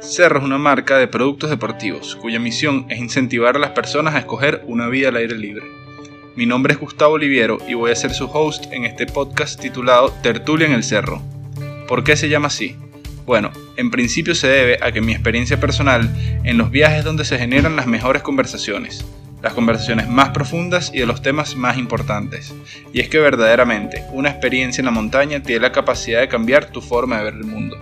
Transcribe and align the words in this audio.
Cerro 0.00 0.40
es 0.40 0.44
una 0.44 0.58
marca 0.58 0.98
de 0.98 1.08
productos 1.08 1.48
deportivos 1.48 2.16
cuya 2.16 2.38
misión 2.38 2.84
es 2.90 2.98
incentivar 2.98 3.56
a 3.56 3.58
las 3.58 3.70
personas 3.70 4.14
a 4.14 4.18
escoger 4.18 4.62
una 4.66 4.88
vida 4.88 5.08
al 5.08 5.16
aire 5.16 5.38
libre. 5.38 5.64
Mi 6.36 6.44
nombre 6.44 6.74
es 6.74 6.80
Gustavo 6.80 7.14
Oliviero 7.14 7.56
y 7.66 7.72
voy 7.72 7.92
a 7.92 7.96
ser 7.96 8.12
su 8.12 8.26
host 8.26 8.70
en 8.72 8.84
este 8.84 9.06
podcast 9.06 9.58
titulado 9.58 10.12
Tertulia 10.22 10.66
en 10.66 10.74
el 10.74 10.84
Cerro. 10.84 11.22
¿Por 11.88 12.04
qué 12.04 12.16
se 12.16 12.28
llama 12.28 12.48
así? 12.48 12.76
Bueno, 13.24 13.52
en 13.76 13.90
principio 13.90 14.34
se 14.34 14.48
debe 14.48 14.78
a 14.82 14.90
que 14.92 15.00
mi 15.00 15.12
experiencia 15.12 15.60
personal 15.60 16.10
en 16.44 16.58
los 16.58 16.72
viajes 16.72 17.04
donde 17.04 17.24
se 17.24 17.38
generan 17.38 17.76
las 17.76 17.86
mejores 17.86 18.22
conversaciones, 18.22 19.06
las 19.42 19.52
conversaciones 19.52 20.08
más 20.08 20.30
profundas 20.30 20.92
y 20.92 20.98
de 20.98 21.06
los 21.06 21.22
temas 21.22 21.54
más 21.54 21.78
importantes. 21.78 22.52
Y 22.92 23.00
es 23.00 23.08
que 23.08 23.20
verdaderamente 23.20 24.04
una 24.10 24.30
experiencia 24.30 24.80
en 24.80 24.86
la 24.86 24.90
montaña 24.90 25.42
tiene 25.42 25.60
la 25.60 25.72
capacidad 25.72 26.20
de 26.20 26.28
cambiar 26.28 26.72
tu 26.72 26.80
forma 26.80 27.18
de 27.18 27.24
ver 27.24 27.34
el 27.34 27.44
mundo. 27.44 27.76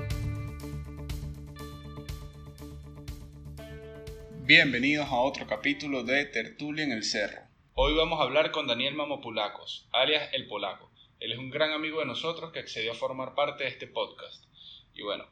Bienvenidos 4.45 5.09
a 5.09 5.17
otro 5.17 5.47
capítulo 5.47 6.05
de 6.05 6.27
Tertulia 6.27 6.85
en 6.85 6.93
el 6.93 7.05
Cerro. 7.05 7.41
Hoy 7.75 7.95
vamos 7.95 8.21
a 8.21 8.25
hablar 8.25 8.51
con 8.51 8.67
Daniel 8.67 8.95
Mamopulacos, 8.95 9.89
alias 9.93 10.29
El 10.35 10.47
Polaco. 10.49 10.91
Él 11.19 11.33
es 11.33 11.39
un 11.39 11.51
gran 11.51 11.73
amigo 11.73 12.01
de 12.01 12.07
nosotros 12.07 12.53
que 12.53 12.59
accedió 12.59 12.93
a 12.93 12.97
formar 12.97 13.35
parte 13.35 13.65
de 13.65 13.71
este 13.71 13.87
podcast. 13.87 14.45
Y 14.95 15.03
bueno, 15.03 15.25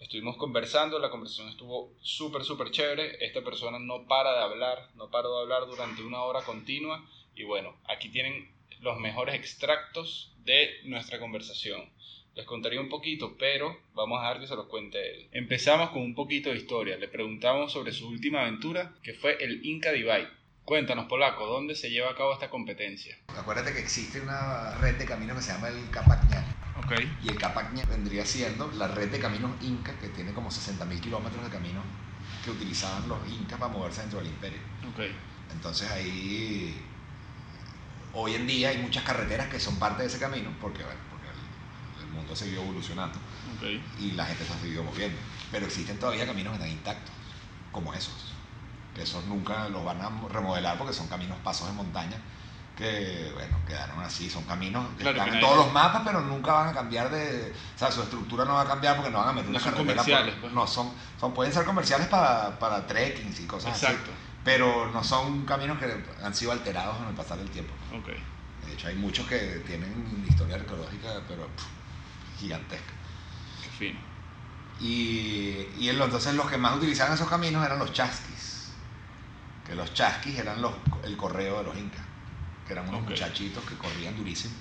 estuvimos 0.00 0.36
conversando, 0.36 0.98
la 0.98 1.10
conversación 1.10 1.48
estuvo 1.48 1.92
súper, 2.00 2.42
súper 2.44 2.70
chévere. 2.70 3.24
Esta 3.24 3.42
persona 3.42 3.78
no 3.78 4.06
para 4.06 4.32
de 4.32 4.42
hablar, 4.42 4.90
no 4.96 5.10
paró 5.10 5.36
de 5.36 5.42
hablar 5.42 5.68
durante 5.68 6.02
una 6.02 6.22
hora 6.22 6.42
continua. 6.42 7.04
Y 7.36 7.44
bueno, 7.44 7.76
aquí 7.86 8.08
tienen 8.08 8.50
los 8.80 8.98
mejores 8.98 9.34
extractos 9.34 10.32
de 10.44 10.80
nuestra 10.84 11.20
conversación. 11.20 11.90
Les 12.34 12.46
contaría 12.46 12.80
un 12.80 12.88
poquito, 12.88 13.36
pero 13.38 13.78
vamos 13.92 14.18
a 14.18 14.22
dejar 14.22 14.40
que 14.40 14.46
se 14.46 14.56
los 14.56 14.66
cuente 14.66 15.10
él. 15.10 15.28
Empezamos 15.32 15.90
con 15.90 16.02
un 16.02 16.14
poquito 16.14 16.50
de 16.50 16.56
historia. 16.56 16.96
Le 16.96 17.08
preguntamos 17.08 17.72
sobre 17.72 17.92
su 17.92 18.08
última 18.08 18.42
aventura, 18.42 18.94
que 19.02 19.14
fue 19.14 19.36
el 19.42 19.64
Inca 19.66 19.92
Divide. 19.92 20.28
Cuéntanos, 20.64 21.06
Polaco, 21.06 21.46
¿dónde 21.46 21.74
se 21.74 21.90
lleva 21.90 22.10
a 22.10 22.14
cabo 22.14 22.32
esta 22.32 22.48
competencia? 22.48 23.18
Acuérdate 23.28 23.72
que 23.72 23.80
existe 23.80 24.20
una 24.20 24.76
red 24.78 24.96
de 24.96 25.04
caminos 25.04 25.38
que 25.38 25.42
se 25.42 25.52
llama 25.52 25.68
el 25.68 25.90
Capacña. 25.90 26.69
Ok. 26.90 27.00
Y 27.24 27.28
el 27.28 27.38
Capacña 27.38 27.84
vendría 27.84 28.26
siendo 28.26 28.70
la 28.72 28.88
red 28.88 29.10
de 29.10 29.20
caminos 29.20 29.52
Inca, 29.62 29.92
que 29.98 30.08
tiene 30.08 30.32
como 30.32 30.50
60.000 30.50 31.00
kilómetros 31.00 31.44
de 31.44 31.50
caminos 31.50 31.84
que 32.44 32.50
utilizaban 32.50 33.08
los 33.08 33.18
Incas 33.28 33.58
para 33.58 33.72
moverse 33.72 34.00
dentro 34.00 34.18
del 34.18 34.28
imperio. 34.28 34.58
Ok. 34.92 35.00
Entonces 35.52 35.90
ahí, 35.90 36.80
hoy 38.14 38.34
en 38.34 38.46
día 38.46 38.70
hay 38.70 38.78
muchas 38.78 39.04
carreteras 39.04 39.48
que 39.48 39.60
son 39.60 39.76
parte 39.76 40.02
de 40.02 40.08
ese 40.08 40.18
camino, 40.18 40.50
porque, 40.60 40.82
bueno, 40.82 41.00
porque 41.10 41.26
el, 41.28 42.06
el 42.06 42.12
mundo 42.12 42.32
ha 42.32 42.36
seguido 42.36 42.62
evolucionando 42.62 43.18
Ok. 43.56 43.80
y 44.00 44.12
la 44.12 44.26
gente 44.26 44.44
se 44.44 44.52
ha 44.52 44.58
seguido 44.58 44.82
moviendo. 44.84 45.18
Pero 45.50 45.66
existen 45.66 45.98
todavía 45.98 46.26
caminos 46.26 46.52
que 46.52 46.58
están 46.64 46.70
intactos, 46.70 47.12
como 47.72 47.92
esos. 47.94 48.32
Que 48.94 49.02
esos 49.02 49.24
nunca 49.26 49.68
los 49.68 49.84
van 49.84 50.00
a 50.00 50.10
remodelar 50.28 50.76
porque 50.78 50.92
son 50.92 51.06
caminos 51.08 51.38
pasos 51.44 51.68
de 51.68 51.74
montaña 51.74 52.16
que, 52.80 53.30
bueno, 53.34 53.58
quedaron 53.68 54.00
así. 54.00 54.28
Son 54.28 54.42
caminos 54.44 54.84
que 54.96 55.02
Claro, 55.02 55.18
están 55.18 55.34
en 55.34 55.40
todos 55.40 55.56
los 55.58 55.72
mapas, 55.72 56.02
pero 56.04 56.20
nunca 56.22 56.52
van 56.54 56.68
a 56.68 56.72
cambiar 56.72 57.10
de. 57.10 57.52
O 57.76 57.78
sea, 57.78 57.92
su 57.92 58.02
estructura 58.02 58.44
no 58.44 58.54
va 58.54 58.62
a 58.62 58.66
cambiar 58.66 58.96
porque 58.96 59.10
no 59.10 59.18
van 59.18 59.28
a 59.28 59.32
meter 59.32 59.50
No 59.50 59.56
una 59.56 59.60
son 59.60 59.74
por- 59.74 59.86
comerciales, 59.86 60.34
pues. 60.40 60.52
No, 60.52 60.66
son, 60.66 60.92
son, 61.20 61.32
pueden 61.34 61.52
ser 61.52 61.64
comerciales 61.64 62.08
para, 62.08 62.58
para 62.58 62.86
trekking 62.86 63.32
y 63.38 63.46
cosas 63.46 63.74
Exacto. 63.80 64.10
así. 64.10 64.20
Pero 64.42 64.90
no 64.90 65.04
son 65.04 65.44
caminos 65.44 65.78
que 65.78 66.02
han 66.24 66.34
sido 66.34 66.50
alterados 66.52 66.96
con 66.96 67.06
el 67.08 67.14
pasar 67.14 67.38
del 67.38 67.50
tiempo. 67.50 67.72
Ok. 67.96 68.08
De 68.66 68.72
hecho, 68.72 68.88
hay 68.88 68.94
muchos 68.96 69.26
que 69.26 69.62
tienen 69.66 70.24
historia 70.28 70.56
arqueológica, 70.56 71.20
pero 71.28 71.46
pff, 71.46 72.40
gigantesca. 72.40 72.92
Qué 73.62 73.68
fino. 73.68 74.00
Y, 74.80 75.68
y 75.78 75.88
en 75.90 76.00
entonces 76.00 76.34
los 76.34 76.48
que 76.48 76.56
más 76.56 76.74
utilizaban 76.76 77.12
esos 77.12 77.28
caminos 77.28 77.64
eran 77.64 77.78
los 77.78 77.92
chasquis. 77.92 78.72
Que 79.66 79.74
los 79.74 79.92
chasquis 79.92 80.38
eran 80.38 80.62
los, 80.62 80.72
el 81.04 81.16
correo 81.18 81.58
de 81.58 81.64
los 81.64 81.76
incas. 81.76 82.00
Que 82.70 82.74
eran 82.74 82.88
unos 82.88 83.02
Ok. 83.02 83.08
muchachitos 83.10 83.64
que 83.64 83.74
corrían 83.74 84.16
durísimo. 84.16 84.54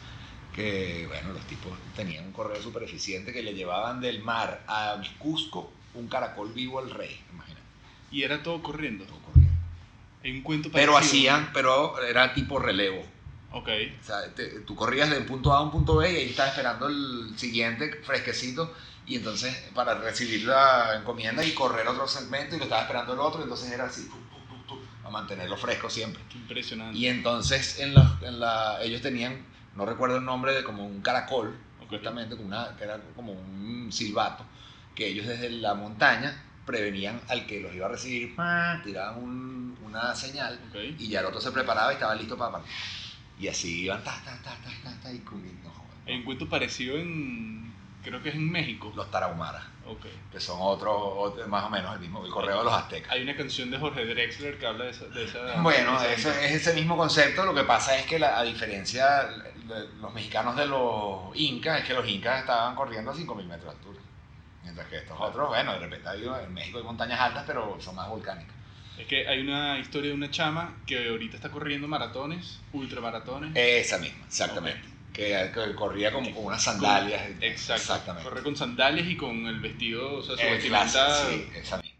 Que, 0.55 1.05
bueno, 1.07 1.31
los 1.31 1.43
tipos 1.45 1.71
tenían 1.95 2.25
un 2.25 2.31
correo 2.31 2.59
súper 2.59 2.81
eficiente 2.81 3.31
que 3.31 3.43
le 3.43 3.53
llevaban 3.53 4.01
del 4.01 4.23
mar 4.23 4.63
al 4.65 5.07
Cusco 5.19 5.71
un 5.93 6.07
caracol 6.07 6.51
vivo 6.51 6.79
al 6.79 6.89
rey. 6.89 7.21
Imagínate. 7.31 7.61
Y 8.11 8.23
era 8.23 8.41
todo 8.41 8.63
corriendo. 8.63 9.05
todo 9.05 9.19
corriendo. 9.19 9.53
Hay 10.23 10.31
un 10.31 10.41
cuento 10.41 10.71
Pero 10.71 10.93
parecido. 10.93 11.19
hacían, 11.19 11.51
pero 11.53 12.01
era 12.01 12.33
tipo 12.33 12.57
relevo. 12.57 13.05
Ok. 13.51 13.69
O 14.01 14.03
sea, 14.03 14.25
te- 14.33 14.61
tú 14.61 14.75
corrías 14.75 15.07
de 15.11 15.19
un 15.19 15.25
punto 15.27 15.53
A 15.53 15.57
a 15.59 15.61
un 15.61 15.69
punto 15.69 15.97
B 15.97 16.11
y 16.11 16.15
ahí 16.15 16.29
estabas 16.31 16.53
esperando 16.53 16.87
el 16.87 17.33
siguiente 17.37 17.93
fresquecito 18.03 18.73
y 19.05 19.17
entonces 19.17 19.55
para 19.75 19.93
recibir 19.93 20.45
la 20.45 20.95
encomienda 20.99 21.43
y 21.45 21.51
correr 21.53 21.87
otro 21.87 22.07
segmento 22.07 22.55
y 22.55 22.57
lo 22.57 22.63
estaba 22.63 22.81
esperando 22.81 23.13
el 23.13 23.19
otro, 23.19 23.43
entonces 23.43 23.71
era 23.71 23.85
así, 23.85 24.09
a 25.09 25.11
mantenerlo 25.11 25.57
fresco 25.57 25.89
siempre. 25.89 26.21
Qué 26.31 26.37
impresionante. 26.37 26.97
Y 26.97 27.07
entonces 27.07 27.79
en 27.79 27.93
la, 27.93 28.17
en 28.21 28.39
la- 28.39 28.81
ellos 28.81 29.01
tenían, 29.01 29.37
no 29.75 29.85
recuerdo 29.85 30.17
el 30.17 30.25
nombre, 30.25 30.53
de 30.53 30.63
como 30.63 30.85
un 30.85 31.01
caracol, 31.01 31.55
Ok. 31.81 31.89
justamente, 31.89 32.35
como 32.35 32.47
una, 32.47 32.75
que 32.77 32.83
era 32.85 32.99
como 33.15 33.33
un 33.33 33.89
silbato, 33.91 34.45
que 34.95 35.07
ellos 35.07 35.27
desde 35.27 35.49
la 35.49 35.73
montaña 35.73 36.43
prevenían 36.65 37.19
al 37.27 37.45
que 37.47 37.59
los 37.59 37.73
iba 37.73 37.87
a 37.87 37.89
recibir, 37.89 38.35
tiraban 38.83 39.23
un- 39.23 39.77
una 39.83 40.13
señal 40.15 40.59
y 40.97 41.07
ya 41.09 41.21
el 41.21 41.25
otro 41.25 41.41
se 41.41 41.51
preparaba 41.51 41.91
y 41.91 41.95
estaba 41.95 42.13
listo 42.15 42.37
para 42.37 42.51
partir. 42.51 42.71
Y 43.39 43.47
así 43.47 43.83
iban, 43.83 44.03
ta, 44.03 44.21
ta, 44.23 44.37
ta, 44.43 44.55
ta, 44.61 44.69
ta, 44.83 44.99
ta, 45.01 45.11
y 45.13 45.17
no 45.19 45.69
jodas, 45.71 45.95
Hay 46.05 46.15
un 46.15 46.23
cuento 46.23 46.47
parecido 46.49 46.97
en. 46.97 47.73
Creo 48.03 48.21
que 48.23 48.29
es 48.29 48.35
en 48.35 48.49
México. 48.51 48.91
los 48.95 49.11
tarahumaras, 49.11 49.63
Ok. 49.85 50.05
que 50.31 50.39
son 50.39 50.57
otros, 50.61 50.95
otro- 50.97 51.47
más 51.47 51.65
o 51.65 51.69
menos 51.69 51.93
el 51.93 51.99
mismo, 51.99 52.25
el 52.25 52.31
correo 52.31 52.59
de 52.59 52.63
los 52.63 52.73
aztecas. 52.73 53.11
Hay 53.11 53.23
una 53.23 53.35
canción 53.35 53.69
de 53.71 53.77
Jorge 53.77 54.05
Drexler 54.05 54.57
que 54.57 54.65
habla 54.67 54.85
de 54.85 54.91
esa. 54.91 55.05
De 55.05 55.25
esa 55.25 55.39
Bueno, 55.61 55.99
de 56.01 56.13
esa- 56.13 56.41
es 56.45 56.51
ese 56.53 56.73
mismo 56.73 56.95
concepto, 56.95 57.45
lo 57.45 57.53
que 57.53 57.63
pasa 57.63 57.97
es 57.97 58.05
que 58.05 58.17
la- 58.19 58.39
a 58.39 58.43
diferencia 58.43 59.25
de 59.67 59.87
los 60.01 60.13
mexicanos 60.13 60.55
de 60.55 60.65
los 60.65 61.35
incas, 61.35 61.81
es 61.81 61.87
que 61.87 61.93
los 61.93 62.07
incas 62.07 62.39
estaban 62.39 62.73
corriendo 62.75 63.11
a 63.11 63.15
5.000 63.15 63.45
metros 63.47 63.65
de 63.73 63.77
altura. 63.77 63.99
Mientras 64.63 64.87
que 64.87 64.97
estos 64.97 65.17
otros, 65.19 65.49
bueno, 65.49 65.73
de 65.73 65.79
repente 65.79 66.07
hay, 66.09 66.23
en 66.45 66.53
México 66.53 66.77
hay 66.77 66.83
montañas 66.83 67.19
altas, 67.19 67.43
pero 67.47 67.77
son 67.81 67.95
más 67.95 68.07
volcánicas. 68.09 68.53
Es 68.97 69.07
que 69.07 69.27
hay 69.27 69.39
una 69.41 69.77
historia 69.79 70.09
de 70.09 70.15
una 70.15 70.29
chama 70.29 70.75
que 70.85 71.07
ahorita 71.09 71.37
está 71.37 71.49
corriendo 71.49 71.87
maratones, 71.87 72.59
ultramaratones. 72.73 73.51
Esa 73.55 73.97
misma, 73.97 74.25
exactamente. 74.25 74.87
Que, 75.19 75.51
que 75.53 75.75
corría 75.75 76.11
como 76.11 76.33
con 76.33 76.45
unas 76.45 76.63
sandalias. 76.63 77.21
Exacto. 77.41 77.81
Exactamente. 77.81 78.29
Corre 78.29 78.43
con 78.43 78.55
sandalias 78.55 79.07
y 79.07 79.17
con 79.17 79.45
el 79.47 79.59
vestido, 79.59 80.15
o 80.15 80.21
sea, 80.23 80.35
su 80.37 80.43
vestimenta. 80.43 81.25
sí, 81.27 81.49
esa 81.55 81.77
misma. 81.77 81.97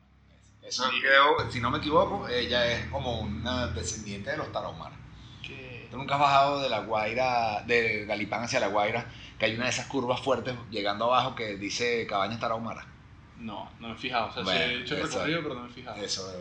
Eso 0.63 0.84
creo, 1.02 1.52
si 1.52 1.59
no 1.59 1.72
me 1.72 1.80
equivoco, 1.80 2.28
ella 2.28 2.66
es 2.72 2.85
como 2.90 3.22
una 3.22 3.68
descendiente 3.68 4.31
de 4.31 4.38
los 4.38 4.52
tarahumaras. 4.52 4.97
que- 5.41 5.88
¿Tú 5.90 5.97
nunca 5.97 6.13
has 6.16 6.22
bajado 6.22 6.62
de 6.62 6.69
la 6.69 6.80
Guaira, 6.81 7.63
de 7.66 8.06
Galipán 8.06 8.44
hacia 8.44 8.59
la 8.59 8.68
Guaira, 8.68 9.07
que 9.40 9.46
hay 9.46 9.56
una 9.56 9.63
de 9.63 9.72
esas 9.72 9.88
curvas 9.88 10.22
fuertes 10.22 10.53
llegando 10.69 11.06
abajo 11.06 11.34
que 11.34 11.57
dice 11.57 12.06
Cabañas 12.06 12.40
Tarahumaras? 12.40 12.86
No, 13.38 13.72
no 13.80 13.88
me 13.88 13.94
he 13.96 13.97
fijado. 13.97 14.28
O 14.28 14.31
sea, 14.34 14.44
sí 14.44 14.50
Bueno, 14.51 14.59
he 14.66 14.81
hecho 14.81 14.96
el 14.96 15.01
recorrido, 15.03 15.41
pero 15.41 15.56
no 15.56 15.62
me 15.63 15.69
he 15.69 15.74
fijado. 15.74 15.96
Eso, 16.03 16.31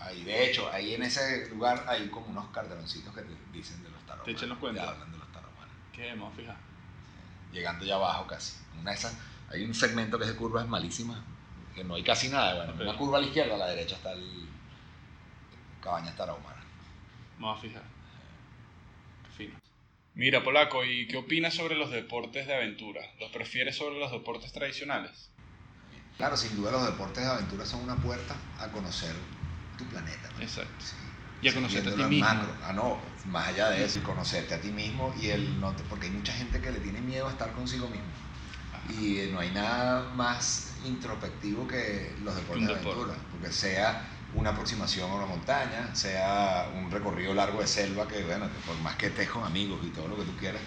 ahí, 0.00 0.24
de 0.24 0.50
hecho, 0.50 0.68
ahí 0.72 0.94
en 0.94 1.02
ese 1.04 1.48
lugar 1.50 1.84
hay 1.88 2.08
como 2.08 2.26
unos 2.26 2.48
carteloncitos 2.48 3.14
que 3.14 3.22
te 3.22 3.32
dicen 3.52 3.80
de 3.84 3.90
los 3.90 4.00
tarahumaras. 4.00 4.24
Te 4.24 4.30
echan 4.32 4.48
los 4.48 4.58
cuentos. 4.58 4.84
Te 4.84 4.90
hablan 4.90 5.12
de 5.12 5.18
los 5.18 5.30
tarahumaras. 5.30 5.70
¿Qué? 5.96 6.12
Me 6.12 6.20
voy 6.20 6.30
a 6.30 6.36
fijar. 6.36 6.56
Llegando 7.52 7.86
ya 7.86 7.94
abajo 7.94 8.26
casi. 8.26 8.54
Una 8.78 8.90
de 8.90 8.96
esas, 8.98 9.16
hay 9.50 9.64
un 9.64 9.74
segmento 9.74 10.18
que 10.18 10.24
es 10.24 10.30
de 10.30 10.36
curvas 10.36 10.68
malísimas, 10.68 11.18
que 11.74 11.82
no 11.82 11.94
hay 11.94 12.04
casi 12.04 12.28
nada. 12.28 12.66
Bueno, 12.66 12.82
una 12.82 12.98
curva 12.98 13.16
a 13.16 13.20
la 13.22 13.26
izquierda, 13.26 13.54
a 13.54 13.58
la 13.58 13.68
derecha 13.68 13.96
está 13.96 14.12
el 14.12 14.46
Cabañas 15.80 16.14
Tarahumaras. 16.16 16.64
Me 17.38 17.46
voy 17.46 17.56
a 17.56 17.58
fijar. 17.58 17.82
Qué 19.24 19.30
fino. 19.30 19.54
Mira, 20.14 20.42
Polaco, 20.42 20.84
¿y 20.84 21.06
qué 21.08 21.16
opinas 21.16 21.54
sobre 21.54 21.76
los 21.76 21.90
deportes 21.90 22.46
de 22.46 22.54
aventura? 22.54 23.02
¿Los 23.18 23.30
prefieres 23.30 23.76
sobre 23.76 23.98
los 23.98 24.10
deportes 24.10 24.52
tradicionales? 24.52 25.30
Claro, 26.16 26.36
sin 26.36 26.56
duda 26.56 26.72
los 26.72 26.86
deportes 26.86 27.24
de 27.24 27.30
aventura 27.30 27.64
son 27.64 27.82
una 27.82 27.96
puerta 27.96 28.34
a 28.58 28.68
conocer 28.68 29.14
tu 29.76 29.84
planeta. 29.84 30.28
¿no? 30.36 30.42
Exacto. 30.42 30.72
Sí. 30.78 30.96
Y 31.40 31.48
a 31.48 31.54
conocerte 31.54 31.90
a 31.90 31.94
ti 31.94 32.02
mismo. 32.04 32.24
macro. 32.24 32.52
Ah, 32.62 32.72
no, 32.72 33.00
más 33.24 33.48
allá 33.48 33.70
de 33.70 33.84
eso, 33.84 34.02
conocerte 34.02 34.54
a 34.54 34.60
ti 34.60 34.70
mismo 34.72 35.14
y 35.20 35.28
el 35.28 35.60
no 35.60 35.74
te- 35.76 35.84
porque 35.84 36.06
hay 36.06 36.12
mucha 36.12 36.32
gente 36.32 36.60
que 36.60 36.72
le 36.72 36.80
tiene 36.80 37.00
miedo 37.00 37.26
a 37.28 37.30
estar 37.30 37.52
consigo 37.52 37.88
mismo. 37.88 38.10
Y 38.88 39.18
eh, 39.18 39.30
no 39.32 39.40
hay 39.40 39.50
nada 39.50 40.14
más 40.14 40.76
introspectivo 40.84 41.66
que 41.66 42.16
los 42.20 42.34
deportes 42.36 42.66
de 42.68 42.74
aventura, 42.74 43.14
porque 43.30 43.50
sea 43.52 44.08
una 44.32 44.50
aproximación 44.50 45.10
a 45.10 45.14
una 45.14 45.26
montaña, 45.26 45.94
sea 45.94 46.70
un 46.74 46.90
recorrido 46.90 47.34
largo 47.34 47.60
de 47.60 47.66
selva 47.66 48.06
que, 48.06 48.24
bueno, 48.24 48.46
que 48.52 48.58
por 48.60 48.78
más 48.80 48.96
que 48.96 49.06
estés 49.06 49.28
con 49.28 49.44
amigos 49.44 49.84
y 49.84 49.90
todo 49.90 50.08
lo 50.08 50.16
que 50.16 50.24
tú 50.24 50.36
quieras, 50.36 50.62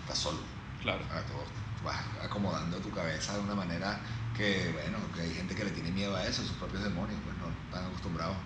estás 0.00 0.18
solo. 0.18 0.38
Claro. 0.80 1.04
Ah, 1.10 1.22
todo, 1.26 1.46
vas 1.82 1.98
acomodando 2.22 2.80
tu 2.80 2.90
cabeza 2.90 3.34
de 3.36 3.40
una 3.40 3.54
manera 3.54 4.02
que, 4.32 4.70
bueno, 4.72 4.98
que 5.12 5.22
hay 5.22 5.34
gente 5.34 5.54
que 5.54 5.64
le 5.64 5.70
tiene 5.70 5.90
miedo 5.90 6.14
a 6.16 6.26
eso, 6.26 6.42
sus 6.42 6.56
propios 6.56 6.82
demonios, 6.82 7.20
pues 7.24 7.36
no 7.36 7.48
están 7.50 7.86
acostumbrados 7.86 8.36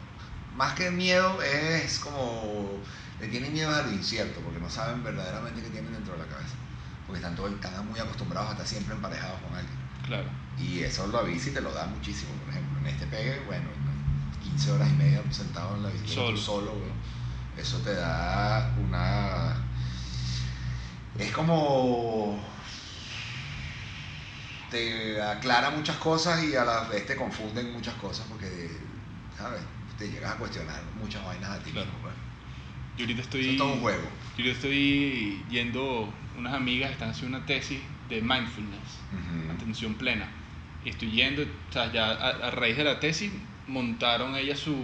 más 0.56 0.74
que 0.74 0.90
miedo 0.90 1.40
es 1.42 1.98
como 1.98 2.80
le 3.20 3.28
tienen 3.28 3.52
miedo 3.52 3.74
al 3.74 3.92
incierto 3.92 4.40
porque 4.40 4.60
no 4.60 4.68
saben 4.68 5.02
verdaderamente 5.02 5.62
qué 5.62 5.68
tienen 5.68 5.92
dentro 5.92 6.14
de 6.14 6.20
la 6.20 6.26
cabeza. 6.26 6.54
Porque 7.06 7.20
están, 7.20 7.36
todo, 7.36 7.48
están 7.48 7.88
muy 7.88 8.00
acostumbrados 8.00 8.48
a 8.48 8.52
estar 8.52 8.66
siempre 8.66 8.94
emparejados 8.94 9.40
con 9.40 9.54
alguien. 9.54 9.86
Claro. 10.04 10.28
y 10.56 10.84
eso 10.84 11.04
lo 11.08 11.18
avisa 11.18 11.50
y 11.50 11.52
te 11.52 11.60
lo 11.60 11.72
da 11.72 11.86
muchísimo. 11.86 12.30
Por 12.44 12.50
ejemplo 12.50 12.78
en 12.80 12.86
este 12.86 13.06
pegue 13.06 13.40
bueno 13.46 13.66
15 14.42 14.72
horas 14.72 14.88
y 14.88 14.92
media 14.92 15.22
sentado 15.30 15.76
en 15.76 15.82
la 15.82 15.88
bicicleta 15.90 16.14
Solo. 16.14 16.36
solo 16.36 16.72
weón, 16.72 16.92
eso 17.56 17.78
te 17.78 17.94
da 17.94 18.72
una 18.78 19.56
es 21.18 21.32
como 21.32 22.40
te 24.70 25.20
aclara 25.20 25.70
muchas 25.70 25.96
cosas 25.96 26.44
y 26.44 26.54
a 26.54 26.64
la 26.64 26.82
vez 26.82 27.06
te 27.06 27.16
confunden 27.16 27.72
muchas 27.72 27.94
cosas 27.94 28.26
porque 28.28 28.70
sabes 29.36 29.60
te 29.98 30.08
llegas 30.10 30.34
a 30.34 30.36
cuestionar 30.38 30.82
muchas 30.94 31.24
vainas 31.24 31.50
a 31.50 31.58
ti 31.62 31.70
Claro. 31.70 31.86
mismo 31.86 32.00
pues. 32.02 32.14
Yo 32.96 33.04
ahorita 33.04 33.22
estoy. 33.22 33.48
es 33.50 33.56
todo 33.58 33.72
un 33.74 33.80
juego 33.80 34.02
Yo 34.36 34.44
ahorita 34.44 34.56
estoy 34.56 35.44
yendo. 35.50 36.12
Unas 36.36 36.52
amigas 36.52 36.90
están 36.90 37.10
haciendo 37.10 37.38
una 37.38 37.46
tesis 37.46 37.80
de 38.10 38.20
mindfulness, 38.20 38.98
Ujú. 39.12 39.50
atención 39.52 39.94
plena. 39.94 40.28
Y 40.84 40.90
estoy 40.90 41.10
yendo, 41.10 41.42
o 41.42 41.72
sea, 41.72 41.90
ya 41.92 42.10
a, 42.10 42.28
a 42.48 42.50
raíz 42.50 42.76
de 42.76 42.84
la 42.84 43.00
tesis 43.00 43.32
montaron 43.66 44.36
ellas 44.36 44.58
su 44.58 44.76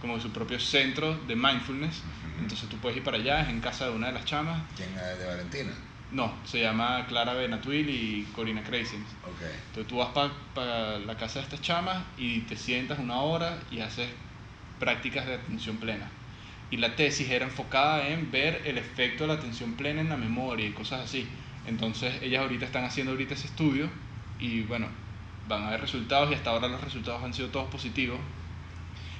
como 0.00 0.20
su 0.20 0.30
propio 0.30 0.60
centro 0.60 1.14
de 1.26 1.34
mindfulness. 1.34 1.98
Ujú. 1.98 2.42
Entonces 2.42 2.68
tú 2.68 2.76
puedes 2.78 2.96
ir 2.96 3.02
para 3.02 3.16
allá, 3.16 3.42
es 3.42 3.48
en 3.48 3.60
casa 3.60 3.86
de 3.86 3.90
una 3.90 4.06
de 4.06 4.12
las 4.12 4.24
chamas. 4.24 4.62
¿Quién 4.76 4.90
es 4.96 5.18
de 5.18 5.26
Valentina? 5.26 5.72
No, 6.12 6.32
se 6.46 6.60
llama 6.62 7.04
Clara 7.08 7.34
Benatuil 7.34 7.90
y 7.90 8.22
Corina 8.34 8.62
Craisins. 8.62 9.06
Ok. 9.24 9.42
Entonces 9.68 9.88
tú 9.88 9.96
vas 9.98 10.08
para 10.54 10.98
la 11.00 11.16
casa 11.16 11.40
de 11.40 11.44
estas 11.44 11.60
chamas 11.60 12.04
y 12.16 12.40
te 12.42 12.56
sientas 12.56 12.98
una 13.00 13.16
hora 13.20 13.58
y 13.70 13.80
haces 13.80 14.08
prácticas 14.78 15.26
de 15.26 15.34
atención 15.34 15.76
plena. 15.76 16.10
Y 16.70 16.76
la 16.76 16.96
tesis 16.96 17.30
era 17.30 17.46
enfocada 17.46 18.08
en 18.08 18.30
ver 18.30 18.62
el 18.64 18.78
efecto 18.78 19.24
de 19.24 19.28
la 19.28 19.34
atención 19.34 19.74
plena 19.74 20.00
en 20.00 20.08
la 20.08 20.16
memoria 20.16 20.66
y 20.66 20.72
cosas 20.72 21.00
así. 21.00 21.26
Entonces 21.66 22.22
ellas 22.22 22.42
ahorita 22.42 22.66
están 22.66 22.84
haciendo 22.84 23.12
ahorita 23.12 23.34
ese 23.34 23.46
estudio 23.46 23.88
y 24.38 24.62
bueno, 24.62 24.88
van 25.48 25.64
a 25.64 25.70
ver 25.70 25.80
resultados 25.80 26.30
y 26.30 26.34
hasta 26.34 26.50
ahora 26.50 26.68
los 26.68 26.82
resultados 26.82 27.22
han 27.22 27.34
sido 27.34 27.48
todos 27.48 27.68
positivos. 27.70 28.18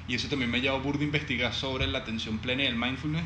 Y 0.07 0.15
eso 0.15 0.29
también 0.29 0.51
me 0.51 0.61
llevó 0.61 0.77
a 0.77 0.81
burda 0.81 1.01
a 1.01 1.05
investigar 1.05 1.53
sobre 1.53 1.87
la 1.87 1.99
atención 1.99 2.39
plena 2.39 2.63
y 2.63 2.67
el 2.67 2.77
mindfulness. 2.77 3.25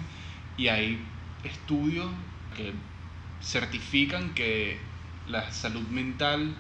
Y 0.57 0.69
hay 0.69 0.99
estudios 1.45 2.11
que 2.57 2.73
certifican 3.41 4.35
que 4.35 4.79
la 5.29 5.51
salud 5.53 5.87
mental 5.89 6.55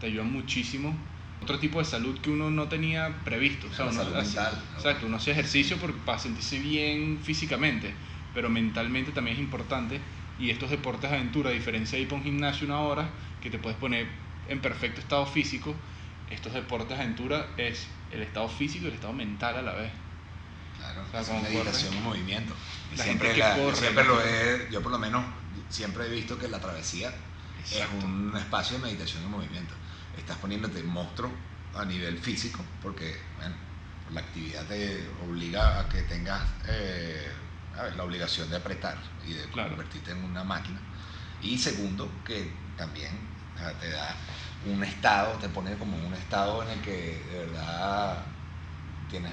te 0.00 0.06
ayuda 0.06 0.24
muchísimo. 0.24 0.96
Otro 1.42 1.58
tipo 1.58 1.78
de 1.78 1.84
salud 1.84 2.18
que 2.20 2.30
uno 2.30 2.50
no 2.50 2.68
tenía 2.68 3.20
previsto. 3.24 3.68
O 3.70 3.74
sea, 3.74 3.86
uno 3.86 4.02
¿no? 4.04 4.20
Exacto, 4.20 5.06
uno 5.06 5.16
hacía 5.16 5.32
ejercicio 5.32 5.76
por- 5.76 5.94
para 5.98 6.18
sentirse 6.18 6.58
bien 6.58 7.20
físicamente, 7.22 7.94
pero 8.34 8.48
mentalmente 8.48 9.12
también 9.12 9.36
es 9.36 9.42
importante. 9.42 10.00
Y 10.38 10.50
estos 10.50 10.70
deportes 10.70 11.10
de 11.10 11.16
aventura, 11.16 11.50
a 11.50 11.52
diferencia 11.52 11.96
de 11.96 12.02
ir 12.02 12.08
para 12.08 12.18
un 12.18 12.24
gimnasio 12.24 12.66
una 12.66 12.80
hora, 12.80 13.10
que 13.40 13.50
te 13.50 13.58
puedes 13.58 13.78
poner 13.78 14.08
en 14.48 14.60
perfecto 14.60 15.00
estado 15.00 15.26
físico, 15.26 15.74
estos 16.30 16.52
deportes 16.52 16.96
de 16.96 17.04
aventura 17.04 17.48
es 17.56 17.88
el 18.10 18.22
estado 18.22 18.48
físico 18.48 18.84
y 18.86 18.88
el 18.88 18.94
estado 18.94 19.12
mental 19.12 19.56
a 19.56 19.62
la 19.62 19.72
vez. 19.74 19.92
Claro, 20.78 21.04
sea, 21.10 21.20
es 21.20 21.28
meditación 21.42 21.94
en 21.94 22.02
movimiento. 22.02 22.54
Y 22.92 22.96
La 22.96 23.04
siempre, 23.04 23.28
gente 23.28 23.42
que 23.42 23.48
la- 23.48 23.56
corre, 23.56 23.76
siempre 23.76 24.04
lo 24.04 24.20
he, 24.22 24.68
yo 24.70 24.82
por 24.82 24.92
lo 24.92 24.98
menos 24.98 25.24
siempre 25.68 26.06
he 26.06 26.10
visto 26.10 26.38
que 26.38 26.48
la 26.48 26.60
travesía 26.60 27.12
Exacto. 27.58 27.96
es 27.98 28.04
un 28.04 28.34
espacio 28.36 28.78
de 28.78 28.84
meditación 28.84 29.22
en 29.24 29.30
movimiento. 29.30 29.74
Estás 30.16 30.38
poniéndote 30.38 30.82
monstruo 30.82 31.30
a 31.74 31.84
nivel 31.84 32.18
físico 32.18 32.64
porque, 32.80 33.14
bueno, 33.36 33.54
la 34.10 34.20
actividad 34.20 34.66
te 34.66 35.08
obliga 35.20 35.78
a 35.80 35.88
que 35.88 36.02
tengas 36.02 36.42
eh, 36.68 37.30
la 37.96 38.04
obligación 38.04 38.48
de 38.48 38.56
apretar 38.56 38.98
y 39.22 39.34
de 39.34 39.50
Claro. 39.50 39.70
convertirte 39.70 40.12
en 40.12 40.24
una 40.24 40.44
máquina. 40.44 40.80
Y 41.40 41.58
segundo, 41.58 42.22
que 42.24 42.72
también 42.76 43.36
te 43.80 43.90
da 43.90 44.16
un 44.64 44.82
estado, 44.84 45.38
te 45.38 45.48
pone 45.48 45.76
como 45.78 45.96
un 45.98 46.14
estado 46.14 46.62
en 46.62 46.70
el 46.70 46.80
que 46.80 47.24
de 47.30 47.38
verdad 47.46 48.26
tienes 49.08 49.32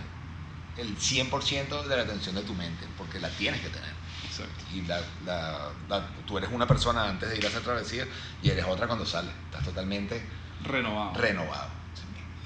el 0.75 0.97
100% 0.97 1.83
de 1.87 1.95
la 1.95 2.03
atención 2.03 2.35
de 2.35 2.43
tu 2.43 2.55
mente, 2.55 2.87
porque 2.97 3.19
la 3.19 3.29
tienes 3.29 3.61
que 3.61 3.69
tener. 3.69 3.93
Exacto. 4.23 4.63
Y 4.71 4.81
la, 4.83 5.01
la- 5.23 5.73
la- 5.87 6.09
tú 6.25 6.37
eres 6.37 6.49
una 6.51 6.65
persona 6.67 7.07
antes 7.09 7.29
de 7.29 7.37
ir 7.37 7.45
a 7.45 7.49
hacer 7.49 7.61
travesía 7.61 8.07
y 8.41 8.49
eres 8.49 8.65
otra 8.65 8.87
cuando 8.87 9.05
sales. 9.05 9.33
Estás 9.45 9.63
totalmente 9.63 10.27
Renovado. 10.63 11.13
renovado. 11.15 11.67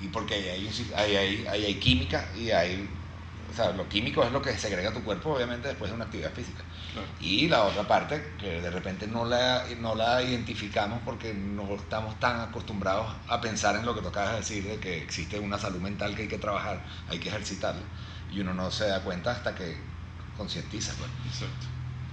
Y 0.02 0.08
porque 0.10 0.36
ahí 0.36 0.50
hay, 0.50 0.66
un 0.68 0.74
si- 0.74 0.92
ahí 0.96 1.16
hay, 1.16 1.48
ahí 1.48 1.66
hay 1.66 1.76
química 1.76 2.28
y 2.36 2.52
hay... 2.52 2.88
O 3.52 3.56
sea, 3.56 3.72
lo 3.72 3.88
químico 3.90 4.24
es 4.24 4.32
lo 4.32 4.42
que 4.42 4.56
segrega 4.58 4.94
tu 4.94 5.04
cuerpo, 5.04 5.34
obviamente, 5.34 5.70
después 5.70 5.90
de 5.90 5.96
una 5.96 6.06
actividad 6.06 6.32
física. 6.34 6.64
Claro. 6.94 7.08
Y 7.20 7.48
la 7.48 7.64
otra 7.64 7.88
parte, 7.88 8.36
que 8.38 8.62
de 8.62 8.70
repente 8.70 9.08
no 9.08 9.26
la, 9.26 9.64
no 9.80 9.96
la 9.96 10.22
identificamos 10.22 11.00
porque 11.04 11.34
no 11.34 11.74
estamos 11.76 12.20
tan 12.20 12.40
acostumbrados 12.42 13.08
a 13.28 13.42
pensar 13.42 13.76
en 13.76 13.86
lo 13.86 13.96
que 13.96 14.02
tú 14.02 14.10
acabas 14.10 14.34
de 14.34 14.38
decir, 14.40 14.64
de 14.66 14.78
que 14.80 15.02
existe 15.02 15.40
una 15.40 15.58
salud 15.58 15.80
mental 15.80 16.16
que 16.16 16.24
hay 16.24 16.28
que 16.28 16.38
trabajar, 16.38 16.86
hay 17.10 17.20
que 17.20 17.30
ejercitarla. 17.30 17.82
Y 18.32 18.42
uno 18.42 18.54
no 18.54 18.70
se 18.70 18.88
da 18.88 19.02
cuenta 19.02 19.32
hasta 19.32 19.56
que 19.56 19.78
concientiza. 20.36 20.94
pues. 20.98 21.10
Exacto. 21.34 21.66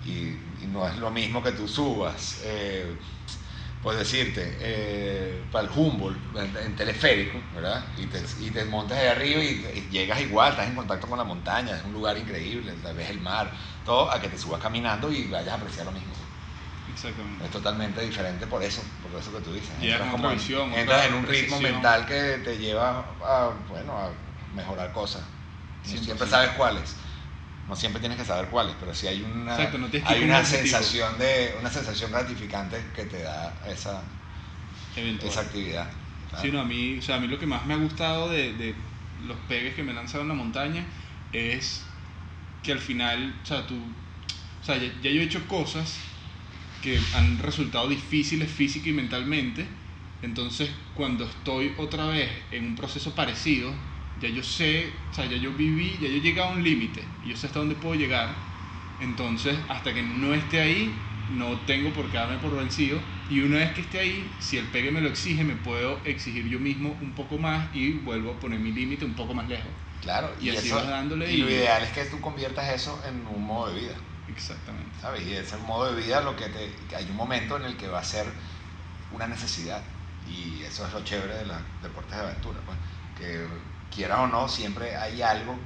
Y, 0.07 0.65
y 0.65 0.69
no 0.69 0.87
es 0.87 0.97
lo 0.99 1.11
mismo 1.11 1.43
que 1.43 1.53
tú 1.53 1.67
subas, 1.69 2.39
eh, 2.45 2.97
pues 3.85 3.99
decirte, 3.99 4.57
eh, 4.61 5.49
para 5.53 5.67
el 5.67 5.71
Humboldt, 5.75 6.37
en, 6.39 6.57
en 6.57 6.77
teleférico, 6.77 7.43
¿verdad? 7.53 7.93
Y 7.97 8.07
te, 8.07 8.23
y 8.41 8.51
te 8.51 8.65
montas 8.65 8.99
de 8.99 9.11
arriba 9.11 9.45
y, 9.45 9.67
y 9.79 9.91
llegas 9.91 10.21
igual, 10.23 10.53
estás 10.53 10.69
en 10.69 10.75
contacto 10.75 11.07
con 11.07 11.19
la 11.19 11.25
montaña, 11.25 11.77
es 11.77 11.85
un 11.85 11.93
lugar 11.93 12.17
increíble, 12.19 12.75
ves 12.95 13.11
el 13.11 13.21
mar, 13.21 13.53
todo, 13.85 14.11
a 14.11 14.21
que 14.21 14.31
te 14.31 14.39
subas 14.39 14.61
caminando 14.61 15.13
y 15.13 15.29
vayas 15.29 15.53
a 15.53 15.57
apreciar 15.57 15.87
lo 15.87 15.93
mismo. 15.93 16.15
Exactamente. 16.89 17.45
Es 17.45 17.51
totalmente 17.51 18.01
diferente 18.01 18.47
por 18.47 18.63
eso, 18.63 18.83
por 19.03 19.19
eso 19.21 19.33
que 19.33 19.41
tú 19.41 19.53
dices. 19.53 19.75
Entras, 19.81 20.11
como 20.11 20.31
visión, 20.31 20.73
entras 20.73 21.07
en 21.07 21.15
un 21.15 21.27
ritmo 21.27 21.61
mental 21.61 22.07
que 22.07 22.39
te 22.45 22.59
lleva 22.59 23.17
a, 23.21 23.65
bueno, 23.69 23.99
a 23.99 24.13
mejorar 24.53 24.93
cosas. 24.93 25.23
No 25.85 25.91
100%. 25.91 26.05
siempre 26.05 26.27
sabes 26.29 26.51
cuáles. 26.53 26.97
No 27.69 27.77
siempre 27.77 28.01
tienes 28.01 28.19
que 28.19 28.25
saber 28.25 28.49
cuáles, 28.49 28.75
pero 28.79 28.95
sí 28.95 29.07
hay 29.07 29.23
una, 29.23 29.53
Exacto, 29.53 29.79
no 29.79 29.89
hay 30.05 30.23
una 30.23 30.45
sensación 30.45 31.19
de 31.19 31.55
una 31.59 31.71
sensación 31.71 32.11
gratificante 32.11 32.85
que 32.95 33.05
te 33.05 33.23
da 33.23 33.55
esa, 33.67 34.03
Eventual. 34.97 35.31
esa 35.31 35.41
actividad. 35.41 35.91
¿sabes? 36.31 36.47
Sí, 36.47 36.53
no, 36.53 36.61
a 36.61 36.65
mí, 36.65 36.99
o 36.99 37.03
sea, 37.03 37.17
a 37.17 37.21
mí 37.21 37.27
lo 37.27 37.39
que 37.39 37.47
más 37.47 37.65
me 37.65 37.75
ha 37.75 37.79
gustado 37.79 38.29
de, 38.29 38.53
de 38.55 38.75
los 39.27 39.37
pegues 39.49 39.75
que 39.75 39.83
me 39.83 39.95
lanzaron 39.95 40.31
en 40.31 40.37
la 40.37 40.43
montaña 40.45 40.85
es 41.33 41.83
que 42.63 42.73
al 42.73 42.81
final, 42.81 43.35
o 43.43 43.47
sea, 43.47 43.67
tú, 43.67 43.77
o 43.77 44.65
sea, 44.65 44.77
ya, 44.77 44.93
ya 45.03 45.11
yo 45.11 45.21
he 45.21 45.25
hecho 45.25 45.47
cosas 45.49 45.95
que 46.83 47.01
han 47.15 47.39
resultado 47.39 47.89
difíciles 47.89 48.51
física 48.51 48.91
y 48.91 48.93
mentalmente, 48.93 49.67
entonces 50.23 50.71
cuando 50.95 51.25
estoy 51.25 51.73
otra 51.79 52.07
vez 52.07 52.31
en 52.51 52.67
un 52.67 52.77
proceso 52.77 53.15
parecido, 53.15 53.73
ya 54.17 54.29
yo 54.29 54.43
sé, 54.43 54.95
o 55.11 55.15
sea, 55.15 55.27
ya 55.27 55.37
yo 55.37 55.53
viví, 55.55 55.99
ya 55.99 56.09
yo 56.09 56.19
llegué 56.19 56.41
a 56.41 56.47
un 56.49 56.63
límite, 56.63 57.09
y 57.23 57.31
yo 57.31 57.37
sé 57.37 57.47
hasta 57.47 57.59
dónde 57.59 57.75
puedo 57.77 57.95
llegar, 57.95 58.37
entonces 58.99 59.59
hasta 59.69 59.93
que 59.95 60.03
no 60.03 60.35
esté 60.35 60.61
ahí, 60.61 61.11
no 61.29 61.61
tengo 61.63 61.93
por 61.93 62.11
qué 62.11 62.19
darme 62.19 62.39
por 62.39 62.57
vencido, 62.57 63.03
y 63.29 63.41
una 63.41 63.59
vez 63.59 63.73
que 63.73 63.81
esté 63.81 63.99
ahí, 63.99 64.37
si 64.39 64.59
el 64.59 64.69
pegue 64.69 64.91
me 64.93 65.01
lo 65.01 65.09
exige, 65.09 65.45
me 65.45 65.57
puedo 65.57 66.01
exigir 66.05 66.47
yo 66.49 66.61
mismo 66.61 66.99
un 67.01 67.15
poco 67.15 67.39
más 67.39 67.75
y 67.75 67.93
vuelvo 67.95 68.33
a 68.33 68.41
poner 68.41 68.61
mi 68.61 68.73
límite 68.73 69.05
un 69.05 69.15
poco 69.15 69.35
más 69.35 69.49
lejos. 69.49 69.71
Claro, 70.01 70.35
Y 70.41 70.51
así 70.51 70.69
eso- 70.69 70.77
vas 70.77 70.89
dándole 70.89 71.33
y 71.33 71.39
lo 71.39 71.49
ideal 71.51 71.83
es 71.83 71.91
que 71.93 72.05
tú 72.05 72.21
conviertas 72.21 72.69
eso 72.75 73.01
en 73.07 73.27
un 73.27 73.43
modo 73.45 73.73
de 73.73 73.81
vida. 73.81 73.97
Exactamente. 74.29 74.99
¿sabes? 75.01 75.27
Y 75.27 75.35
ese 75.35 75.57
modo 75.59 75.93
de 75.93 76.01
vida 76.03 76.21
lo 76.21 76.37
que 76.37 76.49
te 76.49 76.87
que 76.89 76.97
hay 76.97 77.11
un 77.11 77.17
momento 77.17 77.57
en 77.57 77.65
el 77.65 77.77
que 77.77 77.89
va 77.89 78.01
a 78.01 78.05
ser 78.05 78.27
una 79.11 79.27
necesidad 79.27 79.85
y 80.27 80.63
eso 80.63 80.87
es 80.87 80.93
lo 80.93 81.05
chévere 81.05 81.37
de 81.37 81.45
los 81.47 81.59
deportes 81.83 82.17
de 82.19 82.25
aventura, 82.25 82.61
pues, 82.65 82.79
que 83.15 83.47
quieras 83.95 84.19
o 84.21 84.27
no 84.27 84.49
siempre 84.49 84.97
hay 84.97 85.23
algo, 85.23 85.59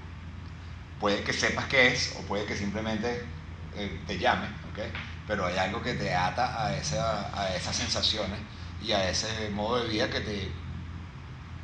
puede 0.98 1.22
que 1.22 1.32
sepas 1.32 1.66
qué 1.66 1.88
es 1.88 2.14
o 2.18 2.22
puede 2.26 2.44
que 2.46 2.56
simplemente 2.56 3.24
eh, 3.74 4.02
te 4.06 4.18
llame, 4.18 4.46
¿ok? 4.70 4.80
Pero 5.26 5.46
hay 5.46 5.56
algo 5.58 5.82
que 5.82 5.94
te 5.94 6.14
ata 6.14 6.64
a, 6.66 6.76
esa, 6.76 7.38
a 7.38 7.54
esas 7.54 7.76
sensaciones 7.76 8.40
y 8.80 8.92
a 8.92 9.08
ese 9.10 9.50
modo 9.50 9.82
de 9.82 9.88
vida 9.88 10.10
que 10.10 10.20
te, 10.20 10.52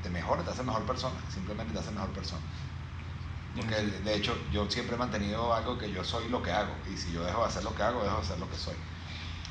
te 0.02 0.10
mejora, 0.10 0.44
te 0.44 0.50
hace 0.50 0.62
mejor 0.62 0.86
persona, 0.86 1.16
simplemente 1.28 1.72
te 1.72 1.78
hace 1.80 1.90
mejor 1.90 2.12
persona. 2.12 2.42
Porque 3.54 3.76
de 3.76 4.14
hecho 4.14 4.36
yo 4.50 4.68
siempre 4.70 4.96
he 4.96 4.98
mantenido 4.98 5.54
algo 5.54 5.78
que 5.78 5.90
yo 5.92 6.02
soy 6.04 6.28
lo 6.28 6.42
que 6.42 6.50
hago 6.50 6.74
y 6.92 6.96
si 6.96 7.12
yo 7.12 7.24
dejo 7.24 7.42
de 7.42 7.46
hacer 7.48 7.62
lo 7.64 7.74
que 7.74 7.82
hago, 7.82 8.02
dejo 8.02 8.16
de 8.16 8.22
hacer 8.22 8.38
lo 8.38 8.50
que 8.50 8.56
soy. 8.56 8.76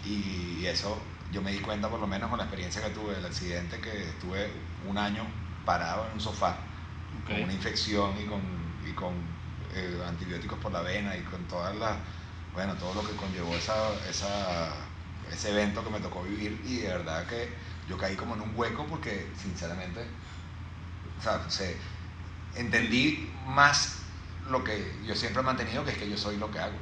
Y, 0.04 0.60
y 0.62 0.68
eso 0.68 1.08
yo 1.32 1.42
me 1.42 1.52
di 1.52 1.62
cuenta 1.62 1.90
por 1.90 2.00
lo 2.00 2.08
menos 2.08 2.30
con 2.30 2.38
la 2.40 2.46
experiencia 2.46 2.84
que 2.84 2.92
tuve, 2.92 3.18
el 3.18 3.26
accidente 3.26 3.80
que 3.82 4.10
estuve 4.10 4.52
un 4.88 4.98
año 4.98 5.26
parado 5.66 6.08
en 6.08 6.14
un 6.14 6.22
sofá 6.22 6.73
Con 7.24 7.42
una 7.42 7.54
infección 7.54 8.18
y 8.20 8.26
con, 8.26 8.78
y 8.82 8.94
con 8.94 9.38
eh, 9.72 10.02
antibióticos 10.06 10.60
por 10.60 10.72
la 10.72 10.82
vena 10.82 11.16
y 11.18 11.24
con 11.24 11.48
todas 11.48 11.76
las, 11.76 11.98
bueno, 12.52 12.78
todo 12.78 12.94
lo 12.94 13.04
que 13.04 13.16
conllevó 13.16 13.58
esa, 13.58 14.06
esa, 14.10 14.90
ese 15.32 15.52
evento 15.52 15.84
que 15.84 15.90
me 15.90 16.00
tocó 16.02 16.24
vivir 16.24 16.62
y 16.66 16.80
de 16.80 16.90
verdad 16.90 17.26
que 17.28 17.58
yo 17.88 17.98
caí 17.98 18.16
como 18.18 18.36
en 18.36 18.42
un 18.42 18.52
hueco 18.56 18.86
porque 18.88 19.34
sinceramente, 19.38 20.02
o 21.18 21.22
sea, 21.22 21.50
se- 21.50 21.80
entendí 22.54 23.34
más 23.46 24.06
lo 24.46 24.64
que 24.64 25.02
yo 25.06 25.16
siempre 25.16 25.42
he 25.42 25.46
mantenido, 25.46 25.86
que 25.86 25.92
es 25.92 25.98
que 25.98 26.10
yo 26.10 26.18
soy 26.18 26.38
lo 26.38 26.52
que 26.52 26.60
hago. 26.60 26.80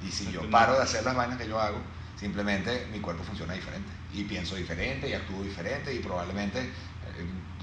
Y 0.00 0.12
si 0.12 0.30
yo 0.30 0.50
paro 0.50 0.74
de 0.76 0.82
hacer 0.82 1.04
las 1.04 1.16
vainas 1.16 1.38
que 1.38 1.48
yo 1.48 1.60
hago, 1.60 1.82
simplemente 2.16 2.88
mi 2.92 3.00
cuerpo 3.00 3.24
funciona 3.24 3.54
diferente. 3.54 3.92
Y 4.10 4.24
pienso 4.24 4.56
diferente 4.56 5.08
y 5.08 5.14
actúo 5.14 5.44
diferente 5.44 5.94
y 5.94 6.00
probablemente 6.00 6.72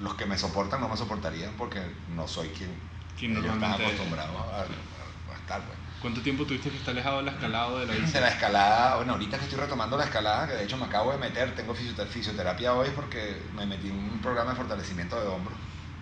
los 0.01 0.13
que 0.15 0.25
me 0.25 0.37
soportan 0.37 0.81
no 0.81 0.89
me 0.89 0.97
soportarían 0.97 1.53
porque 1.57 1.81
no 2.09 2.27
soy 2.27 2.49
quien, 2.49 2.69
Quien 3.17 3.31
ellos 3.31 3.45
están 3.45 3.59
normalmente- 3.61 3.85
acostumbrados 3.85 4.35
a, 4.37 4.61
a- 4.61 5.33
a 5.33 5.37
estar. 5.37 5.61
Pues. 5.65 5.77
¿Cuánto 6.01 6.21
tiempo 6.21 6.45
tuviste 6.45 6.69
que 6.69 6.77
estar 6.77 6.91
alejado 6.93 7.17
del 7.17 7.27
escalado 7.27 7.79
de 7.79 7.85
la 7.85 7.93
bici? 7.93 8.13
De 8.13 8.21
la 8.21 8.29
escalada, 8.29 8.95
bueno, 8.95 9.13
ahorita 9.13 9.37
que 9.37 9.43
estoy 9.43 9.59
retomando 9.59 9.97
la 9.97 10.05
escalada, 10.05 10.47
que 10.47 10.53
de 10.53 10.63
hecho 10.63 10.77
me 10.77 10.85
acabo 10.85 11.11
de 11.11 11.17
meter, 11.17 11.53
tengo 11.55 11.75
fisioter- 11.75 12.07
fisioterapia 12.07 12.73
hoy 12.73 12.89
porque 12.95 13.41
me 13.53 13.65
metí 13.65 13.89
en 13.89 13.97
un 13.97 14.19
programa 14.21 14.51
de 14.51 14.57
fortalecimiento 14.57 15.19
de 15.19 15.27
hombro, 15.27 15.53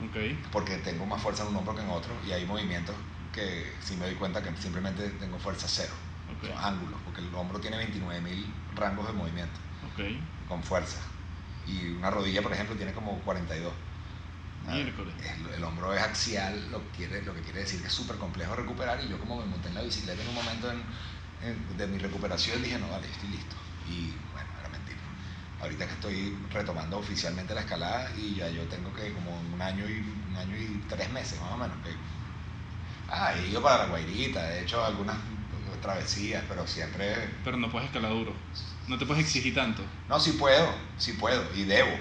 Ok, 0.06 0.16
porque 0.51 0.77
tengo 0.77 1.06
más 1.08 1.20
fuerza 1.22 1.42
en 1.44 1.50
un 1.50 1.56
hombro 1.58 1.74
que 1.75 1.82
en 1.82 1.89
otro 1.89 2.12
y 2.27 2.32
hay 2.32 2.46
movimientos 2.46 2.96
que 3.34 3.75
sí 3.82 3.96
me 3.96 4.06
doy 4.06 4.16
cuenta 4.16 4.44
que 4.44 4.56
simplemente 4.62 5.10
tengo 5.10 5.39
fuerza 5.39 5.68
cero, 5.68 5.94
ok, 6.38 6.50
son 6.50 6.63
ángulos, 6.63 7.00
porque 7.04 7.22
el 7.22 7.34
hombro 7.34 7.60
tiene 7.60 7.77
29.000 7.77 8.46
rangos 8.75 9.08
de 9.08 9.13
movimiento 9.13 9.60
ok. 9.94 10.48
con 10.48 10.62
fuerza 10.63 11.00
y 11.68 11.90
una 11.92 12.10
rodilla, 12.10 12.42
por 12.42 12.54
ejemplo, 12.54 12.76
tiene 12.76 12.94
como 12.94 13.22
42. 13.24 13.74
Ah, 14.68 14.74
Miércoles. 14.76 15.16
El, 15.20 15.54
el 15.54 15.64
hombro 15.64 15.94
es 15.94 16.02
axial, 16.02 16.70
lo 16.72 16.84
que, 16.86 16.98
quiere, 16.98 17.22
lo 17.24 17.34
que 17.34 17.42
quiere 17.42 17.60
decir 17.62 17.82
que 17.82 17.88
es 17.88 17.94
súper 17.94 18.18
complejo 18.18 18.56
recuperar. 18.56 19.04
Y 19.04 19.10
yo, 19.10 19.20
como 19.20 19.38
me 19.40 19.46
monté 19.46 19.70
en 19.70 19.76
la 19.76 19.82
bicicleta 19.82 20.22
en 20.22 20.28
un 20.30 20.36
momento 20.36 20.72
en- 20.72 20.86
en- 21.42 21.78
de 21.78 21.88
mi 21.88 21.98
recuperación, 21.98 22.62
dije, 22.62 22.78
no, 22.80 22.90
vale, 22.90 23.08
estoy 23.10 23.30
listo. 23.30 23.56
Y 23.86 24.18
bueno, 24.32 24.50
era 24.60 24.70
mentira. 24.70 25.02
Ahorita 25.60 25.88
que 25.88 25.94
estoy 25.94 26.48
retomando 26.52 26.98
oficialmente 27.00 27.54
la 27.56 27.62
escalada 27.62 28.12
y 28.18 28.36
ya 28.36 28.50
yo 28.50 28.68
tengo 28.68 28.94
que, 28.94 29.14
como 29.14 29.40
un 29.40 29.62
año 29.62 29.90
y, 29.90 30.24
un 30.30 30.36
año 30.38 30.56
y 30.58 30.80
tres 30.88 31.10
meses 31.12 31.40
más 31.42 31.54
o 31.54 31.58
menos, 31.58 31.78
que. 31.84 31.98
Ah, 33.10 33.34
he 33.38 33.48
ido 33.48 33.62
para 33.62 33.78
la 33.84 33.86
Guairita, 33.90 34.54
he 34.54 34.64
hecho 34.64 34.84
algunas 34.84 35.18
travesías, 35.82 36.44
pero 36.48 36.68
siempre. 36.68 37.16
Pero 37.44 37.58
no 37.58 37.72
puedes 37.72 37.88
escalar 37.88 38.12
duro. 38.12 38.34
No 38.88 38.98
te 38.98 39.06
puedes 39.06 39.24
exigir 39.24 39.53
tanto. 39.53 39.84
No, 40.08 40.20
sí 40.20 40.34
puedo, 40.34 40.74
sí 40.98 41.13
puedo 41.13 41.44
y 41.56 41.63
debo. 41.63 41.91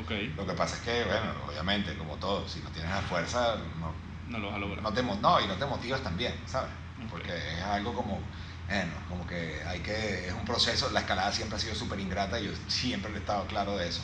Ok, 0.00 0.10
Lo 0.36 0.46
que 0.46 0.54
pasa 0.54 0.76
es 0.76 0.82
que, 0.82 1.04
bueno, 1.04 1.32
obviamente, 1.46 1.96
como 1.96 2.16
todo, 2.16 2.48
si 2.48 2.60
no 2.60 2.70
tienes 2.70 2.90
la 2.90 3.00
fuerza, 3.02 3.56
no, 3.78 3.92
no 4.28 4.38
lo 4.38 4.46
vas 4.48 4.56
a 4.56 4.58
lograr. 4.58 4.82
no 4.82 4.92
te, 4.92 5.02
no, 5.02 5.40
y 5.40 5.46
no 5.46 5.54
te 5.54 5.66
motivas 5.66 6.00
también, 6.02 6.34
¿sabes? 6.46 6.70
Porque 7.10 7.36
es 7.36 7.62
algo 7.62 7.92
como, 7.94 8.20
bueno, 8.68 8.92
como 9.08 9.26
que 9.26 9.62
hay 9.66 9.80
que, 9.80 10.28
es 10.28 10.32
un 10.32 10.44
proceso, 10.44 10.90
la 10.90 11.00
escalada 11.00 11.30
siempre 11.30 11.56
ha 11.58 11.60
sido 11.60 11.74
súper 11.74 12.00
ingrata 12.00 12.40
y 12.40 12.46
yo 12.46 12.52
siempre 12.68 13.10
le 13.10 13.18
he 13.18 13.20
estado 13.20 13.46
claro 13.46 13.76
de 13.76 13.88
eso. 13.88 14.02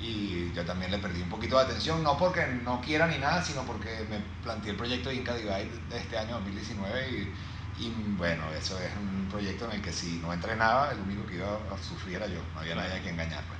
Y 0.00 0.52
yo 0.52 0.64
también 0.64 0.90
le 0.90 0.98
perdí 0.98 1.20
un 1.20 1.28
poquito 1.28 1.56
de 1.56 1.64
atención, 1.64 2.02
no 2.02 2.16
porque 2.16 2.46
no 2.46 2.80
quiera 2.80 3.06
ni 3.06 3.18
nada, 3.18 3.42
sino 3.42 3.62
porque 3.62 4.06
me 4.08 4.20
planteé 4.42 4.70
el 4.70 4.76
proyecto 4.76 5.08
de 5.08 5.16
Inca 5.16 5.34
Divide 5.34 5.70
de 5.88 5.98
este 5.98 6.18
año 6.18 6.34
2019 6.36 7.10
y, 7.10 7.34
y 7.78 7.90
bueno, 8.16 8.44
eso 8.52 8.78
es 8.80 8.90
un 8.96 9.28
proyecto 9.28 9.66
en 9.66 9.72
el 9.72 9.82
que 9.82 9.92
si 9.92 10.18
no 10.18 10.32
entrenaba, 10.32 10.92
el 10.92 11.00
único 11.00 11.26
que 11.26 11.36
iba 11.36 11.58
a 11.70 11.78
sufrir 11.82 12.16
era 12.16 12.26
yo, 12.26 12.40
no 12.54 12.60
había 12.60 12.74
nadie 12.74 12.94
a 12.94 13.02
quien 13.02 13.14
engañar. 13.14 13.42
Pues. 13.44 13.58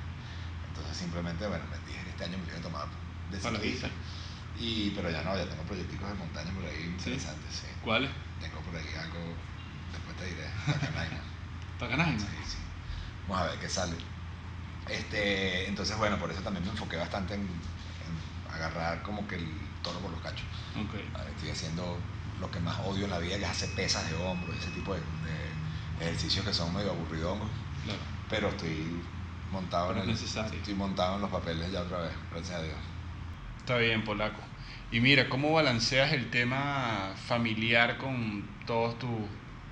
Entonces 0.69 0.97
simplemente, 0.97 1.45
bueno, 1.47 1.63
me 1.69 1.77
dije 1.91 2.09
este 2.09 2.23
año 2.23 2.37
me 2.37 2.47
iba 2.47 2.57
a 2.57 2.61
tomar 2.61 2.87
de 3.31 3.39
ciclista. 3.39 3.89
Y, 4.57 4.91
pero 4.91 5.09
ya 5.11 5.21
no, 5.21 5.35
ya 5.35 5.45
tengo 5.49 5.63
proyecticos 5.63 6.07
de 6.07 6.15
montaña 6.15 6.51
por 6.53 6.65
ahí 6.65 6.83
interesantes, 6.85 7.53
sí. 7.53 7.67
¿Cuáles? 7.83 8.09
Tengo 8.39 8.61
por 8.61 8.75
ahí 8.75 8.87
algo, 8.97 9.19
después 9.91 10.15
te 10.17 10.25
diré, 10.27 10.47
Pacanaima. 10.65 11.21
Pacanaima. 11.79 12.19
Sí, 12.19 12.37
sí. 12.47 12.57
Vamos 13.27 13.47
a 13.47 13.51
ver 13.51 13.59
qué 13.59 13.69
sale. 13.69 13.95
Este, 14.89 15.67
entonces, 15.67 15.97
bueno, 15.97 16.17
por 16.17 16.31
eso 16.31 16.41
también 16.41 16.63
me 16.63 16.71
enfoqué 16.71 16.95
bastante 16.95 17.33
en, 17.33 17.41
en 17.41 18.53
agarrar 18.53 19.01
como 19.03 19.27
que 19.27 19.35
el 19.35 19.45
toro 19.83 19.99
por 19.99 20.11
los 20.11 20.21
cachos. 20.21 20.45
Ok. 20.77 20.95
Estoy 21.35 21.49
haciendo 21.49 21.99
lo 22.39 22.49
que 22.51 22.59
más 22.59 22.77
odio 22.85 23.05
en 23.05 23.11
la 23.11 23.19
vida, 23.19 23.37
que 23.37 23.43
es 23.43 23.49
hacer 23.49 23.69
pesas 23.75 24.09
de 24.09 24.15
hombro, 24.17 24.53
ese 24.53 24.69
tipo 24.71 24.93
de, 24.93 24.99
de 24.99 26.05
ejercicios 26.05 26.45
que 26.45 26.53
son 26.53 26.73
medio 26.73 26.91
aburridongos, 26.91 27.49
Claro. 27.85 27.99
pero 28.29 28.49
estoy 28.49 29.01
montado 29.51 29.89
Pero 29.89 30.03
en 30.03 30.09
es 30.09 30.15
el, 30.17 30.21
necesario. 30.21 30.53
estoy 30.59 30.73
montado 30.73 31.15
en 31.15 31.21
los 31.21 31.29
papeles 31.31 31.71
ya 31.71 31.81
otra 31.81 31.99
vez, 31.99 32.11
gracias 32.31 32.59
a 32.59 32.63
Dios. 32.63 32.77
Está 33.59 33.77
bien, 33.77 34.03
polaco. 34.03 34.39
Y 34.91 34.99
mira, 34.99 35.29
¿cómo 35.29 35.51
balanceas 35.53 36.13
el 36.13 36.29
tema 36.29 37.13
familiar 37.27 37.97
con 37.97 38.47
todos 38.65 38.97
tus 38.99 39.09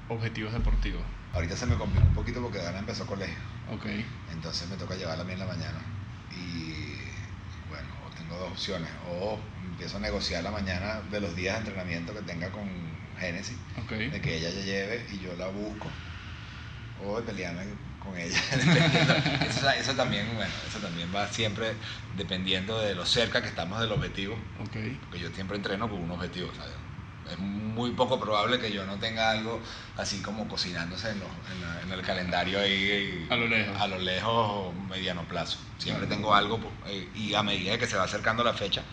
objetivos 0.10 0.54
deportivos? 0.54 1.02
Ahorita 1.34 1.56
se 1.56 1.66
me 1.66 1.76
complicó 1.76 2.08
un 2.08 2.14
poquito 2.14 2.42
porque 2.42 2.60
Dana 2.60 2.80
empezó 2.80 3.06
colegio. 3.06 3.38
Ok, 3.72 3.86
Entonces 4.32 4.70
me 4.70 4.76
toca 4.78 4.96
llevarla 4.96 5.24
a 5.24 5.28
mí 5.28 5.34
en 5.34 5.40
la 5.40 5.46
mañana. 5.46 5.80
Y 6.32 6.73
tengo 8.34 8.46
dos 8.46 8.52
opciones. 8.52 8.90
O 9.10 9.40
empiezo 9.64 9.98
a 9.98 10.00
negociar 10.00 10.44
la 10.44 10.52
mañana 10.52 11.02
de 11.12 11.22
los 11.22 11.36
días 11.36 11.56
de 11.56 11.60
entrenamiento 11.60 12.14
que 12.14 12.22
tenga 12.22 12.50
con 12.50 12.70
Genesis, 13.20 13.58
de 13.90 14.22
que 14.22 14.38
ella 14.38 14.50
ya 14.50 14.62
lleve 14.62 15.06
y 15.12 15.20
yo 15.20 15.36
la 15.38 15.48
busco. 15.48 15.88
O 17.06 17.20
de 17.20 17.24
pelearme 17.24 17.64
con 18.00 18.18
ella. 18.18 18.40
eso, 19.50 19.70
eso 19.70 19.94
también, 19.94 20.28
bueno, 20.36 20.52
eso 20.68 20.80
también 20.80 21.10
va 21.14 21.28
siempre 21.28 21.74
dependiendo 22.16 22.80
de 22.80 22.96
lo 22.96 23.06
cerca 23.06 23.42
que 23.42 23.50
estamos 23.50 23.80
del 23.80 23.92
objetivo. 23.92 24.36
Ok, 24.62 24.78
Porque 25.02 25.20
yo 25.20 25.30
siempre 25.32 25.58
entreno 25.58 25.90
con 25.90 26.00
un 26.02 26.12
objetivo, 26.12 26.52
¿sabes? 26.56 26.74
Es 27.32 27.38
muy 27.40 27.92
poco 27.92 28.20
probable 28.20 28.60
que 28.60 28.72
yo 28.72 28.86
no 28.86 28.98
tenga 29.00 29.32
algo 29.32 29.62
así 29.98 30.22
como 30.22 30.48
cocinándose 30.48 31.10
en, 31.10 31.20
los- 31.20 31.30
en 31.52 31.62
la- 31.62 31.82
en 31.82 31.92
el 31.92 32.02
calendario 32.02 32.60
ahí. 32.60 33.28
A 33.30 33.36
lo 33.36 33.48
lejos. 33.48 33.82
A 33.82 33.88
lo 33.88 33.98
lejos 34.00 34.34
o 34.34 34.74
mediano 34.74 35.24
plazo. 35.28 35.58
Siempre 35.78 36.06
Claro. 36.08 36.16
tengo 36.22 36.36
algo 36.36 36.60
eh, 36.88 37.10
y 37.16 37.34
a 37.34 37.44
medida 37.44 37.78
que 37.78 37.88
se 37.88 37.96
va 37.96 38.04
acercando 38.04 38.44
la 38.44 38.54
fecha, 38.54 38.84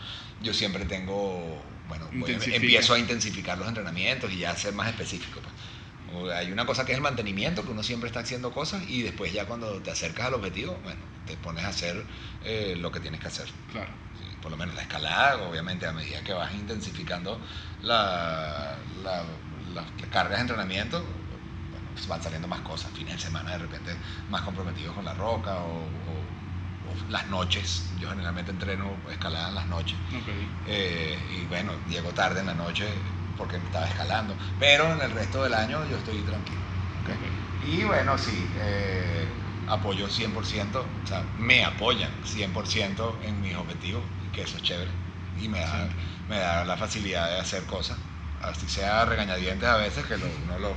yo 0.41 0.55
siempre 0.55 0.85
tengo, 0.85 1.63
bueno, 1.89 2.07
voy 2.07 2.19
Intensifica. 2.21 2.57
empiezo 2.57 2.95
a 2.95 2.99
intensificar 2.99 3.59
los 3.59 3.69
entrenamientos 3.69 4.31
y 4.33 4.39
ya 4.39 4.57
ser 4.57 4.75
más 4.75 4.89
específico. 4.89 5.41
pues. 5.41 6.33
Hay 6.35 6.51
una 6.51 6.67
cosa 6.67 6.85
que 6.85 6.93
es 6.93 6.97
el 6.97 7.03
mantenimiento, 7.03 7.65
que 7.65 7.71
uno 7.71 7.83
siempre 7.85 8.09
está 8.09 8.21
haciendo 8.21 8.51
cosas 8.53 8.83
y 8.89 9.03
después 9.03 9.33
ya 9.33 9.47
cuando 9.47 9.81
te 9.81 9.91
acercas 9.91 10.27
al 10.27 10.35
objetivo, 10.35 10.79
bueno, 10.83 11.01
te 11.25 11.37
pones 11.37 11.65
a 11.65 11.69
hacer 11.69 12.05
eh, 12.43 12.75
lo 12.79 12.91
que 12.91 12.99
tienes 13.01 13.21
que 13.21 13.29
hacer. 13.29 13.49
claro. 13.71 13.93
Por 14.41 14.51
lo 14.51 14.57
menos 14.57 14.75
la 14.75 14.83
escalada, 14.83 15.43
obviamente, 15.49 15.87
a 15.87 15.93
medida 15.93 16.23
que 16.25 16.33
vas 16.33 16.55
intensificando 16.55 17.45
la, 17.81 18.79
la- 18.89 19.27
las 19.67 19.93
cargas 20.11 20.39
de 20.39 20.41
entrenamiento, 20.43 21.27
bueno, 21.71 21.91
van 22.07 22.23
saliendo 22.23 22.49
más 22.49 22.63
cosas. 22.63 22.93
Fines 22.93 23.15
de 23.15 23.21
semana, 23.21 23.53
de 23.53 23.59
repente, 23.59 24.01
más 24.29 24.43
comprometidos 24.43 24.95
con 24.95 25.05
la 25.05 25.15
roca 25.15 25.63
o, 25.65 25.85
o- 25.85 26.41
o 26.83 26.97
las 27.09 27.29
noches. 27.29 27.91
Yo 27.97 28.09
generalmente 28.11 28.51
entreno 28.51 29.03
escalada 29.11 29.49
en 29.49 29.55
las 29.57 29.67
noches. 29.69 29.99
Ok, 30.13 30.29
Eh, 30.65 31.27
y 31.31 31.47
bueno, 31.47 31.83
llego 31.87 32.13
tarde 32.15 32.41
en 32.41 32.47
la 32.47 32.55
noche 32.55 33.03
porque 33.35 33.57
estaba 33.57 33.87
escalando. 33.87 34.37
Pero 34.59 34.93
en 34.93 35.01
el 35.01 35.11
resto 35.11 35.43
del 35.43 35.55
año 35.55 35.87
yo 35.87 35.97
estoy 35.97 36.23
tranquilo. 36.23 36.67
¿ok? 36.95 37.11
ok. 37.11 37.23
Y 37.61 37.85
bueno, 37.85 38.19
sí, 38.19 38.53
eh, 38.57 39.43
apoyo 39.67 40.09
100%, 40.09 41.01
o 41.03 41.07
sea, 41.07 41.33
me 41.37 41.65
apoyan 41.65 42.21
100% 42.25 43.21
en 43.23 43.41
mis 43.41 43.55
objetivos, 43.57 44.05
que 44.31 44.43
eso 44.43 44.57
es 44.57 44.63
chévere. 44.63 44.91
Y 45.37 45.49
me 45.49 45.61
da, 45.61 45.89
Sí. 45.89 45.97
me 46.29 46.39
da 46.39 46.65
la 46.65 46.77
facilidad 46.77 47.31
de 47.31 47.39
hacer 47.41 47.65
cosas, 47.67 47.99
así 48.41 48.69
sea 48.69 49.05
regañadientes 49.05 49.69
a 49.69 49.77
veces, 49.77 50.05
que 50.07 50.17
lo- 50.17 50.27
uno, 50.45 50.59
lo, 50.59 50.75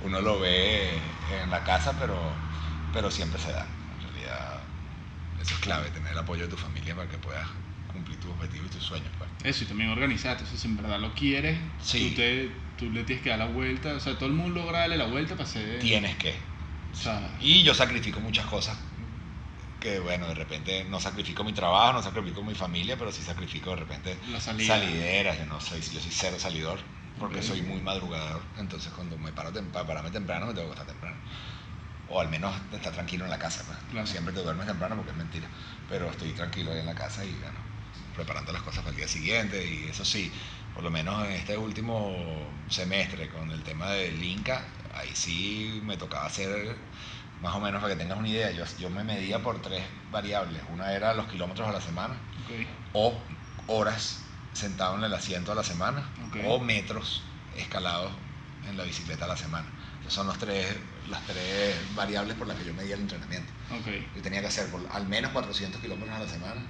uno 0.00 0.20
lo 0.20 0.40
ve 0.40 1.00
en 1.30 1.50
la 1.50 1.62
casa, 1.64 1.96
pero, 1.98 2.36
pero 2.92 3.10
siempre 3.10 3.40
se 3.40 3.52
da. 3.52 3.66
En 3.94 4.00
realidad, 4.00 4.60
eso 5.40 5.54
es 5.54 5.60
clave, 5.60 5.90
tener 5.90 6.12
el 6.12 6.18
apoyo 6.18 6.42
de 6.42 6.48
tu 6.48 6.56
familia 6.56 6.94
para 6.94 7.08
que 7.08 7.18
puedas 7.18 7.46
cumplir 7.86 8.18
tus 8.20 8.30
objetivos 8.32 8.66
y 8.68 8.70
tus 8.70 8.84
sueños. 8.84 9.12
pues. 9.16 9.30
Eso, 9.42 9.64
y 9.64 9.66
también 9.68 9.90
organizarte. 9.90 10.44
O 10.44 10.46
sea, 10.46 10.58
si 10.58 10.66
en 10.68 10.76
verdad 10.76 10.98
lo 10.98 11.14
quieres, 11.14 11.58
Sí. 11.80 12.10
tú, 12.10 12.16
te, 12.16 12.48
tú 12.76 12.90
le 12.90 13.04
tienes 13.04 13.22
que 13.22 13.30
dar 13.30 13.38
la 13.38 13.46
vuelta. 13.46 13.94
O 13.94 14.00
sea, 14.00 14.14
todo 14.14 14.26
el 14.26 14.34
mundo 14.34 14.60
logra 14.60 14.80
darle 14.80 14.96
la 14.96 15.06
vuelta 15.06 15.34
para 15.36 15.48
hacer. 15.48 15.78
Tienes 15.80 16.16
que. 16.16 16.32
O 16.92 16.96
sea, 16.96 17.36
Y 17.40 17.62
yo 17.62 17.72
sacrifico 17.74 18.20
muchas 18.20 18.46
cosas 18.46 18.78
que, 19.84 19.98
bueno, 20.00 20.28
de 20.28 20.34
repente 20.34 20.84
no 20.84 20.98
sacrifico 21.00 21.44
mi 21.44 21.52
trabajo, 21.52 21.92
no 21.94 22.02
sacrifico 22.02 22.42
mi 22.42 22.54
familia, 22.54 22.96
pero 22.98 23.12
sí 23.12 23.22
sacrifico 23.22 23.70
de 23.70 23.76
repente 23.76 24.20
salideras. 24.58 25.38
Yo 25.38 25.46
no 25.46 25.60
soy, 25.60 25.80
yo 25.82 26.00
soy 26.00 26.12
cero 26.12 26.38
salidor 26.38 26.80
porque 27.18 27.42
soy 27.42 27.62
muy 27.62 27.80
madrugador. 27.80 28.42
Entonces, 28.56 28.92
cuando 28.92 29.18
me 29.18 29.32
paro 29.32 29.52
tem- 29.52 29.70
para 29.70 29.86
pararme 29.86 30.10
temprano, 30.10 30.46
me 30.46 30.54
tengo 30.54 30.68
que 30.68 30.74
estar 30.80 30.86
temprano. 30.86 31.18
O 32.06 32.20
al 32.20 32.28
menos 32.28 32.54
estar 32.72 32.92
tranquilo 32.92 33.24
en 33.24 33.30
la 33.30 33.38
casa. 33.38 33.64
pues. 33.66 33.78
Claro. 33.90 34.06
Siempre 34.06 34.34
te 34.34 34.40
duermes 34.40 34.66
temprano 34.66 34.96
porque 34.96 35.12
es 35.12 35.16
mentira. 35.16 35.50
Pero 35.88 36.10
estoy 36.10 36.32
tranquilo 36.32 36.72
ahí 36.72 36.80
en 36.80 36.86
la 36.86 36.94
casa 36.94 37.24
y, 37.24 37.34
bueno, 37.38 37.60
preparando 38.14 38.52
las 38.52 38.62
cosas 38.62 38.80
para 38.84 38.90
el 38.90 38.96
día 38.96 39.08
siguiente. 39.08 39.66
Y 39.66 39.84
eso 39.88 40.04
sí, 40.04 40.32
por 40.72 40.82
lo 40.82 40.90
menos 40.90 41.24
en 41.26 41.32
este 41.32 41.56
último 41.56 42.64
semestre 42.68 43.28
con 43.30 43.50
el 43.50 43.62
tema 43.64 43.90
del 43.92 44.22
Inca, 44.22 44.74
ahí 44.92 45.14
sí 45.16 45.80
me 45.82 45.96
tocaba 45.96 46.26
hacer, 46.26 46.78
más 47.42 47.54
o 47.54 47.60
menos 47.60 47.82
para 47.82 47.94
que 47.94 47.98
tengas 47.98 48.18
una 48.18 48.28
idea, 48.28 48.50
yo, 48.52 48.64
yo 48.78 48.90
me 48.90 49.04
medía 49.04 49.42
por 49.42 49.60
tres 49.60 49.82
variables. 50.10 50.62
Una 50.72 50.92
era 50.92 51.14
los 51.14 51.26
kilómetros 51.26 51.68
a 51.68 51.72
la 51.72 51.80
semana, 51.80 52.14
o 52.92 53.14
horas 53.66 54.20
sentado 54.52 54.96
en 54.96 55.04
el 55.04 55.12
asiento 55.14 55.52
a 55.52 55.54
la 55.54 55.64
semana, 55.64 56.08
o 56.46 56.58
metros 56.60 57.22
escalados 57.56 58.12
en 58.68 58.76
la 58.76 58.84
bicicleta 58.84 59.24
a 59.26 59.28
la 59.28 59.36
semana. 59.36 59.66
Esos 60.00 60.14
son 60.14 60.26
los 60.26 60.38
tres, 60.38 60.76
las 61.08 61.22
tres 61.26 61.74
variables 61.94 62.36
por 62.36 62.46
las 62.46 62.56
que 62.58 62.64
yo 62.64 62.74
medía 62.74 62.94
el 62.94 63.02
entrenamiento. 63.02 63.52
Yo 64.14 64.22
tenía 64.22 64.40
que 64.40 64.48
hacer 64.48 64.68
por 64.70 64.80
al 64.92 65.06
menos 65.06 65.32
400 65.32 65.80
kilómetros 65.80 66.14
a 66.14 66.20
la 66.20 66.28
semana, 66.28 66.62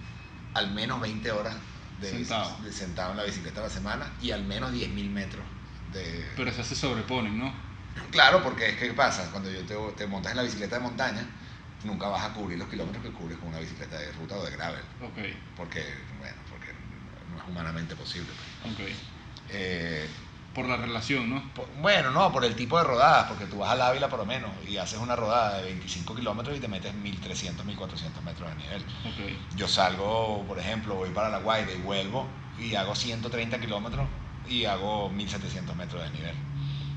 al 0.55 0.71
menos 0.73 1.01
20 1.01 1.33
horas 1.33 1.57
de, 2.01 2.11
Sentado. 2.11 2.57
de 2.63 2.73
sentado 2.73 3.11
en 3.13 3.17
la 3.19 3.25
bicicleta 3.25 3.61
a 3.61 3.65
la 3.65 3.71
semana 3.71 4.13
y 4.21 4.31
al 4.31 4.45
menos 4.45 4.73
10.000 4.73 5.11
metros 5.11 5.45
de... 5.93 6.29
Pero 6.37 6.51
esas 6.51 6.67
se 6.67 6.75
sobreponen, 6.75 7.39
¿no? 7.39 7.53
Claro, 8.11 8.43
porque 8.43 8.71
es 8.71 8.77
que 8.79 8.89
¿qué 8.89 8.95
pasa? 8.95 9.31
Cuando 9.31 9.51
yo 9.51 9.65
te, 9.65 9.75
te 9.97 10.07
montas 10.07 10.33
en 10.33 10.37
la 10.37 10.43
bicicleta 10.45 10.77
de 10.77 10.83
montaña, 10.83 11.27
nunca 11.85 12.09
vas 12.09 12.25
a 12.25 12.33
cubrir 12.33 12.59
los 12.59 12.69
kilómetros 12.69 13.03
que 13.05 13.11
cubres 13.13 13.39
con 13.39 13.49
una 13.49 13.59
bicicleta 13.59 13.99
de 13.99 14.13
ruta 14.13 14.37
o 14.37 14.45
de 14.45 14.51
gravel. 14.53 14.83
Ok, 15.01 15.19
Porque, 15.57 15.83
bueno, 16.19 16.37
porque 16.49 16.73
no 17.29 17.39
es 17.39 17.49
humanamente 17.49 17.95
posible. 17.97 18.31
pues. 18.63 18.73
ok. 18.73 18.81
Eh, 19.51 20.09
Por 20.55 20.67
la 20.67 20.77
relación, 20.77 21.29
¿no? 21.31 21.53
por- 21.55 21.69
bueno, 21.81 22.11
no, 22.13 22.33
por 22.33 22.45
el 22.45 22.55
tipo 22.55 22.79
de 22.79 22.85
rodadas, 22.85 23.27
porque 23.29 23.47
tú 23.47 23.59
vas 23.59 23.71
al 23.73 23.83
Ávila 23.83 24.09
por 24.09 24.21
lo 24.21 24.27
menos 24.27 24.51
y 24.69 24.77
haces 24.77 24.99
una 25.01 25.17
rodada 25.17 25.59
de 25.59 25.65
25 25.65 26.15
kilómetros 26.15 26.57
y 26.57 26.61
te 26.61 26.69
metes 26.69 26.95
1300, 26.95 27.67
1400 27.67 28.23
metros 28.23 28.49
de 28.51 28.57
nivel. 28.57 28.83
Ok, 29.05 29.57
Yo 29.57 29.67
salgo, 29.69 30.45
por 30.47 30.59
ejemplo, 30.61 30.95
voy 30.95 31.11
para 31.11 31.29
la 31.29 31.39
Guaira 31.39 31.73
y 31.73 31.81
vuelvo 31.81 32.29
y 32.57 32.77
hago 32.77 32.95
130 32.95 33.59
kilómetros 33.61 34.07
y 34.49 34.65
hago 34.65 35.11
1700 35.11 35.75
metros 35.77 36.03
de 36.05 36.11
nivel. 36.11 36.37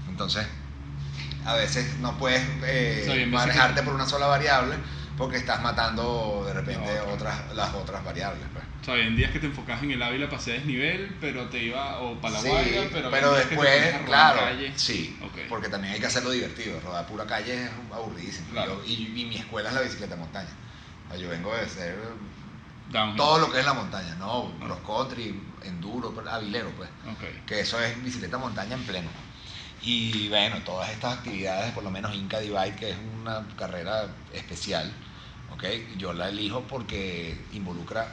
Entonces, 0.07 0.47
a 1.47 1.55
veces 1.55 1.97
no 1.99 2.17
puedes 2.17 2.43
eh, 2.63 3.25
manejarte 3.31 3.81
por 3.83 3.93
una 3.93 4.05
sola 4.05 4.27
variable 4.27 4.75
porque 5.17 5.37
estás 5.37 5.61
matando 5.63 6.43
de 6.45 6.53
repente 6.53 6.99
otras, 7.11 7.55
las 7.55 7.73
otras 7.73 8.03
variables. 8.03 8.43
pues. 8.53 8.63
O 8.81 8.85
sea, 8.85 8.93
había 8.93 9.09
días 9.09 9.31
que 9.31 9.39
te 9.39 9.47
enfocabas 9.47 9.81
en 9.81 9.91
el 9.91 10.03
Ávila 10.03 10.27
para 10.27 10.37
hacer 10.37 10.57
desnivel, 10.57 11.17
pero 11.19 11.49
te 11.49 11.63
iba, 11.63 11.99
o 11.99 12.19
para 12.21 12.35
la 12.35 12.41
Sí, 12.41 12.49
pero, 12.93 13.09
que 13.09 13.09
te 13.09 13.47
después, 13.47 13.95
a 13.95 14.05
claro, 14.05 14.39
calle. 14.41 14.73
sí, 14.75 15.17
porque 15.49 15.69
también 15.69 15.93
hay 15.95 15.99
que 15.99 16.05
hacerlo 16.05 16.29
divertido. 16.29 16.79
Rodar 16.81 17.07
pura 17.07 17.25
calle 17.25 17.63
es 17.63 17.69
aburridísimo. 17.91 18.47
Claro. 18.51 18.79
Yo- 18.83 18.85
y, 18.85 18.93
y 19.21 19.25
mi 19.25 19.37
escuela 19.37 19.69
es 19.69 19.75
la 19.75 19.81
bicicleta 19.81 20.13
de 20.15 20.21
montaña. 20.21 20.49
O 21.07 21.09
sea, 21.11 21.19
yo 21.19 21.29
vengo 21.29 21.55
de 21.55 21.67
ser 21.67 21.97
Downhill. 22.91 23.17
todo 23.17 23.39
lo 23.39 23.51
que 23.51 23.59
es 23.59 23.65
la 23.65 23.73
montaña, 23.73 24.15
¿no? 24.15 24.51
Cross 24.59 24.79
country, 24.85 25.41
enduro, 25.63 26.13
avilero, 26.29 26.69
pues. 26.77 26.89
Ok, 27.11 27.45
que 27.47 27.59
eso 27.61 27.81
es 27.81 28.01
bicicleta 28.03 28.37
montaña 28.37 28.75
en 28.75 28.83
pleno. 28.83 29.09
Y 29.79 30.27
bueno, 30.29 30.63
todas 30.63 30.89
estas 30.91 31.17
actividades, 31.19 31.71
por 31.73 31.83
lo 31.83 31.91
menos 31.91 32.13
Inca 32.15 32.39
Divide, 32.39 32.75
que 32.75 32.91
es 32.91 32.97
una 32.97 33.47
carrera 33.55 34.23
especial, 34.31 34.91
¿ok? 35.47 35.63
yo 35.97 36.13
la 36.13 36.29
elijo 36.29 36.65
porque 36.67 37.47
involucra 37.51 38.11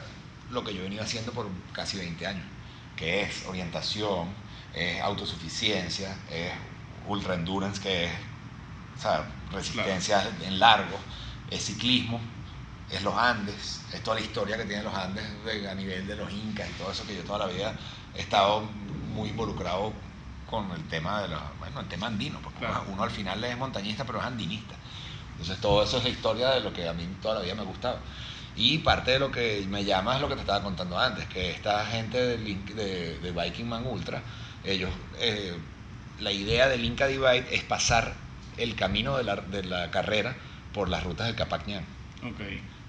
lo 0.49 0.63
que 0.63 0.73
yo 0.73 0.81
he 0.81 0.83
venido 0.83 1.03
haciendo 1.03 1.33
por 1.33 1.49
casi 1.71 1.97
20 1.97 2.27
años, 2.27 2.45
que 2.95 3.21
es 3.23 3.45
orientación, 3.47 4.35
es 4.73 5.01
autosuficiencia, 5.01 6.23
es 6.29 6.53
ultra 7.05 7.33
endurance, 7.33 7.81
que 7.81 8.05
es 8.05 8.11
o 8.97 9.01
sea, 9.01 9.27
resistencia 9.51 10.23
en 10.41 10.59
largo, 10.59 10.97
es 11.47 11.65
ciclismo, 11.65 12.21
es 12.89 13.01
los 13.03 13.15
Andes, 13.15 13.85
es 13.91 14.03
toda 14.03 14.19
la 14.19 14.25
historia 14.25 14.57
que 14.57 14.65
tienen 14.65 14.85
los 14.85 14.93
Andes 14.95 15.43
de- 15.43 15.67
a 15.69 15.75
nivel 15.75 16.07
de 16.07 16.15
los 16.15 16.31
incas 16.31 16.69
y 16.69 16.73
todo 16.73 16.91
eso 16.91 17.05
que 17.05 17.15
yo 17.15 17.23
toda 17.23 17.39
la 17.39 17.47
vida 17.47 17.75
he 18.13 18.21
estado 18.21 18.61
muy 18.61 19.29
involucrado 19.29 19.93
con 20.45 20.71
el 20.71 20.83
tema 20.87 21.21
de 21.21 21.29
los, 21.29 21.41
bueno, 21.59 21.79
el 21.81 21.87
tema 21.87 22.07
andino, 22.07 22.39
porque 22.41 22.59
Claro. 22.59 22.85
uno, 22.87 23.03
al 23.03 23.11
final 23.11 23.43
es 23.43 23.57
montañista 23.57 24.05
pero 24.05 24.19
es 24.19 24.25
andinista. 24.25 24.75
Entonces 25.31 25.59
todo 25.59 25.83
eso 25.83 25.97
es 25.97 26.03
la 26.03 26.09
historia 26.09 26.49
de 26.51 26.61
lo 26.61 26.71
que 26.73 26.87
a 26.87 26.93
mí 26.93 27.05
toda 27.21 27.35
la 27.35 27.41
vida 27.41 27.55
me 27.55 27.61
ha 27.61 27.65
gustado. 27.65 27.99
Y 28.55 28.77
parte 28.79 29.11
de 29.11 29.19
lo 29.19 29.31
que 29.31 29.65
me 29.67 29.83
llama 29.83 30.15
es 30.15 30.21
lo 30.21 30.29
que 30.29 30.35
te 30.35 30.41
estaba 30.41 30.63
contando 30.63 30.97
antes, 30.97 31.25
que 31.27 31.51
esta 31.51 31.85
gente 31.87 32.17
de, 32.25 32.37
Link- 32.39 32.73
de, 32.73 33.19
de 33.19 33.31
Viking 33.31 33.65
Man 33.67 33.85
Ultra, 33.85 34.23
ellos, 34.63 34.91
eh, 35.19 35.57
la 36.19 36.31
idea 36.31 36.67
del 36.69 36.85
Inca 36.85 37.07
Divide 37.07 37.53
es 37.53 37.63
pasar 37.63 38.15
el 38.57 38.75
camino 38.75 39.17
de 39.17 39.23
la, 39.25 39.35
de 39.35 39.63
la 39.63 39.91
carrera 39.91 40.37
por 40.71 40.87
las 40.89 41.03
rutas 41.03 41.27
del 41.27 41.35
Capac 41.35 41.67
Ñan. 41.67 41.85
ok. 42.23 42.39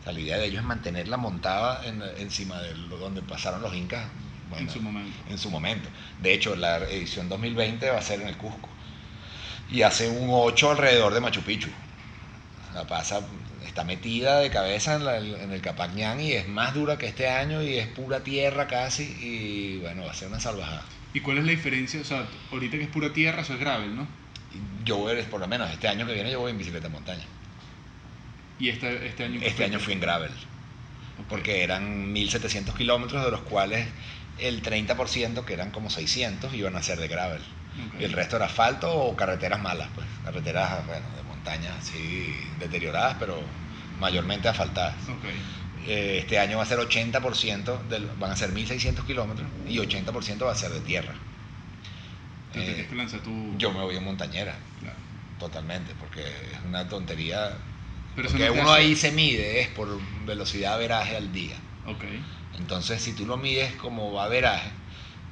O 0.00 0.02
sea, 0.04 0.12
la 0.12 0.20
idea 0.20 0.38
de 0.38 0.46
ellos 0.46 0.60
es 0.60 0.66
mantenerla 0.66 1.16
montada 1.16 1.84
en- 1.84 2.02
encima 2.18 2.60
de 2.60 2.74
lo- 2.76 2.98
donde 2.98 3.22
pasaron 3.22 3.60
los 3.62 3.74
incas 3.74 4.08
bueno, 4.48 4.66
en 4.66 4.70
su 4.70 4.80
momento. 4.82 5.18
en 5.28 5.38
su 5.38 5.50
momento. 5.50 5.88
De 6.22 6.32
hecho, 6.34 6.56
la 6.56 6.78
edición 6.78 7.28
2020 7.28 7.90
va 7.90 7.98
a 7.98 8.02
ser 8.02 8.20
en 8.20 8.28
el 8.28 8.36
Cusco. 8.36 8.68
Y 9.70 9.82
hace 9.82 10.08
un 10.08 10.28
8 10.30 10.70
alrededor 10.72 11.12
de 11.14 11.20
Machu 11.20 11.42
Picchu. 11.42 11.68
La 12.74 12.86
pasa, 12.86 13.20
está 13.66 13.84
metida 13.84 14.38
de 14.40 14.50
cabeza 14.50 14.94
en, 14.94 15.04
la- 15.04 15.18
en 15.18 15.50
el 15.52 15.60
Capac 15.60 15.92
Ñan 15.94 16.20
y 16.20 16.32
es 16.32 16.46
más 16.48 16.74
dura 16.74 16.98
que 16.98 17.06
este 17.06 17.28
año 17.28 17.62
y 17.62 17.74
es 17.78 17.86
pura 17.88 18.22
tierra 18.22 18.66
casi. 18.66 19.04
Y 19.20 19.78
bueno, 19.78 20.04
va 20.04 20.10
a 20.10 20.14
ser 20.14 20.28
una 20.28 20.40
salvajada. 20.40 20.84
¿Y 21.14 21.20
cuál 21.20 21.38
es 21.38 21.44
la 21.44 21.50
diferencia? 21.52 22.00
O 22.00 22.04
sea, 22.04 22.26
ahorita 22.52 22.76
que 22.76 22.84
es 22.84 22.90
pura 22.90 23.12
tierra, 23.12 23.42
eso 23.42 23.54
es 23.54 23.60
gravel, 23.60 23.96
¿no? 23.96 24.06
Yo 24.84 24.98
voy, 24.98 25.20
por 25.24 25.40
lo 25.40 25.48
menos 25.48 25.70
este 25.70 25.88
año 25.88 26.06
que 26.06 26.12
viene, 26.14 26.30
yo 26.30 26.40
voy 26.40 26.50
en 26.52 26.58
bicicleta 26.58 26.88
de 26.88 26.92
montaña. 26.94 27.24
Y 28.58 28.68
este, 28.68 29.06
este 29.06 29.24
año... 29.24 29.40
Este 29.42 29.64
año 29.64 29.78
fui 29.78 29.92
en 29.94 30.00
gravel. 30.00 30.30
Ok. 30.30 31.26
porque 31.28 31.62
eran 31.62 32.12
1700 32.12 32.74
kilómetros, 32.76 33.24
de 33.24 33.30
los 33.30 33.40
cuales 33.42 33.86
el 34.38 34.62
30%, 34.62 35.44
que 35.44 35.54
eran 35.54 35.70
como 35.70 35.90
600, 35.90 36.52
iban 36.54 36.76
a 36.76 36.82
ser 36.82 36.98
de 36.98 37.08
gravel. 37.08 37.42
Y 37.98 38.04
el 38.04 38.12
resto 38.12 38.36
era 38.36 38.46
asfalto 38.46 38.90
o 38.94 39.16
carreteras 39.16 39.60
malas, 39.60 39.88
pues 39.94 40.06
carreteras 40.24 40.86
bueno, 40.86 41.04
de 41.16 41.22
montaña 41.24 41.74
así 41.78 42.34
deterioradas, 42.58 43.16
pero 43.20 43.42
mayormente 44.00 44.48
asfaltadas. 44.48 44.94
Eh, 45.86 46.18
este 46.20 46.38
año 46.38 46.56
va 46.56 46.64
a 46.64 46.66
ser 46.66 46.78
80%, 46.78 47.78
del, 47.88 48.06
van 48.18 48.30
a 48.32 48.36
ser 48.36 48.50
1600 48.52 49.04
kilómetros 49.04 49.46
y 49.68 49.78
80% 49.78 50.44
va 50.46 50.52
a 50.52 50.56
ser 50.56 50.70
de 50.72 50.80
tierra. 50.80 51.14
Eh, 52.54 52.86
que 52.88 53.18
tu... 53.18 53.54
yo 53.58 53.70
me 53.72 53.80
voy 53.82 53.96
en 53.96 54.04
montañera, 54.04 54.56
Claro. 54.80 54.96
totalmente, 55.38 55.92
porque 56.00 56.22
es 56.22 56.58
una 56.66 56.88
tontería. 56.88 57.52
Pero 58.14 58.28
porque 58.30 58.46
no 58.46 58.52
uno 58.54 58.72
hace- 58.72 58.80
ahí 58.82 58.96
se 58.96 59.12
mide 59.12 59.60
es 59.60 59.68
por 59.68 59.88
velocidad 60.24 60.78
veraje 60.78 61.16
al 61.16 61.32
día. 61.32 61.56
Entonces, 62.58 63.02
si 63.02 63.12
tú 63.12 63.26
lo 63.26 63.36
mides 63.36 63.74
como 63.76 64.20
averaje, 64.20 64.70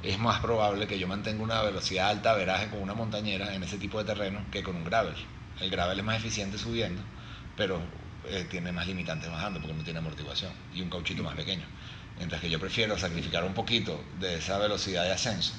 es 0.03 0.19
más 0.19 0.39
probable 0.39 0.87
que 0.87 0.99
yo 0.99 1.07
mantenga 1.07 1.43
una 1.43 1.61
velocidad 1.61 2.09
alta 2.09 2.31
averaje 2.31 2.69
con 2.69 2.81
una 2.81 2.93
montañera 2.93 3.55
en 3.55 3.63
ese 3.63 3.77
tipo 3.77 3.97
de 3.97 4.05
terreno 4.05 4.45
que 4.51 4.63
con 4.63 4.75
un 4.75 4.83
gravel. 4.83 5.15
El 5.59 5.69
gravel 5.69 5.99
es 5.99 6.05
más 6.05 6.17
eficiente 6.17 6.57
subiendo, 6.57 7.01
pero 7.57 7.81
eh, 8.25 8.45
tiene 8.49 8.71
más 8.71 8.87
limitantes 8.87 9.31
bajando 9.31 9.59
porque 9.59 9.75
no 9.75 9.83
tiene 9.83 9.99
amortiguación 9.99 10.51
y 10.73 10.81
un 10.81 10.89
cauchito 10.89 11.23
más 11.23 11.35
pequeño. 11.35 11.65
Mientras 12.17 12.41
que 12.41 12.49
yo 12.49 12.59
prefiero 12.59 12.97
sacrificar 12.97 13.43
un 13.43 13.53
poquito 13.53 13.99
de 14.19 14.35
esa 14.35 14.57
velocidad 14.57 15.03
de 15.03 15.11
ascenso 15.11 15.53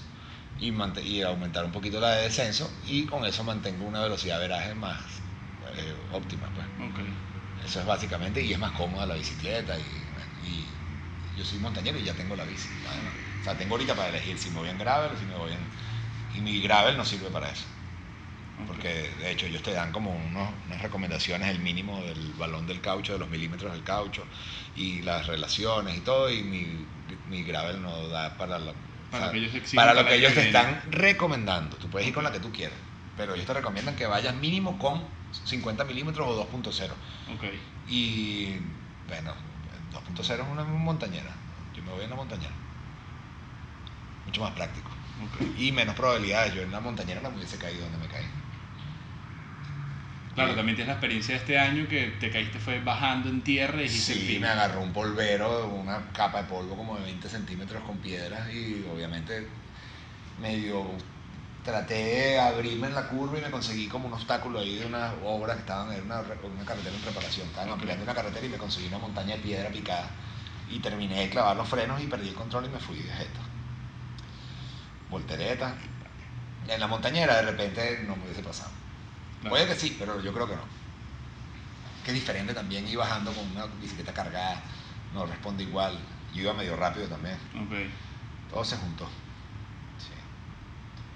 y, 0.60 0.72
y 1.02 1.22
aumentar 1.22 1.64
un 1.64 1.72
poquito 1.72 2.00
la 2.00 2.12
de 2.12 2.22
descenso 2.22 2.70
y 2.86 3.04
con 3.04 3.24
eso 3.24 3.44
mantengo 3.44 3.84
una 3.84 4.02
velocidad 4.02 4.38
averaje 4.38 4.74
más 4.74 5.00
eh, 5.76 5.94
óptima. 6.12 6.48
Pues. 6.54 6.66
Ok. 6.90 7.00
Eso 7.64 7.80
es 7.80 7.86
básicamente, 7.86 8.42
y 8.42 8.52
es 8.52 8.58
más 8.58 8.72
cómoda 8.72 9.06
la 9.06 9.14
bicicleta. 9.14 9.76
Y, 9.78 9.82
y 10.48 10.75
yo 11.36 11.44
soy 11.44 11.58
montañero 11.58 11.98
y 11.98 12.04
ya 12.04 12.14
tengo 12.14 12.36
la 12.36 12.44
bici. 12.44 12.68
O 13.40 13.44
sea, 13.44 13.56
tengo 13.56 13.74
ahorita 13.74 13.94
para 13.94 14.08
elegir 14.08 14.38
si 14.38 14.50
me 14.50 14.58
voy 14.58 14.68
en 14.70 14.78
gravel 14.78 15.12
o 15.12 15.16
si 15.18 15.24
me 15.26 15.36
voy 15.36 15.52
en. 15.52 15.68
Y 16.34 16.40
mi 16.40 16.60
gravel 16.60 16.96
no 16.96 17.04
sirve 17.04 17.30
para 17.30 17.50
eso. 17.50 17.66
Porque 18.66 18.88
de 18.88 19.30
hecho 19.30 19.46
ellos 19.46 19.62
te 19.62 19.72
dan 19.72 19.92
como 19.92 20.12
unos- 20.16 20.54
unas 20.66 20.82
recomendaciones, 20.82 21.48
el 21.50 21.60
mínimo 21.60 22.02
del 22.02 22.32
balón 22.34 22.66
del 22.66 22.80
caucho, 22.80 23.12
de 23.12 23.18
los 23.20 23.28
milímetros 23.28 23.72
del 23.72 23.84
caucho, 23.84 24.26
y 24.74 25.02
las 25.02 25.26
relaciones 25.28 25.96
y 25.96 26.00
todo, 26.00 26.30
y 26.30 26.42
mi, 26.42 26.88
mi 27.26 27.44
gravel 27.44 27.80
no 27.80 28.08
da 28.08 28.36
para 28.36 28.58
la. 28.58 28.74
Para 29.10 29.26
lo 29.26 29.32
que 29.32 29.38
ellos 29.38 29.52
para 29.74 29.94
lo 29.94 30.04
que 30.04 30.14
el 30.14 30.20
ellos 30.20 30.34
te 30.34 30.40
están 30.40 30.82
recomendando. 30.90 31.76
Tú 31.76 31.88
puedes 31.88 32.08
ir 32.08 32.14
con 32.14 32.24
la 32.24 32.32
que 32.32 32.40
tú 32.40 32.50
quieras, 32.52 32.78
pero 33.16 33.34
ellos 33.34 33.46
te 33.46 33.54
recomiendan 33.54 33.94
que 33.94 34.06
vayas 34.06 34.34
mínimo 34.34 34.78
con 34.78 35.08
50 35.30 35.84
milímetros 35.84 36.26
o 36.26 36.34
2.0. 36.34 36.96
Ok. 37.28 37.44
Y 37.86 38.58
bueno, 39.06 39.34
2.0 39.96 40.34
es 40.34 40.52
una 40.52 40.64
montañera. 40.64 41.30
Yo 41.74 41.82
me 41.82 41.92
voy 41.92 42.04
en 42.04 42.10
la 42.10 42.16
montañera. 42.16 42.52
Mucho 44.26 44.40
más 44.42 44.52
práctico. 44.52 44.90
Y 45.58 45.72
menos 45.72 45.94
probabilidades. 45.94 46.54
Yo 46.54 46.62
en 46.62 46.72
la 46.72 46.80
montañera 46.80 47.20
no 47.20 47.30
me 47.30 47.36
hubiese 47.38 47.56
caído 47.58 47.82
donde 47.82 47.98
me 47.98 48.08
caí. 48.08 48.24
Claro, 50.34 50.54
también 50.54 50.76
tienes 50.76 50.88
la 50.88 50.94
experiencia 50.94 51.34
de 51.34 51.40
este 51.40 51.58
año 51.58 51.88
que 51.88 52.08
te 52.20 52.30
caíste 52.30 52.58
fue 52.58 52.78
bajando 52.80 53.30
en 53.30 53.40
tierra 53.40 53.82
y 53.82 53.88
Sí, 53.88 54.36
me 54.38 54.48
agarró 54.48 54.82
un 54.82 54.92
polvero, 54.92 55.68
una 55.68 56.12
capa 56.12 56.42
de 56.42 56.48
polvo 56.48 56.76
como 56.76 56.96
de 56.98 57.04
20 57.04 57.26
centímetros 57.30 57.82
con 57.84 57.96
piedras 57.98 58.52
y 58.52 58.84
obviamente 58.92 59.48
medio 60.38 60.84
traté 61.66 61.94
de 61.94 62.38
abrirme 62.38 62.86
en 62.86 62.94
la 62.94 63.08
curva 63.08 63.38
y 63.38 63.42
me 63.42 63.50
conseguí 63.50 63.88
como 63.88 64.06
un 64.06 64.14
obstáculo 64.14 64.60
ahí 64.60 64.76
de 64.76 64.86
una 64.86 65.12
obra 65.24 65.54
que 65.54 65.60
estaban 65.60 65.92
en 65.92 66.04
una, 66.04 66.20
una 66.20 66.64
carretera 66.64 66.94
en 66.94 67.04
reparación. 67.04 67.48
Estaban 67.48 67.70
ampliando 67.70 68.04
una 68.04 68.14
carretera 68.14 68.46
y 68.46 68.48
me 68.48 68.56
conseguí 68.56 68.86
una 68.86 68.98
montaña 68.98 69.34
de 69.34 69.42
piedra 69.42 69.68
picada 69.68 70.08
y 70.70 70.78
terminé 70.78 71.20
de 71.20 71.28
clavar 71.28 71.56
los 71.56 71.68
frenos 71.68 72.00
y 72.00 72.06
perdí 72.06 72.28
el 72.28 72.34
control 72.34 72.66
y 72.66 72.68
me 72.68 72.78
fui 72.78 72.96
de 72.96 73.10
jeta. 73.12 73.40
Voltereta. 75.10 75.74
En 76.68 76.80
la 76.80 76.86
montañera 76.86 77.36
de 77.36 77.42
repente 77.42 78.04
no 78.06 78.14
me 78.14 78.24
hubiese 78.24 78.42
pasado. 78.42 78.70
Claro. 79.40 79.50
Puede 79.50 79.66
que 79.66 79.74
sí, 79.74 79.96
pero 79.98 80.20
yo 80.20 80.32
creo 80.32 80.46
que 80.46 80.54
no. 80.54 80.62
Que 82.04 82.12
es 82.12 82.14
diferente 82.14 82.54
también 82.54 82.86
ir 82.86 82.96
bajando 82.96 83.32
con 83.32 83.44
una 83.50 83.66
bicicleta 83.80 84.14
cargada, 84.14 84.62
no 85.12 85.26
responde 85.26 85.64
igual. 85.64 85.98
Yo 86.32 86.42
iba 86.42 86.54
medio 86.54 86.76
rápido 86.76 87.08
también. 87.08 87.36
Todo 88.50 88.64
se 88.64 88.76
juntó. 88.76 89.08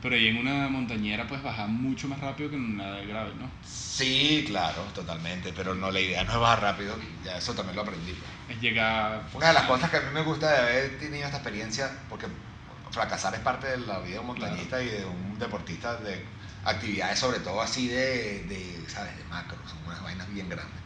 Pero 0.03 0.15
ahí 0.15 0.29
en 0.29 0.39
una 0.39 0.69
montañera 0.69 1.27
puedes 1.27 1.45
bajar 1.45 1.69
mucho 1.69 2.09
más 2.09 2.21
rápido 2.21 2.51
que 2.51 2.57
en 2.57 2.75
una 2.75 2.93
de 2.93 3.07
gravel, 3.07 3.39
¿no? 3.39 3.51
Sí, 3.63 4.45
claro, 4.47 4.83
totalmente. 4.95 5.53
Pero 5.53 5.75
no, 5.75 5.91
la 5.91 6.01
idea 6.01 6.25
no 6.25 6.33
es 6.33 6.39
bajar 6.39 6.63
rápido. 6.63 6.97
Ya 7.23 7.37
eso 7.37 7.55
también 7.55 7.77
lo 7.77 7.83
aprendí. 7.83 8.15
Es 8.49 8.61
llegar... 8.61 9.29
Una 9.35 9.49
de 9.49 9.55
las 9.55 9.65
cosas 9.65 9.91
que 9.91 9.99
a 9.99 10.01
mí 10.01 10.09
me 10.13 10.23
gusta 10.23 10.51
de 10.51 10.59
haber 10.59 10.99
tenido 10.99 11.27
esta 11.27 11.37
experiencia, 11.37 11.91
porque 12.09 12.27
fracasar 12.91 13.35
es 13.35 13.41
parte 13.41 13.67
de 13.69 13.79
la 13.79 14.01
vida 14.01 14.15
de 14.15 14.19
un 14.21 14.27
montañista 14.27 14.83
y 14.83 14.89
de 14.89 15.05
un 15.05 15.39
deportista 15.39 15.97
de 15.97 16.25
actividades, 16.65 17.19
sobre 17.19 17.41
todo 17.41 17.61
así 17.61 17.89
de, 17.89 18.45
de, 18.45 18.85
¿sabes? 18.89 19.17
De 19.17 19.25
macro, 19.25 19.59
son 19.67 19.79
unas 19.87 20.03
vainas 20.03 20.31
bien 20.33 20.49
grandes, 20.49 20.81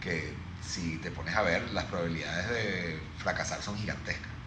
que 0.00 0.34
si 0.62 0.98
te 0.98 1.10
pones 1.10 1.34
a 1.34 1.42
ver, 1.42 1.70
las 1.72 1.84
probabilidades 1.84 2.48
de 2.50 3.00
fracasar 3.18 3.62
son 3.62 3.76
gigantescas. 3.76 4.37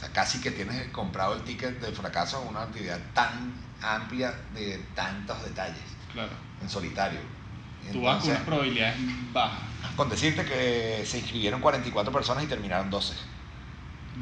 O 0.00 0.02
sea, 0.02 0.12
casi 0.14 0.40
que 0.40 0.50
tienes 0.50 0.88
comprado 0.92 1.34
el 1.34 1.42
ticket 1.42 1.78
del 1.78 1.94
fracaso 1.94 2.40
en 2.42 2.48
una 2.48 2.62
actividad 2.62 2.98
tan 3.12 3.52
amplia 3.82 4.34
de 4.54 4.78
tantos 4.94 5.44
detalles, 5.44 5.76
Claro. 6.14 6.30
en 6.62 6.70
solitario. 6.70 7.20
Tú 7.92 8.00
vas 8.00 8.16
con 8.22 8.30
Entonces, 8.30 8.30
unas 8.30 8.42
probabilidades 8.44 8.96
bajas. 9.34 9.58
con 9.96 10.08
decirte 10.08 10.44
que 10.46 11.04
se 11.06 11.18
inscribieron 11.18 11.60
44 11.60 12.10
personas 12.12 12.44
y 12.44 12.46
terminaron 12.46 12.88
12. 12.88 13.12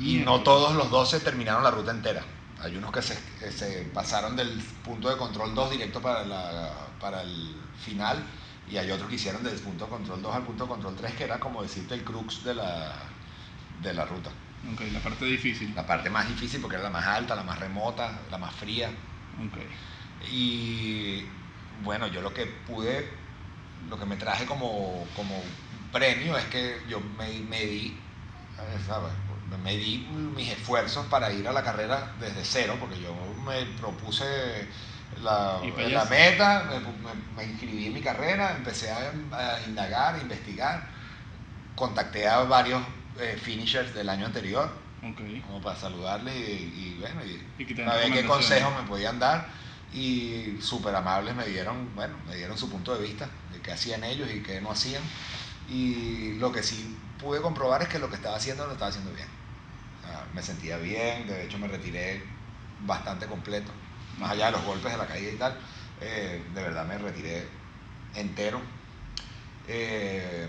Y 0.01 0.17
no 0.17 0.41
todos 0.43 0.75
los 0.75 0.91
12 0.91 1.21
terminaron 1.21 1.63
la 1.63 1.71
ruta 1.71 1.93
entera. 1.93 2.25
Hay 2.61 2.75
unos 2.77 2.91
que 2.91 3.01
se, 3.03 3.17
que 3.39 3.53
se 3.53 3.83
pasaron 3.95 4.35
del 4.35 4.51
punto 4.85 5.09
de 5.09 5.17
control 5.17 5.55
2 5.55 5.71
directo 5.71 6.01
para, 6.03 6.25
la, 6.25 6.73
para 7.01 7.23
el 7.23 7.57
final 7.85 8.21
y 8.69 8.77
hay 8.79 8.91
otros 8.91 9.09
que 9.09 9.15
hicieron 9.15 9.45
del 9.45 9.55
punto 9.61 9.85
de 9.85 9.91
control 9.91 10.23
2 10.23 10.35
al 10.35 10.43
punto 10.43 10.65
de 10.65 10.71
control 10.71 10.97
3, 10.97 11.15
que 11.15 11.23
era 11.25 11.39
como 11.39 11.63
decirte 11.63 11.95
el 11.95 12.03
crux 12.03 12.43
de 12.43 12.55
la, 12.57 12.93
de 13.81 13.95
la 13.95 14.05
ruta. 14.07 14.31
Ok, 14.65 14.83
la 14.93 15.01
parte 15.03 15.25
difícil. 15.25 15.75
La 15.75 15.87
parte 15.87 16.11
más 16.11 16.29
difícil 16.29 16.61
porque 16.61 16.77
era 16.77 16.85
la 16.85 16.91
más 16.91 17.07
alta, 17.07 17.35
la 17.35 17.43
más 17.43 17.59
remota, 17.59 18.27
la 18.31 18.39
más 18.39 18.55
fría. 18.55 18.91
Ok. 19.39 19.59
Y 20.21 21.31
bueno, 21.83 22.09
yo 22.09 22.21
lo 22.23 22.35
que 22.35 22.47
pude, 22.47 23.09
lo 23.89 23.99
que 23.99 24.07
me 24.07 24.17
traje 24.17 24.47
como, 24.47 25.13
como 25.15 25.43
premio 25.93 26.37
es 26.37 26.47
que 26.47 26.83
yo 26.89 27.01
me, 27.01 27.41
me 27.41 27.65
di, 27.65 28.03
¿sabes? 28.87 29.13
me 29.63 29.77
di 29.77 30.09
mis 30.11 30.51
esfuerzos 30.51 31.07
para 31.07 31.33
ir 31.33 31.47
a 31.49 31.53
la 31.53 31.63
carrera 31.63 32.15
desde 32.19 32.45
cero, 32.45 32.77
porque 32.81 33.01
yo 33.01 33.15
me 33.47 33.65
propuse 33.81 34.69
la, 35.21 35.61
la 35.91 36.05
meta, 36.07 36.65
me, 36.69 36.81
me- 36.81 37.15
me 37.37 37.45
inscribí 37.45 37.87
en 37.87 37.95
mi 37.95 38.03
carrera, 38.03 38.57
empecé 38.57 38.91
a, 38.91 39.13
a 39.33 39.63
indagar, 39.67 40.17
a 40.17 40.21
investigar, 40.21 40.91
contacté 41.75 42.27
a 42.29 42.41
varios 42.45 42.83
eh, 43.21 43.37
finishers 43.41 43.95
del 43.95 44.09
año 44.09 44.27
anterior, 44.27 44.71
Ok. 45.03 45.21
como 45.47 45.61
para 45.63 45.79
saludarles 45.79 46.35
y, 46.37 46.97
y 46.97 46.97
bueno, 47.01 47.21
y, 47.25 47.43
Y 47.59 47.81
a 47.83 47.95
ver 47.95 48.13
qué 48.13 48.25
consejos 48.27 48.73
me 48.83 48.89
podían 48.89 49.19
dar 49.19 49.49
y 49.93 50.59
súper 50.61 50.95
amables 50.95 51.35
me 51.35 51.47
dieron, 51.47 51.95
bueno, 51.95 52.17
me 52.27 52.37
dieron 52.37 52.59
su 52.59 52.69
punto 52.71 52.95
de 52.95 53.03
vista 53.03 53.29
de 53.53 53.61
qué 53.63 53.73
hacían 53.73 54.05
ellos 54.05 54.29
y 54.31 54.43
qué 54.43 54.61
no 54.61 54.71
hacían 54.71 55.03
y 55.69 56.35
lo 56.35 56.53
que 56.53 56.63
sí 56.63 56.97
pude 57.19 57.41
comprobar 57.41 57.83
es 57.83 57.89
que 57.89 57.99
lo 57.99 58.09
que 58.09 58.17
estaba 58.17 58.37
haciendo 58.37 58.67
lo 58.67 58.73
estaba 58.73 58.91
haciendo 58.91 59.13
bien. 59.13 59.29
O 59.99 60.01
sea, 60.07 60.27
me 60.33 60.43
sentía 60.43 60.79
bien, 60.79 61.27
de 61.27 61.45
hecho 61.45 61.59
me 61.59 61.69
retiré 61.69 62.23
bastante 62.81 63.27
completo, 63.27 63.73
más 64.19 64.33
allá 64.33 64.47
de 64.47 64.53
los 64.53 64.65
golpes 64.65 64.93
de 64.93 64.99
la 64.99 65.07
caída 65.07 65.33
y 65.33 65.37
tal, 65.37 65.59
eh, 66.01 66.43
de 66.55 66.63
verdad 66.63 66.87
me 66.87 66.99
retiré 66.99 67.49
entero. 68.15 68.61
Eh, 69.67 70.49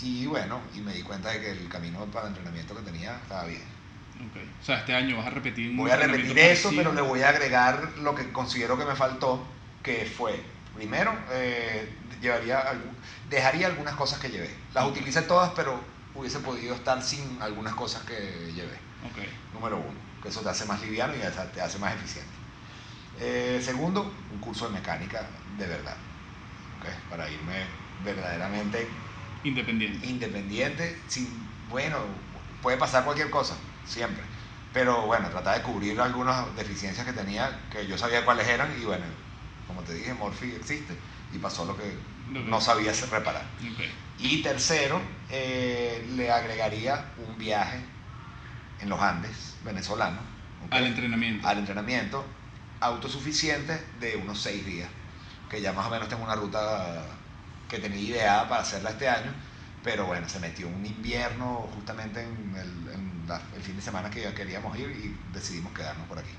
y 0.00 0.26
bueno, 0.26 0.60
y 0.74 0.80
me 0.80 0.92
di 0.92 1.02
cuenta 1.02 1.30
de 1.30 1.40
que 1.40 1.50
el 1.50 1.68
camino 1.68 2.06
para 2.06 2.26
el 2.26 2.32
entrenamiento 2.32 2.74
que 2.76 2.82
tenía 2.82 3.16
estaba 3.16 3.44
bien. 3.46 3.62
Ok. 4.16 4.36
O 4.60 4.64
sea, 4.64 4.78
este 4.78 4.94
año 4.94 5.16
vas 5.18 5.26
a 5.26 5.30
repetir 5.30 5.76
Voy 5.76 5.90
a 5.90 5.96
repetir 5.96 6.38
eso, 6.38 6.68
parecido. 6.68 6.76
pero 6.76 6.92
le 6.94 7.00
voy 7.02 7.22
a 7.22 7.28
agregar 7.30 7.92
lo 7.98 8.14
que 8.14 8.32
considero 8.32 8.78
que 8.78 8.84
me 8.84 8.94
faltó, 8.96 9.46
que 9.82 10.04
fue, 10.06 10.42
primero, 10.74 11.12
eh, 11.32 11.88
llevaría 12.20 12.64
dejaría 13.28 13.66
algunas 13.66 13.94
cosas 13.94 14.18
que 14.18 14.30
llevé. 14.30 14.50
Las 14.74 14.84
Ok. 14.84 14.92
utilicé 14.92 15.22
todas, 15.22 15.52
pero 15.54 15.80
hubiese 16.14 16.40
podido 16.40 16.74
estar 16.74 17.02
sin 17.02 17.40
algunas 17.42 17.74
cosas 17.74 18.02
que 18.04 18.52
llevé. 18.54 18.80
Ok. 19.04 19.18
Número 19.52 19.76
uno, 19.78 19.98
que 20.22 20.28
eso 20.28 20.40
te 20.40 20.48
hace 20.48 20.64
más 20.64 20.80
liviano 20.82 21.14
y 21.14 21.18
te 21.52 21.60
hace 21.60 21.78
más 21.78 21.94
eficiente. 21.94 22.32
Eh, 23.18 23.60
segundo, 23.64 24.02
un 24.30 24.38
curso 24.40 24.66
de 24.68 24.74
mecánica 24.74 25.30
de 25.46 25.66
verdad, 25.66 25.96
para 27.08 27.30
irme 27.30 27.66
verdaderamente 27.98 29.05
Independiente. 29.46 30.06
independiente, 30.06 31.00
sin, 31.06 31.28
bueno, 31.68 31.98
puede 32.62 32.76
pasar 32.76 33.04
cualquier 33.04 33.30
cosa, 33.30 33.56
siempre. 33.86 34.24
Pero 34.72 35.02
bueno, 35.02 35.28
tratar 35.30 35.56
de 35.56 35.62
cubrir 35.62 36.00
algunas 36.00 36.54
deficiencias 36.56 37.06
que 37.06 37.12
tenía, 37.12 37.60
que 37.70 37.86
yo 37.86 37.96
sabía 37.96 38.24
cuáles 38.24 38.48
eran, 38.48 38.74
y 38.80 38.84
bueno, 38.84 39.04
como 39.68 39.82
te 39.82 39.94
dije, 39.94 40.14
Morphy 40.14 40.50
existe, 40.50 40.94
y 41.32 41.38
pasó 41.38 41.64
lo 41.64 41.76
que 41.76 41.96
no 42.30 42.60
sabía 42.60 42.92
reparar. 43.10 43.44
Y 44.18 44.42
tercero, 44.42 45.00
eh, 45.30 46.06
le 46.16 46.30
agregaría 46.30 47.12
un 47.26 47.38
viaje 47.38 47.78
en 48.80 48.88
los 48.88 49.00
Andes, 49.00 49.56
venezolano, 49.64 50.18
¿ok? 50.66 50.72
Al 50.72 50.86
entrenamiento. 50.86 51.46
al 51.46 51.58
entrenamiento 51.58 52.24
autosuficiente 52.80 53.80
de 54.00 54.16
unos 54.16 54.40
seis 54.42 54.66
días, 54.66 54.88
que 55.48 55.60
ya 55.60 55.72
más 55.72 55.86
o 55.86 55.90
menos 55.90 56.08
tengo 56.08 56.24
una 56.24 56.34
ruta 56.34 57.15
que 57.68 57.78
tenía 57.78 58.00
ideada 58.00 58.48
para 58.48 58.62
hacerla 58.62 58.90
este 58.90 59.08
año, 59.08 59.32
pero 59.82 60.06
bueno, 60.06 60.28
se 60.28 60.40
metió 60.40 60.68
un 60.68 60.84
invierno 60.86 61.70
justamente 61.74 62.22
en 62.22 62.54
el, 62.56 62.88
en 62.94 63.24
la- 63.28 63.42
el 63.54 63.62
fin 63.62 63.76
de 63.76 63.82
semana 63.82 64.10
que 64.10 64.22
ya 64.22 64.34
queríamos 64.34 64.76
ir 64.78 64.90
y 64.90 65.16
decidimos 65.32 65.72
quedarnos 65.72 66.06
por 66.08 66.18
aquí. 66.18 66.32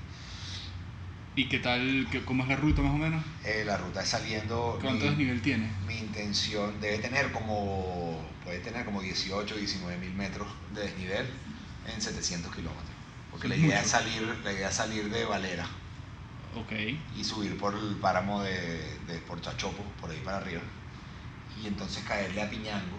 ¿Y 1.35 1.47
qué 1.49 1.59
tal? 1.59 2.07
qué- 2.11 2.25
¿Cómo 2.25 2.43
es 2.43 2.49
la 2.49 2.55
ruta 2.57 2.81
más 2.81 2.93
o 2.93 2.97
menos? 2.97 3.23
Eh, 3.45 3.63
la 3.65 3.77
ruta 3.77 4.01
es 4.01 4.09
saliendo... 4.09 4.77
¿Cuánto 4.81 5.05
mi- 5.05 5.09
desnivel 5.09 5.41
tiene? 5.41 5.71
mi 5.87 5.97
intención 5.99 6.79
debe 6.81 6.99
tener 6.99 7.31
como 7.31 8.35
puede 8.43 8.59
tener 8.59 8.85
como 8.85 9.01
18 9.01 9.55
19 9.55 9.97
mil 9.97 10.13
metros 10.15 10.47
de 10.73 10.81
desnivel 10.81 11.25
en 11.85 12.01
700 12.01 12.53
kilómetros 12.53 12.95
porque 13.31 13.47
la 13.47 13.55
idea 13.55 13.67
mucho. 13.67 13.85
es 13.85 13.87
salir 13.91 14.21
la 14.43 14.51
idea 14.53 14.69
es 14.69 14.75
salir 14.75 15.09
de 15.09 15.25
Valera 15.25 15.67
Ok. 16.55 16.71
y 17.15 17.23
subir 17.23 17.57
por 17.57 17.75
el 17.75 17.95
páramo 17.95 18.41
de, 18.43 18.99
de 19.07 19.19
por 19.19 19.39
ahí 20.11 20.19
para 20.23 20.37
arriba 20.37 20.61
y 21.61 21.67
entonces 21.67 22.03
caerle 22.03 22.41
a 22.41 22.49
Piñango 22.49 22.97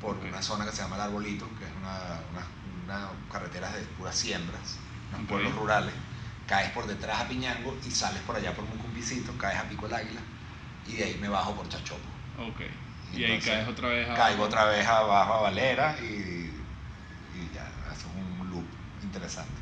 por 0.00 0.16
una 0.16 0.42
zona 0.42 0.64
que 0.64 0.72
se 0.72 0.82
llama 0.82 0.96
el 0.96 1.02
Arbolito 1.02 1.48
que 1.58 1.64
es 1.64 1.70
una, 1.80 2.20
una, 2.32 2.46
una 2.84 3.08
carretera 3.30 3.70
de 3.72 3.82
puras 3.98 4.16
siembras 4.16 4.78
unos 5.14 5.28
pueblos 5.28 5.54
rurales 5.54 5.94
caes 6.46 6.70
por 6.72 6.86
detrás 6.86 7.20
a 7.20 7.28
Piñango 7.28 7.76
y 7.86 7.90
sales 7.90 8.20
por 8.22 8.36
allá 8.36 8.54
por 8.54 8.64
Mucumbicito 8.66 9.32
caes 9.38 9.58
a 9.58 9.64
Pico 9.64 9.86
el 9.86 9.94
Águila 9.94 10.20
y 10.86 10.96
de 10.96 11.04
ahí 11.04 11.18
me 11.20 11.28
bajo 11.28 11.54
por 11.54 11.68
Chachopo 11.68 12.12
Ok. 12.38 12.60
Y 13.12 13.24
ahí 13.24 13.32
Entonces, 13.32 13.52
caes 13.52 13.68
otra 13.68 13.88
vez 13.88 14.08
a... 14.08 14.14
caigo 14.14 14.44
otra 14.44 14.64
vez 14.64 14.86
abajo 14.86 15.34
a 15.34 15.40
Valera 15.42 15.96
y, 16.00 16.04
y 16.04 17.50
ya, 17.54 17.68
eso 17.92 18.06
es 18.08 18.40
un 18.40 18.50
loop 18.50 18.64
interesante. 19.02 19.52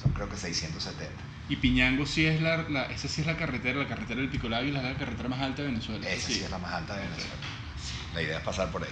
Son 0.00 0.12
creo 0.12 0.28
que 0.28 0.36
670. 0.36 1.10
Y 1.50 1.56
Piñango 1.56 2.06
sí 2.06 2.24
es 2.26 2.40
la, 2.40 2.58
la- 2.68 2.84
esa 2.84 3.08
sí 3.08 3.20
es 3.22 3.26
la 3.26 3.36
carretera, 3.36 3.80
la 3.80 3.88
carretera 3.88 4.20
del 4.20 4.30
Pico 4.30 4.46
Águila 4.46 4.78
es 4.78 4.84
la 4.84 4.94
carretera 4.94 5.28
más 5.28 5.40
alta 5.40 5.62
de 5.62 5.68
Venezuela. 5.68 6.08
Esa 6.08 6.28
sí, 6.28 6.40
es 6.44 6.50
la 6.50 6.58
más 6.58 6.72
alta 6.72 6.94
de. 6.94 7.00
Venezuela. 7.02 7.34
Sí, 7.84 7.94
la 8.14 8.22
idea 8.22 8.38
es 8.38 8.44
pasar 8.44 8.70
por 8.70 8.82
ahí. 8.84 8.90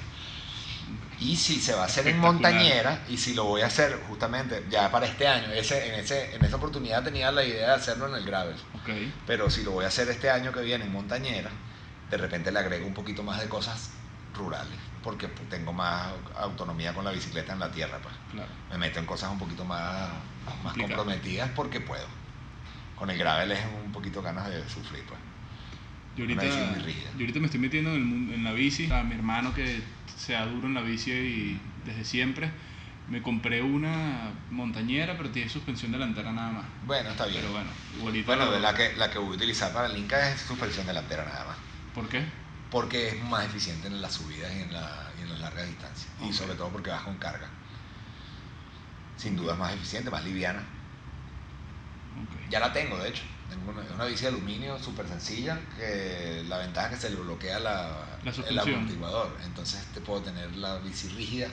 Y 1.20 1.36
si 1.36 1.60
se 1.60 1.72
va 1.74 1.82
a 1.82 1.86
hacer 1.86 2.06
en 2.08 2.18
montañera, 2.18 3.02
y 3.08 3.16
si 3.16 3.34
lo 3.34 3.44
voy 3.44 3.62
a 3.62 3.66
hacer 3.66 4.00
justamente 4.08 4.64
ya 4.70 4.90
para 4.90 5.06
este 5.06 5.26
año, 5.26 5.52
ese, 5.52 5.88
en, 5.88 5.94
ese, 6.00 6.34
en 6.34 6.44
esa 6.44 6.56
oportunidad 6.56 7.02
tenía 7.04 7.30
la 7.32 7.44
idea 7.44 7.68
de 7.68 7.74
hacerlo 7.74 8.08
en 8.08 8.14
el 8.14 8.24
gravel, 8.24 8.54
Ok. 8.74 8.90
pero 9.26 9.50
si 9.50 9.62
lo 9.64 9.72
voy 9.72 9.84
a 9.84 9.88
hacer 9.88 10.08
este 10.08 10.30
año 10.30 10.52
que 10.52 10.60
viene 10.60 10.84
en 10.84 10.92
montañera, 10.92 11.50
de 12.10 12.16
repente 12.16 12.50
le 12.52 12.58
agrego 12.60 12.86
un 12.86 12.94
poquito 12.94 13.22
más 13.24 13.40
de 13.40 13.48
cosas 13.48 13.90
rurales, 14.34 14.78
porque 15.02 15.26
tengo 15.50 15.72
más 15.72 16.12
autonomía 16.36 16.92
con 16.94 17.04
la 17.04 17.10
bicicleta 17.10 17.52
en 17.52 17.58
la 17.60 17.70
tierra. 17.70 17.98
Pues. 18.02 18.14
Claro. 18.32 18.48
me 18.70 18.78
meto 18.78 18.98
en 19.00 19.06
cosas 19.06 19.30
un 19.32 19.38
poquito 19.40 19.64
más, 19.64 20.08
más 20.64 20.74
comprometidas 20.76 21.50
porque 21.54 21.80
puedo. 21.80 22.06
Con 22.98 23.10
el 23.10 23.18
gravel 23.18 23.52
es 23.52 23.60
un 23.84 23.92
poquito 23.92 24.22
ganas 24.22 24.48
de 24.50 24.68
sufrir, 24.68 25.04
pues. 25.04 25.20
Yo 26.16 26.24
ahorita, 26.24 26.42
muy 26.42 26.80
rígida. 26.80 27.10
yo 27.12 27.20
ahorita 27.20 27.38
me 27.38 27.46
estoy 27.46 27.60
metiendo 27.60 27.90
en, 27.90 27.96
el 27.96 28.04
mundo- 28.04 28.34
en 28.34 28.42
la 28.44 28.52
bici. 28.52 28.90
A 28.90 29.04
mi 29.04 29.14
hermano 29.14 29.54
que 29.54 29.80
sea 30.16 30.46
duro 30.46 30.66
en 30.66 30.74
la 30.74 30.80
bici 30.80 31.12
y 31.12 31.60
desde 31.84 32.04
siempre. 32.04 32.50
Me 33.08 33.22
compré 33.22 33.62
una 33.62 34.32
montañera, 34.50 35.16
pero 35.16 35.30
tiene 35.30 35.48
suspensión 35.48 35.92
delantera 35.92 36.32
nada 36.32 36.50
más. 36.50 36.64
Bueno, 36.84 37.08
está 37.10 37.24
bien. 37.26 37.40
Pero 37.40 37.52
bueno, 37.52 37.70
igualito. 37.96 38.26
Bueno, 38.26 38.58
la 38.58 38.74
que, 38.74 38.94
la 38.96 39.10
que 39.10 39.18
voy 39.18 39.28
a 39.32 39.36
utilizar 39.36 39.72
para 39.72 39.86
el 39.86 39.96
Inca 39.96 40.28
es 40.30 40.40
suspensión 40.40 40.86
delantera 40.86 41.24
nada 41.24 41.44
más. 41.46 41.56
¿Por 41.94 42.08
qué? 42.08 42.22
Porque 42.70 43.08
es 43.08 43.24
más 43.24 43.46
eficiente 43.46 43.86
en 43.86 44.02
las 44.02 44.12
subidas 44.14 44.52
y 44.54 44.60
en, 44.60 44.72
la, 44.74 45.10
y 45.18 45.22
en 45.22 45.30
las 45.30 45.40
largas 45.40 45.66
distancias. 45.68 46.10
Ok. 46.20 46.28
Y 46.28 46.32
sobre 46.34 46.54
todo 46.54 46.68
porque 46.68 46.90
vas 46.90 47.02
con 47.02 47.16
carga. 47.16 47.48
Sin 49.16 49.36
duda 49.36 49.54
es 49.54 49.58
más 49.58 49.72
eficiente, 49.72 50.10
más 50.10 50.24
liviana. 50.24 50.62
Ya 52.50 52.60
la 52.60 52.72
tengo, 52.72 52.96
de 52.98 53.10
hecho. 53.10 53.22
Tengo 53.48 53.70
una, 53.70 53.82
una 53.94 54.04
bici 54.04 54.22
de 54.22 54.28
aluminio 54.28 54.78
súper 54.78 55.08
sencilla, 55.08 55.58
que 55.76 56.44
la 56.48 56.58
ventaja 56.58 56.88
es 56.88 56.94
que 56.94 57.00
se 57.00 57.10
le 57.10 57.16
bloquea 57.16 57.58
la, 57.60 58.06
La 58.22 58.32
el 58.48 58.58
amortiguador. 58.58 59.36
Entonces 59.44 59.84
te 59.94 60.00
puedo 60.00 60.22
tener 60.22 60.54
la 60.56 60.78
bici 60.78 61.08
rígida 61.08 61.48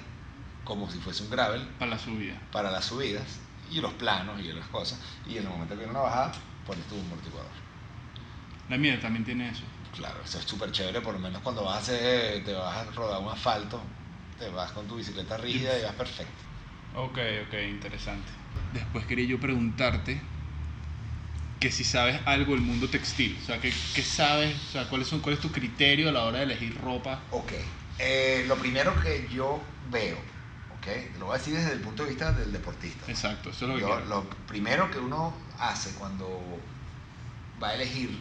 como 0.64 0.90
si 0.92 0.98
fuese 1.00 1.24
un 1.24 1.30
gravel 1.30 1.62
Para 1.80 1.92
la 1.92 2.00
subida. 2.00 2.42
para 2.52 2.72
las 2.72 2.86
subidas 2.86 3.24
y 3.72 3.80
los 3.82 3.94
planos 3.94 4.40
y 4.42 4.52
las 4.52 4.68
cosas. 4.68 5.00
Y 5.28 5.38
en 5.38 5.44
el 5.44 5.50
momento 5.50 5.74
que 5.74 5.80
viene 5.80 5.92
una 5.92 6.02
bajada, 6.02 6.32
pones 6.66 6.86
tu 6.88 6.96
amortiguador. 7.00 7.52
La 8.70 8.78
mía 8.78 9.00
también 9.00 9.24
tiene 9.24 9.50
eso. 9.50 9.64
Claro, 9.96 10.20
eso 10.26 10.40
es 10.40 10.46
súper 10.46 10.72
chévere, 10.72 11.02
por 11.02 11.14
lo 11.14 11.20
menos 11.20 11.42
cuando 11.42 11.64
vas 11.64 11.76
a 11.76 11.80
hacer, 11.80 12.44
te 12.44 12.54
vas 12.54 12.76
a 12.76 12.92
rodar 12.92 13.22
un 13.22 13.30
asfalto, 13.30 13.82
te 14.40 14.50
vas 14.50 14.72
con 14.72 14.88
tu 14.88 14.96
bicicleta 14.98 15.38
rígida 15.38 15.78
y 15.80 15.84
vas 15.84 15.94
perfecto. 15.94 16.34
Ok, 16.96 17.18
ok, 17.48 17.54
interesante. 17.70 18.28
Después 18.74 19.06
quería 19.06 19.26
yo 19.26 19.40
preguntarte 19.40 20.22
que 21.66 21.72
si 21.72 21.84
sabes 21.84 22.22
algo 22.26 22.52
del 22.54 22.62
mundo 22.62 22.88
textil, 22.88 23.40
o 23.42 23.44
sea, 23.44 23.60
¿qué, 23.60 23.74
qué 23.96 24.04
sabes? 24.04 24.56
O 24.70 24.72
sea, 24.72 24.88
¿cuáles 24.88 25.08
son, 25.08 25.20
¿cuál 25.20 25.34
es 25.34 25.42
tu 25.42 25.52
criterio 25.52 26.10
a 26.10 26.12
la 26.12 26.24
hora 26.26 26.38
de 26.38 26.44
elegir 26.44 26.80
ropa? 26.80 27.24
Ok. 27.32 27.54
Eh, 27.98 28.46
lo 28.48 28.56
primero 28.58 28.94
que 29.02 29.28
yo 29.34 29.66
veo, 29.90 30.16
ok, 30.70 30.86
lo 31.18 31.26
voy 31.26 31.36
a 31.36 31.38
decir 31.40 31.56
desde 31.56 31.72
el 31.72 31.80
punto 31.80 32.04
de 32.04 32.10
vista 32.10 32.32
del 32.34 32.52
deportista. 32.54 33.10
Exacto, 33.10 33.50
eso 33.50 33.66
es 33.66 33.70
lo 33.72 33.76
que 33.78 33.82
Yo- 33.82 34.00
lo 34.06 34.30
primero 34.46 34.92
que 34.92 35.00
uno 35.00 35.36
hace 35.58 35.90
cuando 35.96 36.62
va 37.60 37.70
a 37.70 37.74
elegir 37.74 38.12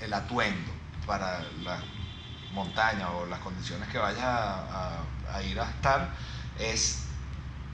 el 0.00 0.12
atuendo 0.14 0.70
para 1.08 1.42
la 1.64 1.82
montaña 2.52 3.10
o 3.10 3.26
las 3.26 3.40
condiciones 3.40 3.88
que 3.88 3.98
vayas 3.98 4.22
a, 4.22 5.00
a- 5.00 5.06
a 5.34 5.42
ir 5.42 5.58
a 5.58 5.68
estar 5.68 6.14
es 6.56 7.06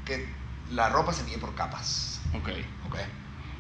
que 0.07 0.27
la 0.71 0.89
ropa 0.89 1.13
se 1.13 1.23
mide 1.25 1.37
por 1.37 1.55
capas. 1.55 2.23
Ok, 2.33 2.49
¿ok? 2.87 2.97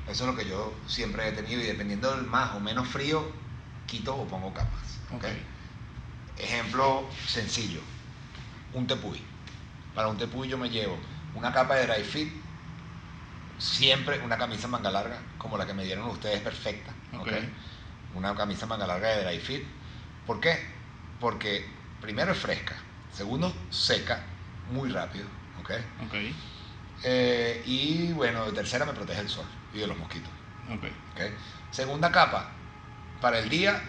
Eso 0.08 0.24
es 0.24 0.30
lo 0.30 0.36
que 0.36 0.48
yo 0.48 0.74
siempre 0.86 1.28
he 1.28 1.32
tenido 1.32 1.60
y 1.60 1.64
dependiendo 1.64 2.14
del 2.14 2.26
más 2.26 2.54
o 2.54 2.60
menos 2.60 2.88
frío, 2.88 3.24
quito 3.86 4.14
o 4.16 4.26
pongo 4.26 4.52
capas. 4.52 4.98
Ejemplo 6.38 7.06
sencillo, 7.26 7.80
un 8.74 8.86
tepuy. 8.86 9.20
Para 9.94 10.08
un 10.08 10.16
tepuy 10.18 10.48
yo 10.48 10.58
me 10.58 10.70
llevo 10.70 10.98
una 11.34 11.52
capa 11.52 11.76
de 11.76 11.86
dry 11.86 12.02
fit, 12.02 12.32
siempre 13.58 14.18
una 14.24 14.36
camisa 14.36 14.66
manga 14.66 14.90
larga, 14.90 15.18
como 15.38 15.56
la 15.56 15.66
que 15.66 15.74
me 15.74 15.84
dieron 15.84 16.06
ustedes 16.08 16.40
perfecta. 16.40 16.92
Una 18.14 18.34
camisa 18.34 18.66
manga 18.66 18.86
larga 18.86 19.08
de 19.08 19.24
dry 19.24 19.38
fit. 19.38 19.64
¿Por 20.26 20.40
qué? 20.40 20.58
Porque 21.20 21.66
primero 22.00 22.32
es 22.32 22.38
fresca, 22.38 22.74
segundo 23.12 23.54
seca 23.70 24.24
muy 24.72 24.90
rápido. 24.90 25.26
Eh, 27.04 27.62
y 27.66 28.12
bueno, 28.12 28.44
tercera 28.52 28.84
me 28.84 28.92
protege 28.92 29.20
el 29.20 29.28
sol 29.28 29.46
y 29.72 29.78
de 29.78 29.86
los 29.86 29.96
mosquitos. 29.96 30.32
ok, 30.68 30.84
¿ok? 31.14 31.20
Segunda 31.70 32.10
capa, 32.12 32.52
para 33.20 33.38
el 33.38 33.48
día 33.48 33.82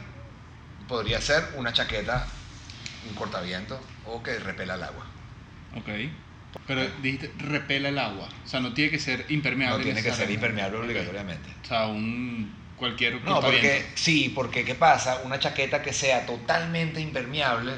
podría 0.88 1.22
ser 1.22 1.44
una 1.56 1.74
chaqueta, 1.74 2.28
un 3.10 3.16
cortaviento 3.16 3.80
o 4.06 4.22
que 4.24 4.40
repela 4.40 4.76
el 4.76 4.84
agua. 4.84 5.06
ok. 5.76 5.90
Pero 6.66 6.88
dijiste 7.02 7.34
repela 7.38 7.90
el 7.90 7.98
agua, 8.00 8.30
o 8.44 8.48
sea, 8.48 8.60
no 8.60 8.74
tiene 8.74 8.92
que 8.92 9.00
ser 9.00 9.26
impermeable. 9.30 9.78
No 9.80 9.84
tiene 9.84 10.02
que 10.04 10.14
ser 10.14 10.30
impermeable 10.32 10.78
obligatoriamente. 10.78 11.50
O 11.64 11.68
sea, 11.68 11.88
un 11.88 12.56
cualquier 12.78 13.22
No, 13.24 13.42
porque 13.42 13.92
sí, 13.96 14.30
porque 14.30 14.64
¿qué 14.64 14.76
pasa? 14.76 15.22
Una 15.26 15.40
chaqueta 15.40 15.82
que 15.82 15.92
sea 15.94 16.26
totalmente 16.26 17.02
impermeable 17.02 17.74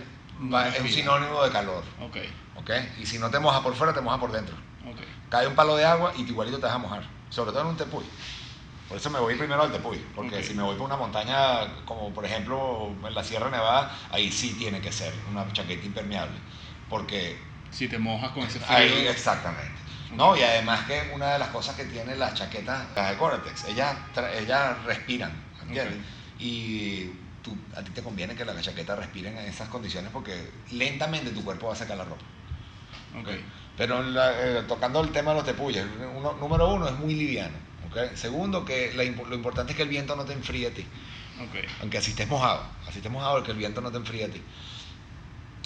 va- 0.53 0.69
es 0.69 0.81
un 0.81 0.89
sinónimo 0.89 1.43
de 1.43 1.51
calor. 1.51 1.83
Ok, 2.01 2.17
¿ok? 2.55 2.71
Y 2.99 3.05
si 3.05 3.17
no 3.17 3.31
te 3.31 3.39
moja 3.39 3.63
por 3.63 3.73
fuera, 3.75 3.93
te 3.93 4.01
moja 4.01 4.19
por 4.19 4.31
dentro. 4.31 4.55
ok, 4.85 4.99
Cae 5.29 5.47
un 5.47 5.55
palo 5.55 5.75
de 5.77 5.85
agua 5.85 6.13
y 6.17 6.21
igualito 6.23 6.57
te 6.59 6.65
vas 6.65 6.75
a 6.75 6.79
mojar. 6.79 7.14
Sobre 7.29 7.51
todo 7.51 7.61
en 7.61 7.67
un 7.67 7.77
tepuy. 7.77 8.05
Por 8.87 8.97
eso 8.97 9.09
me 9.09 9.19
voy 9.19 9.35
primero 9.35 9.63
al 9.63 9.71
tepuy. 9.71 9.97
Porque 10.15 10.37
Ok. 10.37 10.43
si 10.43 10.53
me 10.53 10.63
voy 10.63 10.75
por 10.75 10.85
una 10.85 10.97
montaña, 10.97 11.83
como 11.85 12.13
por 12.13 12.25
ejemplo 12.25 12.95
en 13.05 13.13
la 13.13 13.23
Sierra 13.23 13.49
Nevada, 13.49 13.91
ahí 14.11 14.31
sí 14.31 14.53
tiene 14.57 14.79
que 14.79 14.91
ser 14.91 15.13
una 15.29 15.51
chaqueta 15.51 15.85
impermeable. 15.85 16.37
Porque 16.89 17.39
si 17.71 17.87
te 17.87 17.97
mojas 17.97 18.31
con 18.31 18.43
ese 18.43 18.59
frío. 18.59 18.77
ahí 18.77 19.07
exactamente. 19.07 19.73
No, 20.15 20.37
y 20.37 20.43
además 20.43 20.85
que 20.85 21.11
una 21.13 21.33
de 21.33 21.39
las 21.39 21.49
cosas 21.49 21.75
que 21.75 21.85
tiene 21.85 22.15
las 22.15 22.35
chaquetas, 22.35 22.85
las 22.95 23.09
de 23.09 23.15
Gore-Tex, 23.17 23.65
ellas, 23.65 23.97
ellas 24.37 24.83
respiran, 24.85 25.31
¿entiendes? 25.61 25.97
Y 26.39 27.07
tú, 27.41 27.57
a 27.75 27.81
ti 27.81 27.91
te 27.91 28.01
conviene 28.01 28.35
que 28.35 28.45
las 28.45 28.61
chaquetas 28.61 28.97
respiren 28.97 29.37
en 29.37 29.45
esas 29.45 29.67
condiciones 29.67 30.11
porque 30.11 30.51
lentamente 30.71 31.31
tu 31.31 31.43
cuerpo 31.43 31.67
va 31.67 31.73
a 31.73 31.75
sacar 31.75 31.97
la 31.97 32.05
ropa. 32.05 32.23
Pero 33.77 34.01
la- 34.03 34.59
eh, 34.59 34.63
tocando 34.67 35.01
el 35.01 35.11
tema 35.11 35.31
de 35.31 35.37
los 35.37 35.45
tepuyes, 35.45 35.85
uno- 36.13 36.33
número 36.33 36.69
uno 36.73 36.87
es 36.87 36.95
muy 36.97 37.13
liviano. 37.13 37.57
¿ok? 37.85 38.15
Segundo, 38.15 38.65
que 38.65 38.93
la 38.93 39.03
lo 39.03 39.35
importante 39.35 39.73
es 39.73 39.77
que 39.77 39.83
el 39.83 39.89
viento 39.89 40.15
no 40.15 40.25
te 40.25 40.33
enfríe 40.33 40.67
a 40.67 40.73
ti. 40.73 40.85
Aunque 41.81 41.97
así 41.97 42.11
estés 42.11 42.27
mojado, 42.29 42.65
así 42.87 42.99
estés 42.99 43.11
mojado, 43.11 43.43
que 43.43 43.51
el 43.51 43.57
viento 43.57 43.81
no 43.81 43.91
te 43.91 43.97
enfríe 43.97 44.25
a 44.25 44.31
ti. 44.31 44.43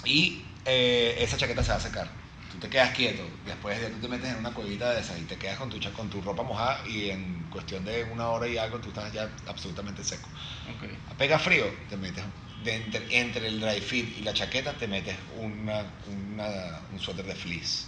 Y 0.04 0.54
eh, 0.64 1.16
esa 1.18 1.36
chaqueta 1.36 1.62
se 1.62 1.70
va 1.70 1.76
a 1.76 1.80
secar. 1.80 2.10
Tú 2.50 2.58
te 2.58 2.68
quedas 2.68 2.90
quieto, 2.96 3.22
después 3.44 3.80
de 3.80 3.90
tú 3.90 4.00
te 4.00 4.08
metes 4.08 4.30
en 4.30 4.38
una 4.38 4.52
cuevita 4.52 4.90
de 4.92 5.00
esas 5.00 5.20
y 5.20 5.24
te 5.24 5.38
quedas 5.38 5.56
con 5.56 5.70
tu, 5.70 5.78
con 5.92 6.10
tu 6.10 6.20
ropa 6.20 6.42
mojada 6.42 6.80
y 6.88 7.10
en 7.10 7.44
cuestión 7.48 7.84
de 7.84 8.02
una 8.04 8.28
hora 8.30 8.48
y 8.48 8.58
algo 8.58 8.80
tú 8.80 8.88
estás 8.88 9.12
ya 9.12 9.30
absolutamente 9.46 10.02
seco. 10.02 10.28
ok, 10.74 11.16
Pega 11.16 11.38
frío, 11.38 11.66
te 11.88 11.96
metes 11.96 12.24
de 12.64 12.74
entre, 12.76 13.18
entre 13.20 13.46
el 13.48 13.60
dry 13.60 13.80
fit 13.80 14.18
y 14.18 14.22
la 14.22 14.34
chaqueta, 14.34 14.72
te 14.74 14.86
metes 14.86 15.16
una, 15.38 15.84
una- 16.08 16.80
un 16.92 17.00
suéter 17.00 17.24
de 17.24 17.34
fleece. 17.34 17.86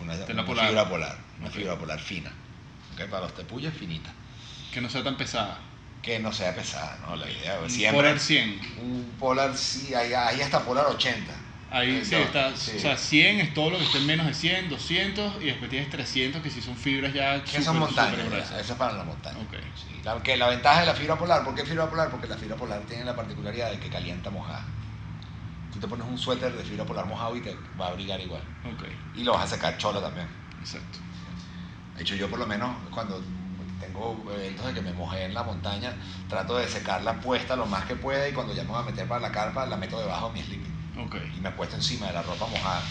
Una, 0.00 0.14
Tela 0.26 0.32
una 0.42 0.46
polar. 0.46 0.66
fibra 0.68 0.88
polar, 0.88 1.18
una 1.40 1.50
fibra 1.50 1.76
polar 1.78 2.00
fina. 2.00 2.32
¿ok? 2.94 3.08
Para 3.08 3.22
los 3.22 3.34
tepuyes 3.34 3.72
finita. 3.74 4.12
Que 4.72 4.80
no 4.80 4.88
sea 4.90 5.02
tan 5.02 5.16
pesada. 5.16 5.58
Que 6.02 6.18
no 6.18 6.32
sea 6.32 6.54
pesada, 6.54 6.98
¿no? 7.06 7.16
La 7.16 7.30
idea 7.30 7.58
Un 7.60 7.68
siempre. 7.70 7.98
Polar 8.00 8.18
100. 8.20 8.60
Un 8.80 9.14
polar, 9.18 9.56
sí, 9.56 9.94
ahí, 9.94 10.12
ahí 10.14 10.40
hasta 10.40 10.60
polar 10.64 10.86
80. 10.86 11.32
Ahí 11.70 12.04
sí 12.04 12.16
está, 12.16 12.56
sí. 12.56 12.72
o 12.76 12.80
sea, 12.80 12.96
100 12.96 13.40
es 13.40 13.54
todo 13.54 13.70
lo 13.70 13.78
que 13.78 13.84
esté 13.84 13.98
en 13.98 14.06
menos 14.06 14.26
de 14.26 14.34
100, 14.34 14.68
200 14.68 15.40
y 15.40 15.46
después 15.46 15.70
tienes 15.70 15.88
300 15.88 16.42
que 16.42 16.50
si 16.50 16.60
son 16.60 16.76
fibras 16.76 17.12
ya 17.12 17.42
Que 17.44 17.62
son 17.62 17.78
montañas, 17.78 18.50
eso 18.50 18.72
es 18.72 18.78
para 18.78 18.94
la 18.94 19.04
montaña. 19.04 19.38
Ok. 19.38 19.54
Sí, 19.76 20.00
la, 20.02 20.20
que 20.20 20.36
la 20.36 20.48
ventaja 20.48 20.80
de 20.80 20.86
la 20.86 20.94
fibra 20.94 21.16
polar, 21.16 21.44
¿por 21.44 21.54
qué 21.54 21.64
fibra 21.64 21.88
polar? 21.88 22.10
Porque 22.10 22.26
la 22.26 22.36
fibra 22.36 22.56
polar 22.56 22.80
tiene 22.88 23.04
la 23.04 23.14
particularidad 23.14 23.70
de 23.70 23.78
que 23.78 23.88
calienta 23.88 24.30
mojada. 24.30 24.64
Tú 25.72 25.78
te 25.78 25.86
pones 25.86 26.06
un 26.08 26.18
suéter 26.18 26.52
de 26.52 26.64
fibra 26.64 26.84
polar 26.84 27.06
mojado 27.06 27.36
y 27.36 27.40
te 27.40 27.56
va 27.80 27.86
a 27.86 27.88
abrigar 27.90 28.20
igual. 28.20 28.42
Ok, 28.64 28.84
Y 29.14 29.22
lo 29.22 29.34
vas 29.34 29.44
a 29.44 29.54
secar 29.54 29.78
chola 29.78 30.00
también. 30.00 30.26
exacto. 30.60 30.98
De 31.96 32.02
hecho, 32.02 32.16
yo 32.16 32.28
por 32.28 32.40
lo 32.40 32.46
menos 32.46 32.74
cuando 32.90 33.22
tengo 33.78 34.26
eventos 34.32 34.66
de 34.66 34.74
que 34.74 34.80
me 34.80 34.92
mojé 34.92 35.24
en 35.24 35.34
la 35.34 35.44
montaña, 35.44 35.94
trato 36.28 36.56
de 36.56 36.66
secarla 36.66 37.20
puesta 37.20 37.54
lo 37.54 37.66
más 37.66 37.84
que 37.84 37.94
pueda 37.94 38.28
y 38.28 38.32
cuando 38.32 38.54
ya 38.54 38.64
me 38.64 38.70
voy 38.70 38.80
a 38.80 38.84
meter 38.86 39.06
para 39.06 39.20
la 39.20 39.30
carpa, 39.30 39.66
la 39.66 39.76
meto 39.76 40.00
debajo 40.00 40.28
de 40.28 40.34
mi 40.34 40.42
sleeping. 40.42 40.79
Y 41.36 41.40
me 41.40 41.48
apuesto 41.48 41.76
encima 41.76 42.06
de 42.08 42.12
la 42.14 42.22
ropa 42.22 42.46
mojada 42.46 42.82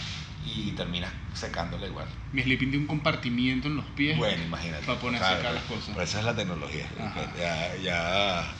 y 0.44 0.72
termina 0.72 1.12
secándola 1.34 1.86
igual. 1.86 2.06
Mi 2.32 2.42
sleeping 2.42 2.70
tiene 2.70 2.78
un 2.84 2.86
compartimiento 2.86 3.68
en 3.68 3.76
los 3.76 3.84
pies. 3.86 4.16
Bueno, 4.16 4.42
imagínate. 4.42 4.84
Para 4.86 4.98
poner 4.98 5.22
a 5.22 5.36
secar 5.36 5.54
las 5.54 5.64
cosas. 5.64 5.88
Pero 5.88 6.02
esa 6.02 6.18
es 6.20 6.24
la 6.24 6.34
tecnología. 6.34 6.88
Ajá. 6.98 7.32
Ya, 7.38 7.76
ya, 7.76 8.54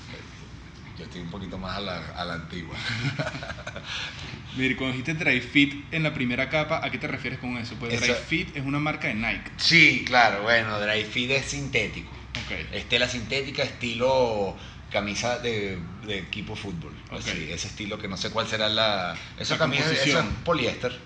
yo 0.99 1.05
estoy 1.05 1.23
un 1.23 1.31
poquito 1.31 1.57
más 1.59 1.77
a 1.79 1.81
la, 1.81 1.99
a 2.17 2.25
la 2.25 2.35
antigua. 2.35 2.77
Mira, 4.57 4.77
cuando 4.77 4.97
dijiste 4.97 5.15
dry 5.15 5.41
fit 5.41 5.93
en 5.95 6.03
la 6.03 6.13
primera 6.13 6.49
capa, 6.51 6.81
¿a 6.85 6.91
qué 6.91 6.99
te 6.99 7.07
refieres 7.07 7.39
con 7.39 7.57
eso? 7.57 7.77
Pues 7.77 7.99
dry 8.01 8.11
Eso- 8.11 8.21
fit 8.21 8.57
es 8.57 8.65
una 8.65 8.79
marca 8.79 9.09
de 9.09 9.15
Nike. 9.15 9.51
Sí, 9.57 10.05
claro, 10.07 10.43
bueno, 10.43 10.79
dry 10.81 11.05
fit 11.05 11.31
es 11.31 11.47
sintético. 11.47 12.11
Ok. 12.45 12.53
Es 12.73 12.89
tela 12.89 13.09
sintética 13.09 13.63
estilo 13.63 14.57
camisa 14.91 15.39
de, 15.39 15.79
de 16.05 16.19
equipo 16.19 16.57
fútbol. 16.57 16.95
Así, 17.11 17.49
ese 17.51 17.69
estilo 17.69 17.99
que 17.99 18.09
no 18.09 18.17
sé 18.17 18.31
cuál 18.31 18.47
será 18.49 18.69
la... 18.69 19.17
Esa 19.39 19.57
camisa 19.59 19.91
eso 19.91 20.19
es 20.21 20.25
poliéster. 20.45 20.99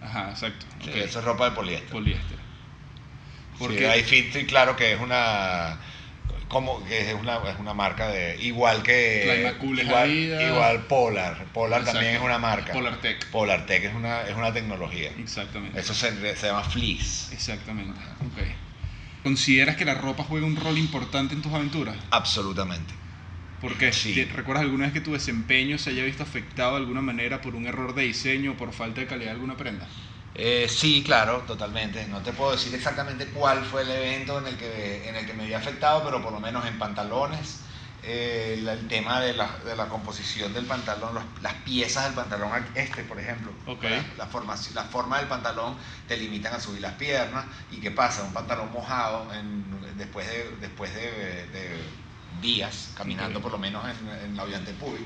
Ajá, 0.00 0.30
exacto. 0.30 0.66
Sí. 0.84 0.90
Eso 0.94 1.18
es 1.18 1.24
ropa 1.24 1.50
de 1.50 1.56
poliéster. 1.56 1.90
Poliéster. 1.90 2.36
Sí, 2.36 3.56
Porque 3.58 3.88
dry 3.88 4.02
fit, 4.02 4.32
sí, 4.32 4.46
claro 4.46 4.76
que 4.76 4.92
es 4.92 5.00
una... 5.00 5.78
Como 6.48 6.84
que 6.84 7.10
es 7.10 7.14
una, 7.14 7.38
es 7.48 7.58
una 7.58 7.74
marca 7.74 8.08
de... 8.08 8.40
Igual 8.40 8.82
que... 8.82 9.56
Igual, 9.60 10.10
igual 10.12 10.86
Polar. 10.86 11.44
Polar 11.52 11.84
también 11.84 12.14
es 12.14 12.20
una 12.20 12.38
marca. 12.38 12.72
Polartec. 12.72 13.26
Polartec 13.30 13.84
es 13.84 13.94
una, 13.94 14.22
es 14.22 14.36
una 14.36 14.52
tecnología. 14.52 15.10
Exactamente. 15.18 15.80
Eso 15.80 15.92
se, 15.92 16.36
se 16.36 16.46
llama 16.46 16.62
fleece. 16.62 17.34
Exactamente. 17.34 17.98
Ok. 18.20 18.46
¿Consideras 19.24 19.74
que 19.74 19.84
la 19.84 19.94
ropa 19.94 20.22
juega 20.22 20.46
un 20.46 20.54
rol 20.54 20.78
importante 20.78 21.34
en 21.34 21.42
tus 21.42 21.52
aventuras? 21.52 21.96
Absolutamente. 22.12 22.94
¿Por 23.68 23.78
qué? 23.78 23.92
Sí. 23.92 24.14
¿Te- 24.14 24.24
¿Recuerdas 24.32 24.62
alguna 24.64 24.84
vez 24.84 24.92
que 24.92 25.00
tu 25.00 25.12
desempeño 25.12 25.78
se 25.78 25.90
haya 25.90 26.04
visto 26.04 26.22
afectado 26.22 26.72
de 26.72 26.76
alguna 26.78 27.00
manera 27.00 27.40
por 27.40 27.54
un 27.54 27.66
error 27.66 27.94
de 27.94 28.02
diseño 28.02 28.52
o 28.52 28.56
por 28.56 28.72
falta 28.72 29.00
de 29.00 29.06
calidad 29.06 29.26
de 29.26 29.32
alguna 29.32 29.56
prenda? 29.56 29.86
Eh, 30.34 30.68
sí, 30.68 31.02
claro, 31.04 31.38
totalmente. 31.46 32.06
No 32.08 32.20
te 32.20 32.32
puedo 32.32 32.52
decir 32.52 32.74
exactamente 32.74 33.26
cuál 33.26 33.64
fue 33.64 33.82
el 33.82 33.90
evento 33.90 34.38
en 34.38 34.46
el 34.46 34.56
que, 34.56 35.08
en 35.08 35.16
el 35.16 35.26
que 35.26 35.32
me 35.32 35.46
vi 35.46 35.54
afectado, 35.54 36.04
pero 36.04 36.22
por 36.22 36.32
lo 36.32 36.40
menos 36.40 36.66
en 36.66 36.78
pantalones, 36.78 37.62
eh, 38.02 38.62
el 38.68 38.86
tema 38.86 39.20
de 39.20 39.32
la, 39.32 39.48
de 39.64 39.74
la 39.74 39.88
composición 39.88 40.52
del 40.52 40.66
pantalón, 40.66 41.14
los- 41.14 41.24
las 41.42 41.54
piezas 41.54 42.04
del 42.04 42.12
pantalón, 42.14 42.50
este 42.74 43.02
por 43.02 43.18
ejemplo, 43.18 43.50
Ok. 43.66 43.82
la, 43.84 44.04
la 44.18 44.26
forma, 44.26 44.54
la 44.74 44.84
forma 44.84 45.18
del 45.18 45.26
pantalón 45.26 45.76
te 46.06 46.16
limitan 46.16 46.54
a 46.54 46.60
subir 46.60 46.82
las 46.82 46.92
piernas. 46.92 47.46
¿Y 47.70 47.78
qué 47.80 47.90
pasa? 47.90 48.22
Un 48.22 48.32
pantalón 48.34 48.70
mojado 48.72 49.32
en- 49.34 49.64
después, 49.96 50.28
de, 50.28 50.50
después 50.60 50.94
de, 50.94 51.46
de 51.48 52.05
días 52.40 52.90
caminando 52.96 53.40
por 53.40 53.52
lo 53.52 53.58
menos 53.58 53.84
en, 53.88 54.08
en 54.24 54.36
la 54.36 54.42
Ollantepuy, 54.44 54.98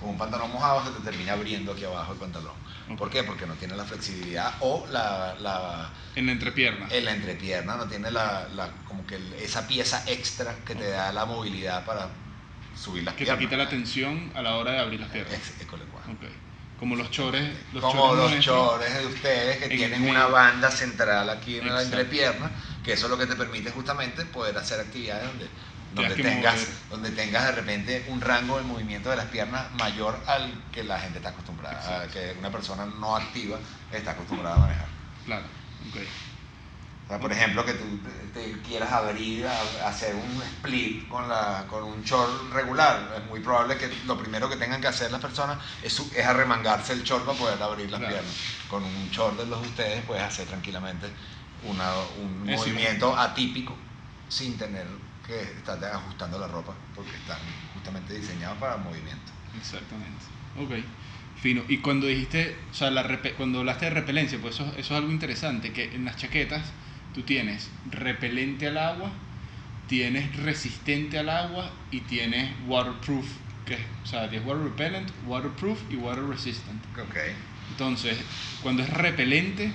con 0.00 0.10
un 0.10 0.18
pantalón 0.18 0.52
mojado 0.52 0.84
se 0.84 0.90
te 0.92 1.00
termina 1.10 1.32
abriendo 1.32 1.72
aquí 1.72 1.84
abajo 1.84 2.12
el 2.12 2.18
pantalón. 2.18 2.54
¿Por 2.96 3.10
qué? 3.10 3.22
Porque 3.24 3.46
no 3.46 3.54
tiene 3.54 3.76
la 3.76 3.84
flexibilidad 3.84 4.54
o 4.60 4.86
la, 4.90 5.34
la, 5.40 5.90
En 6.14 6.26
la 6.26 6.32
entrepierna. 6.32 6.86
en 6.90 7.04
la 7.04 7.12
entrepierna, 7.12 7.76
no 7.76 7.86
tiene 7.86 8.10
la, 8.10 8.48
la- 8.54 8.70
como 8.86 9.06
que 9.06 9.18
esa 9.42 9.66
pieza 9.66 10.02
extra 10.06 10.54
que 10.64 10.74
te 10.74 10.88
da 10.88 11.12
la 11.12 11.26
movilidad 11.26 11.84
para 11.84 12.08
subir 12.74 13.04
las 13.04 13.14
que 13.14 13.24
te 13.24 13.24
piernas. 13.26 13.44
quita 13.44 13.56
la 13.56 13.68
tensión 13.68 14.32
a 14.34 14.42
la 14.42 14.56
hora 14.56 14.72
de 14.72 14.78
abrir 14.78 15.00
las 15.00 15.10
piernas. 15.10 15.34
Es- 15.34 15.60
es. 15.60 15.66
Como 16.78 16.94
los 16.94 17.10
chores. 17.10 17.50
Los 17.72 17.82
Como 17.82 18.14
chores 18.14 18.36
los 18.36 18.44
chores 18.44 18.94
de 18.94 19.06
ustedes 19.06 19.56
que 19.58 19.64
en 19.64 19.76
tienen 19.76 20.08
una 20.08 20.26
banda 20.26 20.70
central 20.70 21.28
aquí 21.28 21.58
en 21.58 21.74
la 21.74 21.82
entrepierna 21.82 22.50
que 22.84 22.92
eso 22.92 23.06
es 23.06 23.10
lo 23.10 23.18
que 23.18 23.26
te 23.26 23.34
permite 23.34 23.70
justamente 23.70 24.24
poder 24.26 24.56
hacer 24.56 24.80
actividades 24.80 25.26
donde, 25.26 25.48
donde 25.94 26.14
tengas, 26.14 26.66
donde 26.90 27.10
tengas 27.10 27.46
de 27.46 27.52
repente 27.52 28.06
un 28.08 28.20
rango 28.20 28.58
de 28.58 28.64
movimiento 28.64 29.10
de 29.10 29.16
las 29.16 29.26
piernas 29.26 29.72
mayor 29.74 30.18
al 30.26 30.52
que 30.72 30.84
la 30.84 30.98
gente 30.98 31.18
está 31.18 31.30
acostumbrada, 31.30 32.06
que 32.08 32.36
una 32.38 32.50
persona 32.50 32.86
no 32.86 33.16
activa 33.16 33.58
está 33.92 34.12
acostumbrada 34.12 34.56
a 34.56 34.58
manejar. 34.60 34.88
Claro, 35.24 35.44
ok 35.88 35.96
por 37.16 37.32
ejemplo, 37.32 37.64
que 37.64 37.72
tú 37.72 37.84
te, 38.34 38.60
quieras 38.60 38.92
abrir, 38.92 39.46
a, 39.46 39.88
hacer 39.88 40.14
un 40.14 40.42
split 40.42 41.08
con, 41.08 41.26
la, 41.26 41.64
con 41.66 41.84
un 41.84 42.02
short 42.02 42.52
regular. 42.52 43.14
Es 43.16 43.24
muy 43.30 43.40
probable 43.40 43.78
que 43.78 43.90
lo 44.06 44.18
primero 44.18 44.50
que 44.50 44.56
tengan 44.56 44.80
que 44.82 44.88
hacer 44.88 45.10
las 45.10 45.20
personas 45.20 45.58
es, 45.82 45.98
es 46.14 46.26
arremangarse 46.26 46.92
el 46.92 47.02
short 47.02 47.24
para 47.24 47.38
poder 47.38 47.62
abrir 47.62 47.90
las 47.90 48.00
piernas. 48.00 48.34
Con 48.68 48.84
un 48.84 49.10
short 49.10 49.38
de 49.38 49.46
los 49.46 49.62
de 49.62 49.68
ustedes 49.68 50.04
puedes 50.04 50.22
hacer 50.22 50.46
tranquilamente 50.46 51.06
una, 51.64 51.90
un 52.20 52.44
movimiento 52.44 53.16
atípico 53.16 53.74
sin 54.28 54.58
tener 54.58 54.86
que 55.28 55.40
estar 55.40 55.82
ajustando 55.84 56.38
la 56.38 56.48
ropa 56.48 56.74
porque 56.94 57.14
están 57.14 57.38
justamente 57.74 58.18
diseñados 58.18 58.58
para 58.58 58.76
movimiento. 58.78 59.30
Exactamente. 59.56 60.24
Ok. 60.58 60.84
Fino. 61.40 61.62
Y 61.68 61.78
cuando 61.78 62.08
dijiste, 62.08 62.56
o 62.72 62.74
sea, 62.74 62.90
la 62.90 63.06
cuando 63.36 63.60
hablaste 63.60 63.84
de 63.84 63.90
repelencia, 63.92 64.38
pues 64.40 64.56
eso, 64.56 64.64
eso 64.76 64.80
es 64.80 64.90
algo 64.90 65.12
interesante, 65.12 65.72
que 65.72 65.94
en 65.94 66.04
las 66.04 66.16
chaquetas 66.16 66.72
tú 67.14 67.22
tienes 67.22 67.70
repelente 67.90 68.66
al 68.66 68.78
agua, 68.78 69.12
tienes 69.86 70.36
resistente 70.36 71.18
al 71.18 71.28
agua 71.28 71.70
y 71.92 72.00
tienes 72.00 72.50
waterproof, 72.66 73.26
que, 73.66 73.78
o 74.02 74.06
sea, 74.06 74.28
tienes 74.28 74.48
water 74.48 74.64
repellent, 74.64 75.10
waterproof 75.26 75.80
y 75.90 75.96
water 75.96 76.24
resistant. 76.24 76.82
Okay. 77.08 77.34
Entonces, 77.70 78.18
cuando 78.62 78.82
es 78.82 78.90
repelente, 78.90 79.72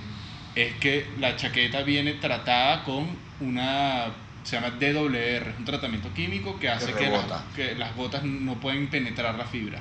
es 0.54 0.74
que 0.74 1.06
la 1.18 1.36
chaqueta 1.36 1.82
viene 1.82 2.14
tratada 2.14 2.84
con 2.84 3.08
una, 3.40 4.06
se 4.44 4.56
llama 4.56 4.76
DWR, 4.78 5.54
un 5.58 5.64
tratamiento 5.64 6.12
químico 6.12 6.58
que 6.58 6.68
hace 6.68 6.92
que, 6.92 7.10
que 7.56 7.74
las 7.74 7.96
gotas 7.96 8.22
no 8.22 8.54
pueden 8.60 8.88
penetrar 8.88 9.34
la 9.34 9.46
fibra. 9.46 9.80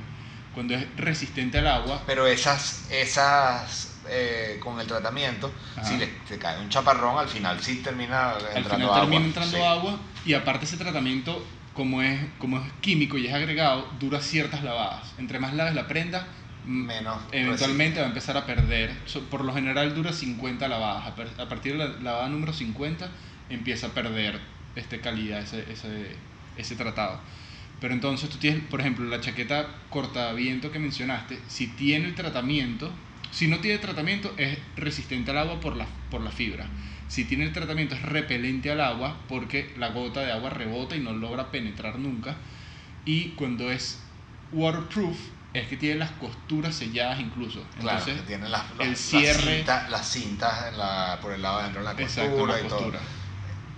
Cuando 0.54 0.73
es 0.76 0.86
resistente 0.95 1.58
al 1.58 1.67
agua... 1.67 2.04
Pero 2.06 2.26
esas, 2.28 2.88
esas 2.89 3.99
eh, 4.10 4.60
con 4.62 4.80
el 4.80 4.88
tratamiento, 4.88 5.52
si 5.84 5.97
le, 5.97 6.10
se 6.28 6.38
cae 6.38 6.60
un 6.62 6.69
chaparrón, 6.69 7.17
al 7.17 7.28
final 7.28 7.60
sí 7.62 7.82
termina 7.84 8.34
entrando 8.56 8.86
agua. 8.88 9.02
termina 9.02 9.26
entrando 9.26 9.65
agua 9.65 9.99
y 10.26 10.34
aparte 10.34 10.65
ese 10.65 10.78
tratamiento, 10.78 11.45
como 11.73 12.02
es, 12.02 12.19
como 12.38 12.58
es 12.58 12.63
químico 12.82 13.17
y 13.17 13.28
es 13.28 13.34
agregado, 13.34 13.88
dura 13.99 14.21
ciertas 14.21 14.63
lavadas. 14.63 15.13
Entre 15.17 15.39
más 15.39 15.54
laves 15.54 15.73
la 15.76 15.88
prenda, 15.88 16.28
menos 16.65 17.17
eventualmente 17.32 17.99
va 17.99 18.06
a 18.06 18.10
empezar 18.10 18.38
a 18.38 18.45
perder. 18.45 18.91
Por 19.30 19.43
lo 19.43 19.54
general 19.54 19.93
dura 19.95 20.13
50 20.13 20.67
lavadas. 20.67 21.13
A 21.38 21.49
partir 21.49 21.73
de 21.73 21.80
la 21.80 21.88
lavada 21.99 22.30
número 22.30 22.54
50 22.54 23.10
empieza 23.49 23.88
a 23.88 23.89
perder 23.89 24.39
este 24.75 24.99
calidad 24.99 25.39
ese, 25.41 25.71
ese, 25.71 26.15
ese 26.57 26.75
tratado. 26.75 27.19
Pero 27.79 27.93
entonces 27.93 28.29
tú 28.29 28.38
tienes, 28.38 28.63
por 28.63 28.79
ejemplo, 28.79 29.05
la 29.05 29.19
chaqueta 29.19 29.67
cortaviento 29.89 30.71
que 30.71 30.79
mencionaste, 30.79 31.39
si 31.47 31.67
tiene 31.67 32.07
el 32.07 32.15
tratamiento, 32.15 32.91
si 33.31 33.47
no 33.47 33.59
tiene 33.59 33.79
tratamiento, 33.79 34.33
es 34.38 34.57
resistente 34.75 35.31
al 35.31 35.39
agua 35.39 35.59
por 35.59 35.75
la, 35.75 35.86
por 36.09 36.21
la 36.21 36.31
fibra. 36.31 36.67
Si 37.07 37.25
tiene 37.25 37.43
el 37.43 37.51
tratamiento, 37.51 37.95
es 37.95 38.01
repelente 38.01 38.71
al 38.71 38.79
agua 38.79 39.17
porque 39.27 39.73
la 39.77 39.89
gota 39.89 40.21
de 40.21 40.31
agua 40.31 40.49
rebota 40.49 40.95
y 40.95 40.99
no 40.99 41.13
logra 41.13 41.51
penetrar 41.51 41.99
nunca. 41.99 42.38
Y 43.05 43.29
cuando 43.31 43.69
es 43.69 43.99
waterproof, 44.51 45.17
es 45.53 45.67
que 45.67 45.77
tiene 45.77 45.99
las 45.99 46.12
costuras 46.12 46.73
selladas 46.73 47.19
incluso. 47.19 47.63
Entonces, 47.79 48.25
tiene 48.25 48.49
las, 48.49 48.63
el 48.79 48.95
cierre, 48.95 49.63
las, 49.65 50.09
cintas, 50.09 50.73
por 51.21 51.33
el 51.33 51.41
lado 51.41 51.57
de 51.57 51.63
dentro 51.65 51.81
de 51.81 51.86
la 51.86 51.95
costura 51.95 52.62
y 52.62 52.67
todo. 52.67 52.93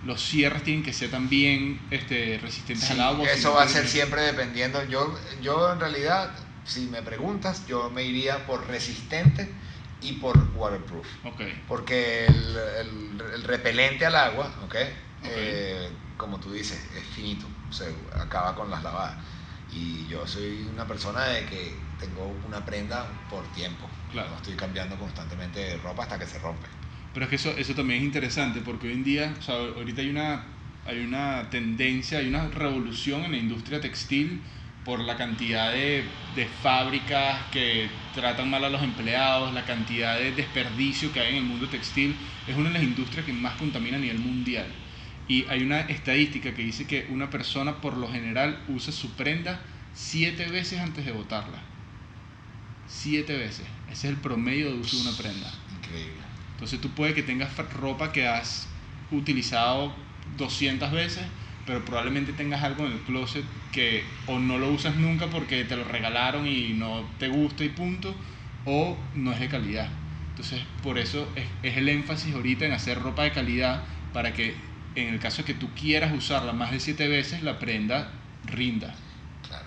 Los 0.04 0.22
cierres 0.22 0.62
tienen 0.62 0.84
que 0.84 0.92
ser 0.92 1.10
también 1.10 1.80
este, 1.90 2.38
resistentes 2.40 2.90
al 2.90 3.00
agua. 3.00 3.28
Eso 3.28 3.54
va 3.54 3.64
a 3.64 3.68
ser 3.68 3.88
siempre 3.88 4.22
dependiendo. 4.22 4.84
Yo, 4.84 5.18
yo 5.42 5.72
en 5.72 5.80
realidad 5.80 6.30
si 6.66 6.86
me 6.86 7.02
preguntas, 7.02 7.66
yo 7.66 7.90
me 7.90 8.02
iría 8.02 8.44
por 8.46 8.66
resistente 8.66 9.48
y 10.02 10.14
por 10.14 10.36
waterproof. 10.56 11.06
Okay. 11.24 11.62
Porque 11.68 12.26
el, 12.26 12.56
el, 13.34 13.42
repelente 13.44 14.04
al 14.04 14.16
agua, 14.16 14.52
okay, 14.64 14.92
eh, 15.24 15.90
como 16.16 16.38
tú 16.38 16.52
dices, 16.52 16.78
es 16.96 17.04
finito, 17.14 17.46
se 17.70 17.94
acaba 18.14 18.54
con 18.54 18.70
las 18.70 18.82
lavadas. 18.82 19.16
Y 19.72 20.06
yo 20.06 20.26
soy 20.26 20.68
una 20.72 20.86
persona 20.86 21.24
de 21.26 21.46
que 21.46 21.74
tengo 21.98 22.34
una 22.46 22.64
prenda 22.64 23.06
por 23.30 23.44
tiempo. 23.52 23.88
Claro. 24.12 24.30
No 24.30 24.36
estoy 24.36 24.54
cambiando 24.54 24.96
constantemente 24.96 25.60
de 25.60 25.76
ropa 25.78 26.04
hasta 26.04 26.18
que 26.18 26.26
se 26.26 26.38
rompe. 26.38 26.66
Pero 27.16 27.24
es 27.24 27.30
que 27.30 27.36
eso, 27.36 27.56
eso 27.56 27.74
también 27.74 28.00
es 28.00 28.04
interesante 28.04 28.60
porque 28.60 28.88
hoy 28.88 28.92
en 28.92 29.02
día, 29.02 29.34
o 29.38 29.42
sea, 29.42 29.54
ahorita 29.54 30.02
hay 30.02 30.10
una, 30.10 30.44
hay 30.84 30.98
una 30.98 31.48
tendencia, 31.48 32.18
hay 32.18 32.28
una 32.28 32.48
revolución 32.48 33.24
en 33.24 33.30
la 33.30 33.38
industria 33.38 33.80
textil 33.80 34.42
por 34.84 35.00
la 35.00 35.16
cantidad 35.16 35.72
de, 35.72 36.04
de, 36.34 36.46
fábricas 36.62 37.40
que 37.50 37.88
tratan 38.14 38.50
mal 38.50 38.66
a 38.66 38.68
los 38.68 38.82
empleados, 38.82 39.54
la 39.54 39.64
cantidad 39.64 40.18
de 40.18 40.32
desperdicio 40.32 41.10
que 41.10 41.20
hay 41.20 41.30
en 41.30 41.36
el 41.36 41.44
mundo 41.44 41.70
textil, 41.70 42.14
es 42.46 42.54
una 42.54 42.68
de 42.68 42.74
las 42.74 42.82
industrias 42.82 43.24
que 43.24 43.32
más 43.32 43.54
contamina 43.54 43.96
a 43.96 44.00
nivel 44.00 44.18
mundial. 44.18 44.66
Y 45.26 45.46
hay 45.48 45.62
una 45.62 45.80
estadística 45.80 46.52
que 46.52 46.64
dice 46.64 46.86
que 46.86 47.06
una 47.08 47.30
persona 47.30 47.80
por 47.80 47.96
lo 47.96 48.12
general 48.12 48.62
usa 48.68 48.92
su 48.92 49.12
prenda 49.12 49.62
siete 49.94 50.50
veces 50.50 50.80
antes 50.80 51.06
de 51.06 51.12
botarla. 51.12 51.62
Siete 52.86 53.38
veces. 53.38 53.64
Ese 53.90 54.08
es 54.08 54.12
el 54.12 54.20
promedio 54.20 54.70
de 54.70 54.80
uso 54.80 54.98
de 54.98 55.08
una 55.08 55.16
prenda. 55.16 55.50
Increíble. 55.78 56.25
Entonces 56.56 56.80
tú 56.80 56.88
puedes 56.90 57.14
que 57.14 57.22
tengas 57.22 57.54
ropa 57.74 58.12
que 58.12 58.26
has 58.26 58.66
utilizado 59.10 59.94
200 60.38 60.90
veces, 60.90 61.22
pero 61.66 61.84
probablemente 61.84 62.32
tengas 62.32 62.62
algo 62.64 62.86
en 62.86 62.92
el 62.92 63.00
closet 63.00 63.44
que 63.72 64.04
o 64.26 64.38
no 64.38 64.56
lo 64.56 64.70
usas 64.72 64.96
nunca 64.96 65.26
porque 65.26 65.64
te 65.64 65.76
lo 65.76 65.84
regalaron 65.84 66.46
y 66.46 66.72
no 66.72 67.04
te 67.18 67.28
gusta 67.28 67.62
y 67.62 67.68
punto, 67.68 68.14
o 68.64 68.96
no 69.14 69.32
es 69.32 69.40
de 69.40 69.48
calidad. 69.48 69.90
Entonces, 70.30 70.62
por 70.82 70.98
eso 70.98 71.28
es, 71.62 71.76
el 71.76 71.88
énfasis 71.90 72.34
ahorita 72.34 72.64
en 72.64 72.72
hacer 72.72 73.00
ropa 73.00 73.24
de 73.24 73.32
calidad 73.32 73.82
para 74.14 74.32
que 74.32 74.54
en 74.94 75.12
el 75.12 75.20
caso 75.20 75.42
de 75.42 75.44
que 75.44 75.54
tú 75.54 75.68
quieras 75.78 76.14
usarla 76.14 76.54
más 76.54 76.70
de 76.70 76.80
siete 76.80 77.06
veces, 77.06 77.42
la 77.42 77.58
prenda 77.58 78.12
rinda. 78.46 78.94
Claro. 79.46 79.66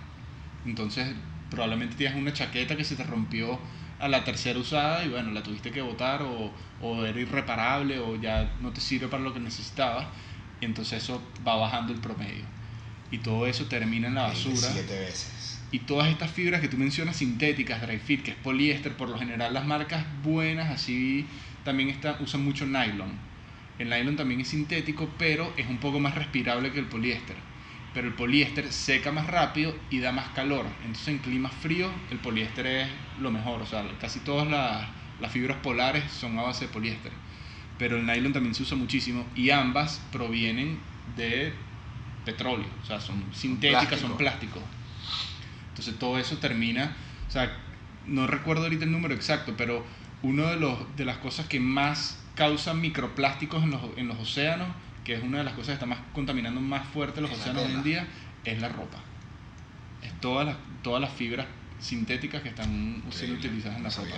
Entonces, 0.66 1.08
probablemente 1.52 1.96
tienes 1.96 2.18
una 2.18 2.34
chaqueta 2.34 2.76
que 2.76 2.84
se 2.84 2.96
te 2.96 3.04
rompió 3.04 3.60
a 4.00 4.08
la 4.08 4.24
tercera 4.24 4.58
usada 4.60 5.04
y 5.06 5.10
bueno, 5.10 5.32
la 5.32 5.44
tuviste 5.44 5.72
que 5.72 5.82
botar 5.82 6.22
o, 6.22 6.52
o 6.82 7.06
era 7.06 7.20
irreparable 7.20 8.00
o 8.00 8.16
ya 8.16 8.52
no 8.62 8.72
te 8.72 8.82
sirve 8.82 9.08
para 9.08 9.24
lo 9.24 9.34
que 9.34 9.40
necesitabas 9.40 10.08
y 10.62 10.66
entonces 10.66 11.04
eso 11.04 11.22
va 11.48 11.56
bajando 11.56 11.94
el 11.94 12.00
promedio. 12.00 12.46
Y 13.12 13.20
todo 13.20 13.48
eso 13.48 13.66
termina 13.66 14.08
en 14.08 14.16
la 14.16 14.24
basura. 14.24 14.68
Veces. 14.70 15.60
Y 15.72 15.80
todas 15.80 16.10
estas 16.10 16.32
fibras 16.32 16.62
que 16.62 16.68
tú 16.68 16.78
mencionas 16.78 17.18
sintéticas, 17.18 17.82
dry 17.82 18.00
fit, 18.00 18.24
que 18.24 18.32
es 18.32 18.38
poliéster, 18.38 18.96
por 18.96 19.10
lo 19.10 19.18
general 19.18 19.54
las 19.54 19.66
marcas 19.66 20.06
buenas 20.24 20.70
así 20.70 21.28
también 21.64 21.90
está, 21.90 22.18
usan 22.20 22.44
mucho 22.44 22.66
nylon. 22.66 23.12
El 23.78 23.90
nylon 23.90 24.16
también 24.16 24.42
es 24.42 24.48
sintético, 24.50 25.10
pero 25.18 25.54
es 25.58 25.68
un 25.68 25.78
poco 25.78 26.00
más 26.00 26.16
respirable 26.16 26.72
que 26.72 26.80
el 26.80 26.86
poliéster. 26.86 27.36
Pero 27.94 28.08
el 28.08 28.14
poliéster 28.14 28.72
seca 28.72 29.12
más 29.12 29.28
rápido 29.28 29.76
y 29.90 30.00
da 30.00 30.12
más 30.12 30.30
calor. 30.30 30.66
Entonces 30.82 31.08
en 31.08 31.18
climas 31.20 31.54
fríos 31.54 31.92
el 32.12 32.20
poliéster 32.20 32.68
es 32.68 32.88
lo 33.20 33.32
mejor. 33.32 33.62
O 33.62 33.66
sea, 33.66 33.84
casi 34.00 34.20
todas 34.20 34.48
las, 34.48 34.88
las 35.20 35.32
fibras 35.32 35.58
polares 35.58 36.12
son 36.12 36.38
a 36.38 36.44
base 36.44 36.68
de 36.68 36.74
poliéster 36.74 37.12
pero 37.80 37.96
el 37.98 38.06
nylon 38.06 38.34
también 38.34 38.54
se 38.54 38.62
usa 38.62 38.78
muchísimo 38.78 39.26
y 39.36 39.50
ambas 39.50 40.02
provienen 40.12 40.78
de 41.16 41.54
petróleo, 42.26 42.68
o 42.84 42.86
sea, 42.86 43.00
son 43.00 43.24
sintéticas, 43.34 44.02
son 44.02 44.18
plásticos. 44.18 44.62
Entonces 45.70 45.98
todo 45.98 46.20
eso 46.20 46.38
termina, 46.38 46.96
o 47.28 47.32
sea, 47.32 47.58
no 48.06 48.28
recuerdo 48.28 48.64
ahorita 48.64 48.84
el 48.84 48.92
número 48.92 49.16
exacto, 49.16 49.54
pero 49.58 49.86
una 50.22 50.52
de, 50.52 50.58
los, 50.58 50.78
de 50.98 51.06
las 51.06 51.18
cosas 51.18 51.48
que 51.48 51.62
más 51.62 52.22
causan 52.36 52.82
microplásticos 52.82 53.64
en 53.64 53.72
los, 53.72 53.82
en 53.96 54.10
los 54.10 54.20
océanos, 54.20 54.68
que 55.10 55.16
es 55.16 55.24
una 55.24 55.40
de 55.40 55.44
las 55.44 55.54
cosas 55.54 55.70
que 55.70 55.74
está 55.74 55.88
más 55.88 55.98
contaminando 56.14 56.62
más 56.62 56.88
fuerte 56.88 57.20
los 57.20 57.32
océanos 57.32 57.66
hoy 57.66 57.72
en 57.72 57.82
día, 57.82 58.08
es 58.46 58.62
la 58.62 58.70
ropa. 58.70 59.00
Es 60.04 60.14
todas 60.22 60.46
las, 60.46 60.56
todas 60.84 61.02
las 61.02 61.12
fibras 61.12 61.48
sintéticas 61.80 62.44
que 62.44 62.50
están 62.50 63.02
siendo 63.10 63.38
utilizadas 63.38 63.78
en 63.78 63.84
la 63.86 63.90
ropa. 63.90 64.16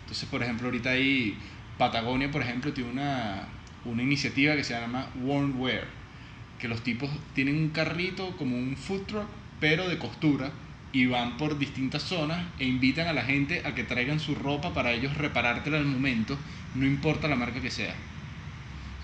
Entonces, 0.00 0.26
por 0.30 0.42
ejemplo, 0.42 0.68
ahorita 0.68 0.88
hay 0.92 1.36
Patagonia, 1.76 2.30
por 2.30 2.40
ejemplo, 2.40 2.72
tiene 2.72 2.90
una, 2.90 3.46
una 3.84 4.02
iniciativa 4.02 4.56
que 4.56 4.64
se 4.64 4.72
llama 4.72 5.06
Warm 5.22 5.60
Wear, 5.60 5.86
que 6.58 6.66
los 6.66 6.82
tipos 6.82 7.10
tienen 7.34 7.56
un 7.56 7.68
carrito 7.68 8.34
como 8.38 8.56
un 8.56 8.78
food 8.78 9.02
truck, 9.02 9.26
pero 9.60 9.86
de 9.86 9.98
costura, 9.98 10.50
y 10.92 11.04
van 11.04 11.36
por 11.36 11.58
distintas 11.58 12.04
zonas 12.04 12.46
e 12.58 12.64
invitan 12.64 13.06
a 13.06 13.12
la 13.12 13.22
gente 13.22 13.66
a 13.66 13.74
que 13.74 13.84
traigan 13.84 14.18
su 14.18 14.34
ropa 14.34 14.72
para 14.72 14.92
ellos 14.92 15.14
reparártela 15.18 15.76
al 15.76 15.84
momento, 15.84 16.38
no 16.74 16.86
importa 16.86 17.28
la 17.28 17.36
marca 17.36 17.60
que 17.60 17.70
sea. 17.70 17.94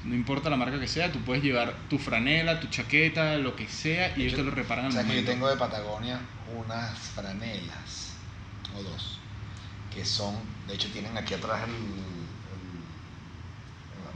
No 0.06 0.14
importa 0.14 0.48
la 0.48 0.56
marca 0.56 0.78
que 0.78 0.86
sea, 0.86 1.10
tú 1.10 1.18
puedes 1.20 1.42
llevar 1.42 1.74
tu 1.88 1.98
franela, 1.98 2.60
tu 2.60 2.68
chaqueta, 2.68 3.36
lo 3.38 3.56
que 3.56 3.66
sea, 3.66 4.16
y 4.16 4.22
ellos 4.22 4.36
te 4.36 4.44
lo 4.44 4.52
reparan 4.52 4.84
al 4.84 4.92
momento. 4.92 5.12
Que 5.12 5.20
yo 5.20 5.26
tengo 5.26 5.48
de 5.48 5.56
Patagonia 5.56 6.20
unas 6.54 6.96
franelas, 7.10 8.12
o 8.78 8.82
dos, 8.84 9.18
que 9.92 10.04
son, 10.04 10.36
de 10.68 10.74
hecho 10.74 10.88
tienen 10.92 11.16
aquí 11.18 11.34
atrás 11.34 11.64
el, 11.64 11.74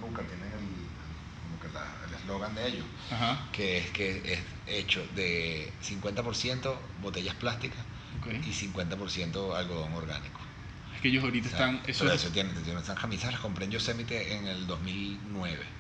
nunca 0.00 0.22
tienen 0.22 0.46
el, 0.46 2.14
eslogan 2.14 2.54
de 2.54 2.68
ellos, 2.68 2.84
que 3.50 3.78
es 3.78 3.90
que 3.90 4.22
es 4.32 4.40
hecho 4.68 5.04
de 5.16 5.72
50% 5.82 6.74
botellas 7.02 7.34
plásticas 7.34 7.80
y 8.46 8.52
50% 8.52 9.56
algodón 9.56 9.92
orgánico. 9.94 10.40
Es 10.94 11.00
que 11.00 11.08
ellos 11.08 11.24
ahorita 11.24 11.48
están... 11.48 11.80
Eso, 11.86 12.04
pero 12.04 12.14
eso 12.14 12.28
tienen, 12.28 12.54
tienen, 12.62 12.82
esas 12.82 12.98
camisas 12.98 13.32
las 13.32 13.40
compré 13.40 13.64
en 13.64 13.72
Yosemite 13.72 14.36
en 14.36 14.46
el 14.46 14.66
2009 14.66 15.79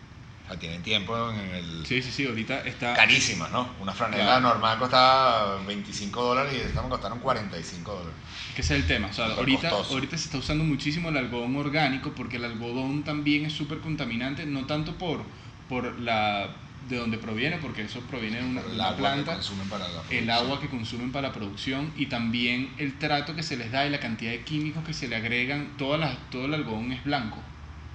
tienen 0.58 0.82
tiempo 0.82 1.30
en 1.30 1.38
el... 1.54 1.86
Sí, 1.86 2.02
sí, 2.02 2.10
sí, 2.10 2.26
ahorita 2.26 2.60
está... 2.60 2.94
Carísima, 2.94 3.48
¿no? 3.48 3.68
Una 3.80 3.92
franela 3.92 4.40
normal 4.40 4.78
costaba 4.78 5.62
25 5.66 6.22
dólares 6.22 6.54
y 6.54 6.60
esta 6.66 6.82
me 6.82 6.88
costaron 6.88 7.18
45 7.20 7.90
dólares. 7.90 8.14
Que 8.54 8.62
ese 8.62 8.74
es 8.74 8.82
el 8.82 8.86
tema, 8.86 9.08
o 9.08 9.12
sea, 9.12 9.26
ahorita, 9.26 9.70
ahorita 9.70 10.18
se 10.18 10.24
está 10.24 10.38
usando 10.38 10.64
muchísimo 10.64 11.08
el 11.10 11.16
algodón 11.16 11.54
orgánico 11.56 12.12
porque 12.14 12.36
el 12.36 12.44
algodón 12.44 13.04
también 13.04 13.46
es 13.46 13.52
súper 13.52 13.78
contaminante, 13.78 14.44
no 14.44 14.66
tanto 14.66 14.96
por, 14.98 15.22
por 15.68 15.98
la 16.00 16.50
de 16.88 16.96
donde 16.96 17.18
proviene, 17.18 17.58
porque 17.58 17.82
eso 17.82 18.00
proviene 18.00 18.38
de 18.38 18.44
una, 18.44 18.60
el 18.60 18.96
planta, 18.96 19.38
el 20.10 20.30
agua 20.30 20.60
que 20.60 20.68
consumen 20.68 21.12
para 21.12 21.28
la 21.28 21.34
producción 21.34 21.92
y 21.96 22.06
también 22.06 22.70
el 22.78 22.98
trato 22.98 23.34
que 23.36 23.42
se 23.42 23.56
les 23.56 23.70
da 23.70 23.86
y 23.86 23.90
la 23.90 24.00
cantidad 24.00 24.32
de 24.32 24.42
químicos 24.42 24.84
que 24.84 24.94
se 24.94 25.08
le 25.08 25.16
agregan, 25.16 25.76
todas 25.76 26.00
las, 26.00 26.16
todo 26.30 26.46
el 26.46 26.54
algodón 26.54 26.92
es 26.92 27.04
blanco. 27.04 27.38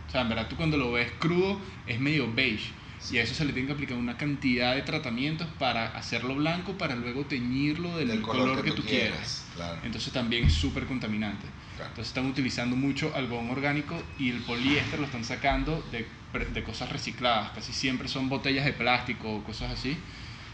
O 0.07 0.11
sea, 0.11 0.21
en 0.21 0.29
verdad 0.29 0.47
tú 0.47 0.55
cuando 0.55 0.77
lo 0.77 0.91
ves 0.91 1.11
crudo 1.19 1.61
es 1.87 1.99
medio 1.99 2.31
beige. 2.33 2.73
Y 3.11 3.17
a 3.17 3.23
eso 3.23 3.35
se 3.35 3.45
le 3.45 3.53
tiene 3.53 3.67
que 3.67 3.73
aplicar 3.73 3.97
una 3.97 4.17
cantidad 4.17 4.73
de 4.73 4.81
tratamientos 4.81 5.47
para 5.59 5.95
hacerlo 5.95 6.35
blanco, 6.35 6.77
para 6.77 6.95
luego 6.95 7.25
teñirlo 7.25 7.97
del, 7.97 8.21
color, 8.21 8.63
que, 8.63 8.71
tú 8.71 8.83
quieras. 8.83 9.45
Entonces 9.83 10.11
también 10.11 10.45
es 10.45 10.53
súper 10.53 10.85
contaminante. 10.85 11.45
Entonces 11.73 12.07
están 12.07 12.25
utilizando 12.25 12.75
mucho 12.75 13.13
algodón 13.13 13.49
orgánico 13.49 14.01
y 14.17 14.31
el 14.31 14.41
poliéster 14.41 14.99
lo 14.99 15.05
están 15.05 15.23
sacando 15.23 15.85
de, 15.91 16.07
de, 16.53 16.63
cosas 16.63 16.91
recicladas. 16.91 17.51
Casi 17.51 17.73
siempre 17.73 18.07
son 18.07 18.27
botellas 18.27 18.65
de 18.65 18.73
plástico 18.73 19.31
o 19.31 19.43
cosas 19.43 19.71
así 19.71 19.97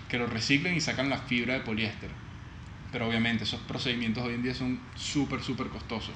que 0.10 0.18
lo 0.18 0.28
reciclen 0.28 0.76
y 0.76 0.82
sacan 0.82 1.10
la 1.10 1.20
fibra 1.20 1.54
de 1.54 1.62
poliéster. 1.62 2.10
Pero 2.91 3.08
obviamente 3.08 3.45
esos 3.45 3.62
procedimientos 3.62 4.26
hoy 4.26 4.34
en 4.34 4.43
día 4.43 4.54
son 4.54 4.82
súper, 4.93 5.41
súper 5.41 5.68
costosos. 5.68 6.14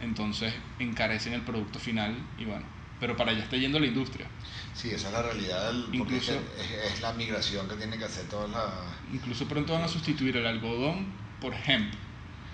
Entonces 0.00 0.52
encarecen 0.78 1.32
el 1.32 1.42
producto 1.42 1.78
final 1.78 2.16
y 2.38 2.44
bueno, 2.44 2.66
pero 3.00 3.16
para 3.16 3.32
allá 3.32 3.42
está 3.42 3.56
yendo 3.56 3.78
la 3.78 3.86
industria. 3.86 4.26
Sí, 4.74 4.90
esa 4.90 5.08
es 5.08 5.12
la 5.12 5.22
realidad, 5.22 5.72
del, 5.72 5.94
incluso, 5.94 6.32
es, 6.32 7.00
la 7.00 7.12
migración 7.12 7.68
que 7.68 7.76
tiene 7.76 7.98
que 7.98 8.04
hacer 8.04 8.28
todas 8.28 8.50
las... 8.50 8.64
Incluso 9.12 9.46
pronto 9.46 9.72
van 9.72 9.82
a 9.82 9.88
sustituir 9.88 10.36
el 10.36 10.46
algodón 10.46 11.06
por 11.40 11.54
hemp, 11.54 11.94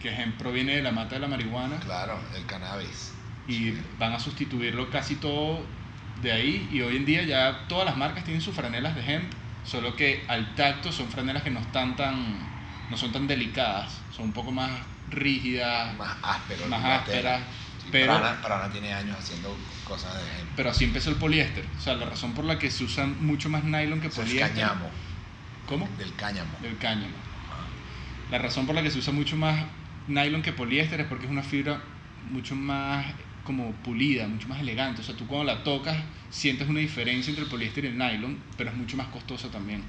que 0.00 0.10
hemp 0.10 0.36
proviene 0.38 0.76
de 0.76 0.82
la 0.82 0.92
mata 0.92 1.14
de 1.14 1.20
la 1.20 1.28
marihuana. 1.28 1.80
Claro, 1.80 2.18
el 2.36 2.44
cannabis. 2.46 3.12
Y 3.48 3.72
van 3.98 4.12
a 4.12 4.20
sustituirlo 4.20 4.90
casi 4.90 5.16
todo 5.16 5.64
de 6.22 6.32
ahí 6.32 6.68
y 6.70 6.82
hoy 6.82 6.96
en 6.96 7.06
día 7.06 7.22
ya 7.22 7.66
todas 7.68 7.86
las 7.86 7.96
marcas 7.96 8.24
tienen 8.24 8.42
sus 8.42 8.54
franelas 8.54 8.94
de 8.94 9.14
hemp, 9.14 9.32
solo 9.64 9.96
que 9.96 10.24
al 10.28 10.54
tacto 10.54 10.92
son 10.92 11.08
franelas 11.08 11.42
que 11.42 11.50
no 11.50 11.60
están 11.60 11.96
tan 11.96 12.50
no 12.90 12.96
son 12.96 13.12
tan 13.12 13.26
delicadas, 13.26 14.00
son 14.14 14.26
un 14.26 14.32
poco 14.32 14.50
más 14.50 14.70
rígidas, 15.10 15.96
más 15.96 16.16
ásperas, 16.22 16.68
más 16.68 16.84
ásperas. 16.84 17.42
pero 17.90 18.18
Prana, 18.42 18.70
tiene 18.70 18.92
años 18.92 19.16
haciendo 19.18 19.56
cosas 19.84 20.14
de 20.14 20.20
hemp. 20.20 20.50
Pero 20.56 20.70
así 20.70 20.84
empezó 20.84 21.10
el 21.10 21.16
poliéster. 21.16 21.64
O 21.78 21.80
sea, 21.80 21.94
la 21.94 22.06
razón 22.06 22.32
por 22.32 22.44
la 22.44 22.58
que 22.58 22.70
se 22.70 22.84
usan 22.84 23.24
mucho 23.24 23.48
más 23.48 23.64
nylon 23.64 24.00
que 24.00 24.08
poliéster. 24.08 24.50
Cáñamo. 24.50 24.90
¿Cómo? 25.66 25.88
Del 25.98 26.14
cáñamo. 26.14 26.50
Del 26.60 26.76
cáñamo. 26.78 27.14
La 28.30 28.38
razón 28.38 28.66
por 28.66 28.74
la 28.74 28.82
que 28.82 28.90
se 28.90 28.98
usa 28.98 29.12
mucho 29.12 29.36
más 29.36 29.64
nylon 30.06 30.42
que 30.42 30.52
poliéster 30.52 31.00
es 31.00 31.06
porque 31.06 31.26
es 31.26 31.30
una 31.30 31.42
fibra 31.42 31.80
mucho 32.30 32.54
más 32.54 33.06
como 33.44 33.72
pulida, 33.72 34.28
mucho 34.28 34.48
más 34.48 34.60
elegante. 34.60 35.00
O 35.00 35.04
sea, 35.04 35.16
tú 35.16 35.26
cuando 35.26 35.52
la 35.52 35.64
tocas 35.64 35.96
sientes 36.30 36.68
una 36.68 36.80
diferencia 36.80 37.30
entre 37.30 37.44
el 37.44 37.50
poliéster 37.50 37.84
y 37.84 37.88
el 37.88 37.98
nylon, 37.98 38.38
pero 38.56 38.70
es 38.70 38.76
mucho 38.76 38.96
más 38.96 39.08
costosa 39.08 39.50
también. 39.50 39.82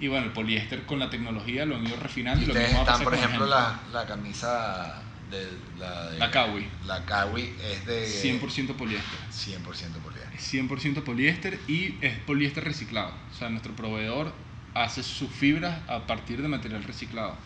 Y 0.00 0.08
bueno, 0.08 0.26
el 0.26 0.32
poliéster 0.32 0.86
con 0.86 0.98
la 0.98 1.10
tecnología 1.10 1.66
lo 1.66 1.76
han 1.76 1.86
ido 1.86 1.96
refinando. 1.96 2.42
Y, 2.42 2.46
lo 2.46 2.54
mismo 2.54 2.80
están, 2.80 3.02
por 3.04 3.14
ejemplo, 3.14 3.46
la, 3.46 3.80
la 3.92 4.06
camisa 4.06 5.02
de 5.30 5.46
la, 5.78 6.10
de, 6.10 6.18
la 6.18 6.30
Kawi. 6.30 6.66
La 6.86 7.04
Kawi 7.04 7.52
es 7.62 7.86
de... 7.86 8.06
100% 8.06 8.74
poliéster. 8.74 9.18
100% 9.30 9.62
poliéster. 10.02 10.68
100% 10.68 11.02
poliéster 11.02 11.58
y 11.68 11.94
es 12.00 12.18
poliéster 12.20 12.64
reciclado. 12.64 13.12
O 13.30 13.34
sea, 13.34 13.50
nuestro 13.50 13.74
proveedor 13.76 14.32
hace 14.74 15.02
sus 15.02 15.30
fibras 15.30 15.78
a 15.88 16.06
partir 16.06 16.42
de 16.42 16.48
material 16.48 16.82
reciclado. 16.84 17.36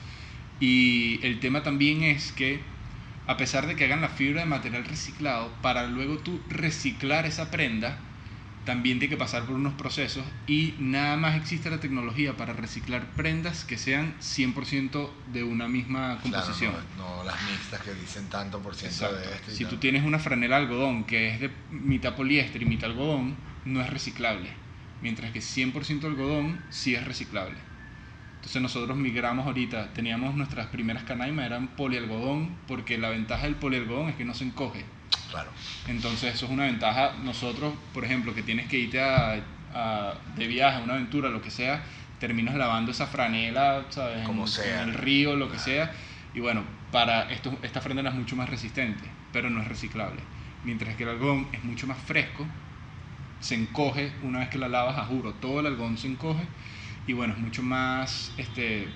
Y 0.61 1.25
el 1.27 1.41
tema 1.41 1.63
también 1.63 2.05
es 2.05 2.33
que 2.33 2.61
a 3.27 3.37
pesar 3.37 3.67
de 3.67 3.75
que 3.75 3.85
hagan 3.85 4.01
la 4.01 4.09
fibra 4.09 4.43
de 4.43 4.47
material 4.47 4.85
reciclado, 4.85 5.51
para 5.63 5.87
luego 5.87 6.19
tú 6.19 6.41
reciclar 6.49 7.27
esa 7.27 7.51
prenda, 7.51 7.99
también 8.65 8.99
tiene 8.99 9.11
que 9.11 9.17
pasar 9.17 9.45
por 9.45 9.55
unos 9.55 9.75
procesos 9.75 10.25
y 10.47 10.75
nada 10.79 11.17
más 11.17 11.37
existe 11.37 11.71
la 11.71 11.81
tecnología 11.81 12.37
para 12.37 12.53
reciclar 12.53 13.07
prendas 13.17 13.65
que 13.65 13.77
sean 13.77 14.15
100% 14.21 15.11
de 15.33 15.45
una 15.45 15.69
misma 15.69 16.19
composición. 16.23 16.75
no, 16.97 17.25
las 17.25 17.43
mixtas 17.51 17.81
que 17.83 17.95
dicen 17.95 18.27
tanto 18.29 18.61
por 18.61 18.75
ciento 18.75 19.12
de 19.12 19.25
esto. 19.25 19.51
si 19.51 19.65
tú 19.67 19.77
tienes 19.77 20.05
una 20.05 20.19
franela 20.19 20.57
algodón 20.57 21.05
que 21.05 21.29
es 21.29 21.41
de 21.41 21.51
mitad 21.71 22.15
poliéster 22.15 22.62
y 22.62 22.65
mitad 22.65 22.91
algodón, 22.91 23.37
no 23.65 23.81
es 23.81 23.91
reciclable. 23.91 24.51
Mientras 25.03 25.33
que 25.33 25.41
100% 25.41 26.05
algodón 26.05 26.61
sí 26.71 26.95
es 26.95 27.05
reciclable. 27.05 27.57
Entonces 28.45 28.62
nosotros 28.62 28.97
migramos 28.97 29.47
ahorita, 29.47 29.92
teníamos 29.95 30.34
nuestras 30.34 30.66
primeras 30.66 31.05
canaimas, 31.05 31.47
eran 31.47 31.68
polialgodón, 31.68 32.57
porque 32.68 32.99
la 32.99 33.09
ventaja 33.09 33.45
del 33.45 33.57
polialgodón 33.57 34.11
es 34.11 34.16
que 34.16 34.24
no 34.24 34.34
se 34.34 34.45
encoge 34.45 34.84
entonces 35.86 36.34
eso 36.34 36.47
es 36.47 36.53
una 36.53 36.64
ventaja. 36.64 37.14
Nosotros, 37.22 37.74
por 37.92 38.05
ejemplo, 38.05 38.34
que 38.34 38.42
tienes 38.42 38.68
que 38.68 38.78
irte 38.78 39.01
a, 39.01 39.42
de 40.36 40.47
viaje, 40.47 40.78
a 40.78 40.84
una 40.84 40.95
aventura, 40.95 41.28
lo 41.28 41.42
que 41.42 41.51
sea, 41.51 41.82
terminas 42.20 42.55
lavando 42.55 42.92
esa 42.92 43.07
franela, 43.07 43.84
¿sabes? 43.90 44.24
Como 44.24 44.47
sea. 44.47 44.82
En 44.82 44.90
el 44.90 44.95
río, 44.95 45.36
lo 45.36 45.51
que 45.51 45.59
sea. 45.59 45.92
Y 46.32 46.40
bueno, 46.40 46.62
para 46.92 47.30
esto, 47.30 47.57
esta 47.62 47.80
franela 47.80 48.11
es 48.11 48.16
mucho 48.16 48.36
más 48.36 48.49
resistente, 48.49 49.05
pero 49.32 49.51
no 49.51 49.61
es 49.61 49.68
reciclable. 49.68 50.20
Mientras 50.64 50.97
que 50.97 51.03
el 51.03 51.11
algodón 51.11 51.49
es 51.53 51.62
mucho 51.64 51.86
más 51.86 51.99
fresco, 51.99 52.47
se 53.40 53.55
encoge 53.57 54.12
una 54.22 54.38
vez 54.38 54.49
que 54.49 54.59
la 54.59 54.68
lavas, 54.68 54.97
a 54.97 55.05
juro, 55.05 55.34
todo 55.34 55.61
el 55.61 55.66
algodón 55.66 55.99
se 55.99 56.07
encoge 56.07 56.47
y 57.07 57.13
bueno, 57.13 57.35
es 57.35 57.39
mucho 57.39 57.63
más 57.63 58.33
este, 58.37 58.89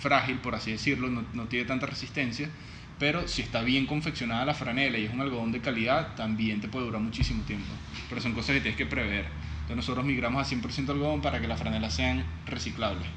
frágil, 0.00 0.38
por 0.38 0.54
así 0.54 0.72
decirlo, 0.72 1.08
no, 1.08 1.24
no 1.34 1.46
tiene 1.46 1.66
tanta 1.66 1.86
resistencia 1.86 2.48
pero 3.00 3.26
si 3.26 3.40
está 3.40 3.62
bien 3.62 3.86
confeccionada 3.86 4.44
la 4.44 4.52
franela 4.52 4.98
y 4.98 5.06
es 5.06 5.12
un 5.12 5.22
algodón 5.22 5.52
de 5.52 5.62
calidad, 5.62 6.14
también 6.16 6.60
te 6.60 6.68
puede 6.68 6.84
durar 6.84 7.00
muchísimo 7.00 7.42
tiempo. 7.44 7.72
Pero 8.10 8.20
son 8.20 8.34
cosas 8.34 8.54
que 8.54 8.60
tienes 8.60 8.76
que 8.76 8.84
prever. 8.84 9.24
Entonces 9.62 9.76
nosotros 9.76 10.04
migramos 10.04 10.46
a 10.46 10.54
100% 10.54 10.90
algodón 10.90 11.22
para 11.22 11.40
que 11.40 11.48
las 11.48 11.58
franelas 11.58 11.94
sean 11.94 12.26
reciclables. 12.44 13.08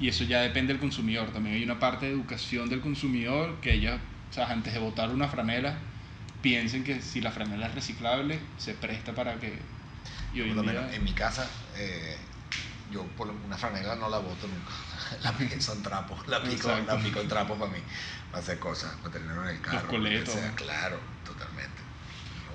Y 0.00 0.08
eso 0.08 0.24
ya 0.24 0.40
depende 0.40 0.72
del 0.72 0.80
consumidor. 0.80 1.30
También 1.30 1.54
hay 1.54 1.62
una 1.62 1.78
parte 1.78 2.06
de 2.06 2.12
educación 2.12 2.68
del 2.68 2.80
consumidor 2.80 3.60
que 3.60 3.72
ellos, 3.72 4.00
o 4.30 4.32
sea, 4.32 4.50
antes 4.50 4.72
de 4.72 4.80
botar 4.80 5.10
una 5.10 5.28
franela, 5.28 5.78
piensen 6.42 6.82
que 6.82 7.00
si 7.02 7.20
la 7.20 7.30
franela 7.30 7.68
es 7.68 7.76
reciclable, 7.76 8.40
se 8.58 8.74
presta 8.74 9.14
para 9.14 9.36
que... 9.36 9.60
Y 10.34 10.40
hoy 10.40 10.48
por 10.48 10.56
lo 10.56 10.64
menos 10.64 10.92
en 10.92 11.04
mi 11.04 11.12
casa, 11.12 11.48
eh, 11.76 12.16
yo 12.92 13.02
por 13.16 13.28
una 13.28 13.56
franela 13.56 13.96
no 13.96 14.08
la 14.08 14.18
boto 14.18 14.46
nunca. 14.46 14.72
la 15.22 15.32
pico 15.32 15.60
son 15.60 15.82
trapos, 15.82 16.26
la 16.28 16.42
pico, 16.42 16.68
la 16.86 16.98
pico 16.98 17.20
en 17.20 17.28
trapo 17.28 17.56
para 17.56 17.70
mí 17.70 17.78
hacer 18.32 18.58
cosas, 18.58 18.94
para 19.02 19.12
tenerlo 19.12 19.42
en 19.48 19.56
el 19.56 19.60
carro. 19.60 19.78
Los 19.78 19.86
coletos. 19.86 20.36
claro, 20.54 20.98
totalmente. 21.24 21.82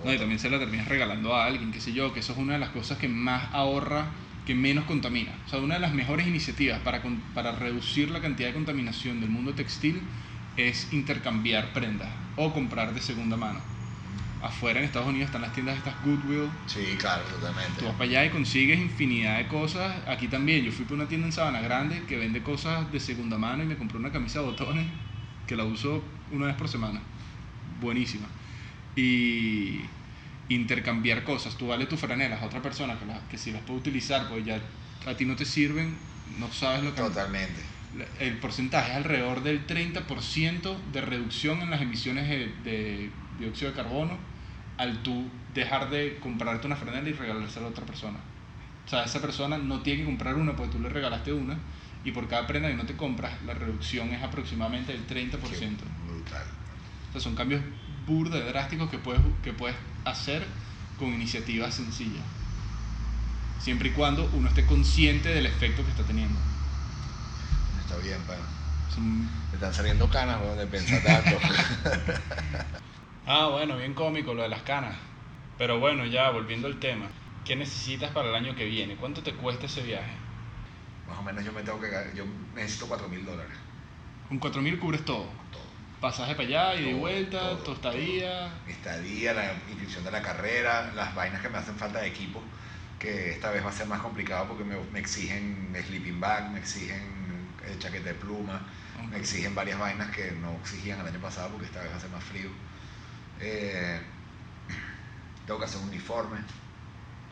No, 0.03 0.13
y 0.13 0.17
también 0.17 0.39
se 0.39 0.49
la 0.49 0.59
terminas 0.59 0.87
regalando 0.87 1.35
a 1.35 1.45
alguien, 1.45 1.71
qué 1.71 1.81
sé 1.81 1.91
yo, 1.91 2.13
que 2.13 2.19
eso 2.19 2.33
es 2.33 2.37
una 2.37 2.53
de 2.53 2.59
las 2.59 2.69
cosas 2.69 2.97
que 2.97 3.07
más 3.07 3.49
ahorra, 3.51 4.07
que 4.45 4.53
menos 4.53 4.85
contamina. 4.85 5.33
O 5.45 5.49
sea, 5.49 5.59
una 5.59 5.75
de 5.75 5.79
las 5.79 5.93
mejores 5.93 6.27
iniciativas 6.27 6.79
para, 6.79 7.01
para 7.33 7.51
reducir 7.51 8.11
la 8.11 8.21
cantidad 8.21 8.49
de 8.49 8.53
contaminación 8.53 9.19
del 9.19 9.29
mundo 9.29 9.53
textil 9.53 10.01
es 10.55 10.93
intercambiar 10.93 11.73
prendas 11.73 12.09
o 12.35 12.53
comprar 12.53 12.93
de 12.93 13.01
segunda 13.01 13.37
mano. 13.37 13.76
Afuera 14.41 14.79
en 14.79 14.85
Estados 14.85 15.07
Unidos 15.07 15.27
están 15.27 15.41
las 15.41 15.53
tiendas 15.53 15.77
estas 15.77 15.95
Goodwill. 16.03 16.49
Sí, 16.67 16.95
claro, 16.97 17.23
totalmente. 17.23 17.79
Tú 17.79 17.85
vas 17.85 17.95
para 17.95 18.05
allá 18.05 18.25
y 18.25 18.29
consigues 18.29 18.79
infinidad 18.79 19.37
de 19.37 19.47
cosas. 19.47 19.95
Aquí 20.07 20.27
también, 20.27 20.63
yo 20.63 20.71
fui 20.71 20.85
por 20.85 20.95
una 20.95 21.07
tienda 21.07 21.27
en 21.27 21.33
Sabana 21.33 21.61
Grande 21.61 22.03
que 22.07 22.17
vende 22.17 22.43
cosas 22.43 22.91
de 22.91 22.99
segunda 22.99 23.37
mano 23.37 23.63
y 23.63 23.65
me 23.65 23.77
compré 23.77 23.97
una 23.97 24.11
camisa 24.11 24.39
de 24.39 24.45
botones 24.45 24.85
que 25.47 25.55
la 25.55 25.63
uso 25.63 26.03
una 26.31 26.47
vez 26.47 26.55
por 26.55 26.67
semana. 26.67 27.01
Buenísima. 27.81 28.27
Y 28.95 29.81
intercambiar 30.49 31.23
cosas. 31.23 31.57
Tú 31.57 31.67
vale 31.67 31.85
tus 31.85 31.99
franelas 31.99 32.41
a 32.41 32.45
otra 32.45 32.61
persona 32.61 32.95
que, 32.95 33.05
que 33.31 33.37
si 33.37 33.51
las 33.51 33.61
puede 33.61 33.79
utilizar, 33.79 34.29
pues 34.29 34.45
ya 34.45 34.59
a 35.05 35.15
ti 35.15 35.25
no 35.25 35.35
te 35.35 35.45
sirven, 35.45 35.95
no 36.39 36.51
sabes 36.51 36.83
lo 36.83 36.93
que... 36.93 37.01
Totalmente. 37.01 37.61
El 38.19 38.37
porcentaje 38.37 38.91
es 38.91 38.97
alrededor 38.97 39.41
del 39.41 39.65
30% 39.65 40.77
de 40.91 41.01
reducción 41.01 41.61
en 41.61 41.71
las 41.71 41.81
emisiones 41.81 42.27
de, 42.63 43.09
dióxido 43.39 43.71
de 43.71 43.77
carbono 43.77 44.17
al 44.77 45.01
tú 45.03 45.25
dejar 45.53 45.89
de 45.89 46.19
comprarte 46.19 46.67
una 46.67 46.75
franela 46.75 47.09
y 47.09 47.13
regalársela 47.13 47.67
a 47.67 47.69
otra 47.69 47.85
persona. 47.85 48.19
O 48.85 48.89
sea, 48.89 49.03
esa 49.03 49.19
persona 49.21 49.57
no 49.57 49.81
tiene 49.81 50.01
que 50.01 50.05
comprar 50.05 50.35
una 50.35 50.55
porque 50.55 50.73
tú 50.73 50.79
le 50.79 50.89
regalaste 50.89 51.33
una 51.33 51.57
y 52.03 52.11
por 52.11 52.27
cada 52.27 52.47
prenda 52.47 52.69
que 52.69 52.75
no 52.75 52.85
te 52.85 52.95
compras, 52.95 53.33
la 53.45 53.53
reducción 53.53 54.13
es 54.13 54.23
aproximadamente 54.23 54.93
del 54.93 55.05
30%. 55.07 55.39
brutal. 55.39 56.43
O 57.13 57.19
son 57.19 57.35
cambios 57.35 57.61
burda 58.05 58.39
drásticos 58.39 58.89
que 58.89 58.97
puedes, 58.97 59.21
que 59.43 59.51
puedes 59.51 59.75
hacer 60.05 60.45
con 60.97 61.09
iniciativas 61.09 61.75
sencillas. 61.75 62.23
siempre 63.59 63.89
y 63.89 63.91
cuando 63.91 64.29
uno 64.33 64.47
esté 64.47 64.65
consciente 64.65 65.29
del 65.29 65.45
efecto 65.45 65.83
que 65.83 65.89
está 65.89 66.03
teniendo. 66.03 66.39
Está 67.81 67.97
bien, 67.97 68.21
pana. 68.21 68.43
Me 68.97 69.55
están 69.55 69.73
saliendo 69.73 70.09
canas, 70.09 70.39
de 70.57 70.65
pensar 70.67 71.03
tanto. 71.03 71.37
Ah, 73.29 73.49
bueno, 73.51 73.75
bien 73.75 73.93
cómico 73.93 74.33
lo 74.33 74.43
de 74.43 74.47
las 74.47 74.61
canas. 74.61 74.95
Pero 75.57 75.81
bueno, 75.81 76.05
ya 76.05 76.29
volviendo 76.29 76.65
al 76.67 76.79
tema, 76.79 77.07
¿qué 77.43 77.57
necesitas 77.57 78.11
para 78.11 78.29
el 78.29 78.35
año 78.35 78.55
que 78.55 78.63
viene? 78.63 78.95
¿Cuánto 78.95 79.21
te 79.21 79.33
cuesta 79.33 79.65
ese 79.65 79.81
viaje? 79.81 80.13
Más 81.09 81.17
o 81.19 81.23
menos 81.23 81.43
yo 81.43 81.51
me 81.51 81.61
tengo 81.61 81.77
que 81.81 81.89
yo 82.15 82.23
necesito 82.55 82.87
4 82.87 83.09
mil 83.09 83.25
dólares. 83.25 83.51
Con 84.29 84.39
4.000 84.39 84.79
cubres 84.79 85.03
todo. 85.03 85.25
Todo. 85.51 85.67
Pasaje 85.99 86.35
para 86.35 86.47
allá 86.47 86.75
y 86.75 86.85
de 86.85 86.91
Todo, 86.91 86.99
vuelta, 87.01 87.39
todo, 87.39 87.57
tu 87.57 87.71
estadía. 87.73 88.53
Mi 88.65 88.71
estadía, 88.71 89.33
la 89.33 89.53
inscripción 89.71 90.05
de 90.05 90.11
la 90.11 90.21
carrera, 90.21 90.93
las 90.95 91.13
vainas 91.13 91.41
que 91.41 91.49
me 91.49 91.57
hacen 91.57 91.75
falta 91.75 91.99
de 91.99 92.07
equipo, 92.07 92.41
que 92.97 93.31
esta 93.31 93.51
vez 93.51 93.65
va 93.65 93.71
a 93.71 93.73
ser 93.73 93.87
más 93.87 93.99
complicado 93.99 94.47
porque 94.47 94.63
me, 94.63 94.77
me 94.93 94.99
exigen 94.99 95.75
sleeping 95.85 96.21
bag, 96.21 96.49
me 96.51 96.59
exigen 96.59 97.01
eh, 97.65 97.75
chaqueta 97.77 98.07
de 98.07 98.15
pluma, 98.15 98.61
me 99.11 99.17
exigen 99.17 99.53
varias 99.53 99.77
vainas 99.77 100.15
que 100.15 100.31
no 100.31 100.53
exigían 100.61 101.01
el 101.01 101.07
año 101.07 101.19
pasado 101.19 101.49
porque 101.49 101.65
esta 101.65 101.81
vez 101.81 101.91
va 101.91 101.97
a 101.97 101.99
ser 101.99 102.09
más 102.09 102.23
frío. 102.23 102.49
Eh, 103.39 104.01
tengo 105.45 105.59
que 105.59 105.65
hacer 105.65 105.81
un 105.81 105.87
uniforme. 105.89 106.39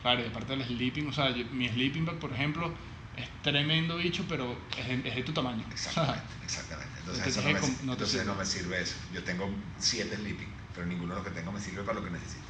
Claro, 0.02 0.22
y 0.22 0.26
aparte 0.26 0.56
del 0.56 0.64
sleeping, 0.64 1.08
o 1.08 1.12
sea, 1.12 1.30
yo- 1.30 1.44
mi 1.50 1.68
sleeping 1.68 2.04
bag, 2.04 2.18
por 2.18 2.32
ejemplo, 2.32 2.74
es 3.16 3.28
tremendo 3.42 3.96
bicho, 3.96 4.24
pero 4.28 4.56
es 4.78 4.86
de, 4.88 5.08
es 5.08 5.14
de 5.16 5.22
tu 5.22 5.32
tamaño. 5.32 5.64
Exactamente, 5.70 6.34
exactamente. 6.44 6.98
Entonces, 7.00 7.24
te 7.24 7.30
eso 7.30 7.42
no, 7.42 7.48
me, 7.50 7.60
no 7.60 7.66
te 7.68 7.82
entonces 8.04 8.10
sirve. 8.12 8.24
no 8.26 8.34
me 8.34 8.44
sirve 8.46 8.80
eso. 8.82 8.96
Yo 9.12 9.24
tengo 9.24 9.48
siete 9.78 10.16
sleeping, 10.16 10.54
pero 10.74 10.86
ninguno 10.86 11.14
de 11.14 11.20
los 11.22 11.28
que 11.28 11.34
tengo 11.34 11.50
me 11.52 11.60
sirve 11.60 11.82
para 11.82 11.98
lo 11.98 12.04
que 12.04 12.10
necesito. 12.10 12.46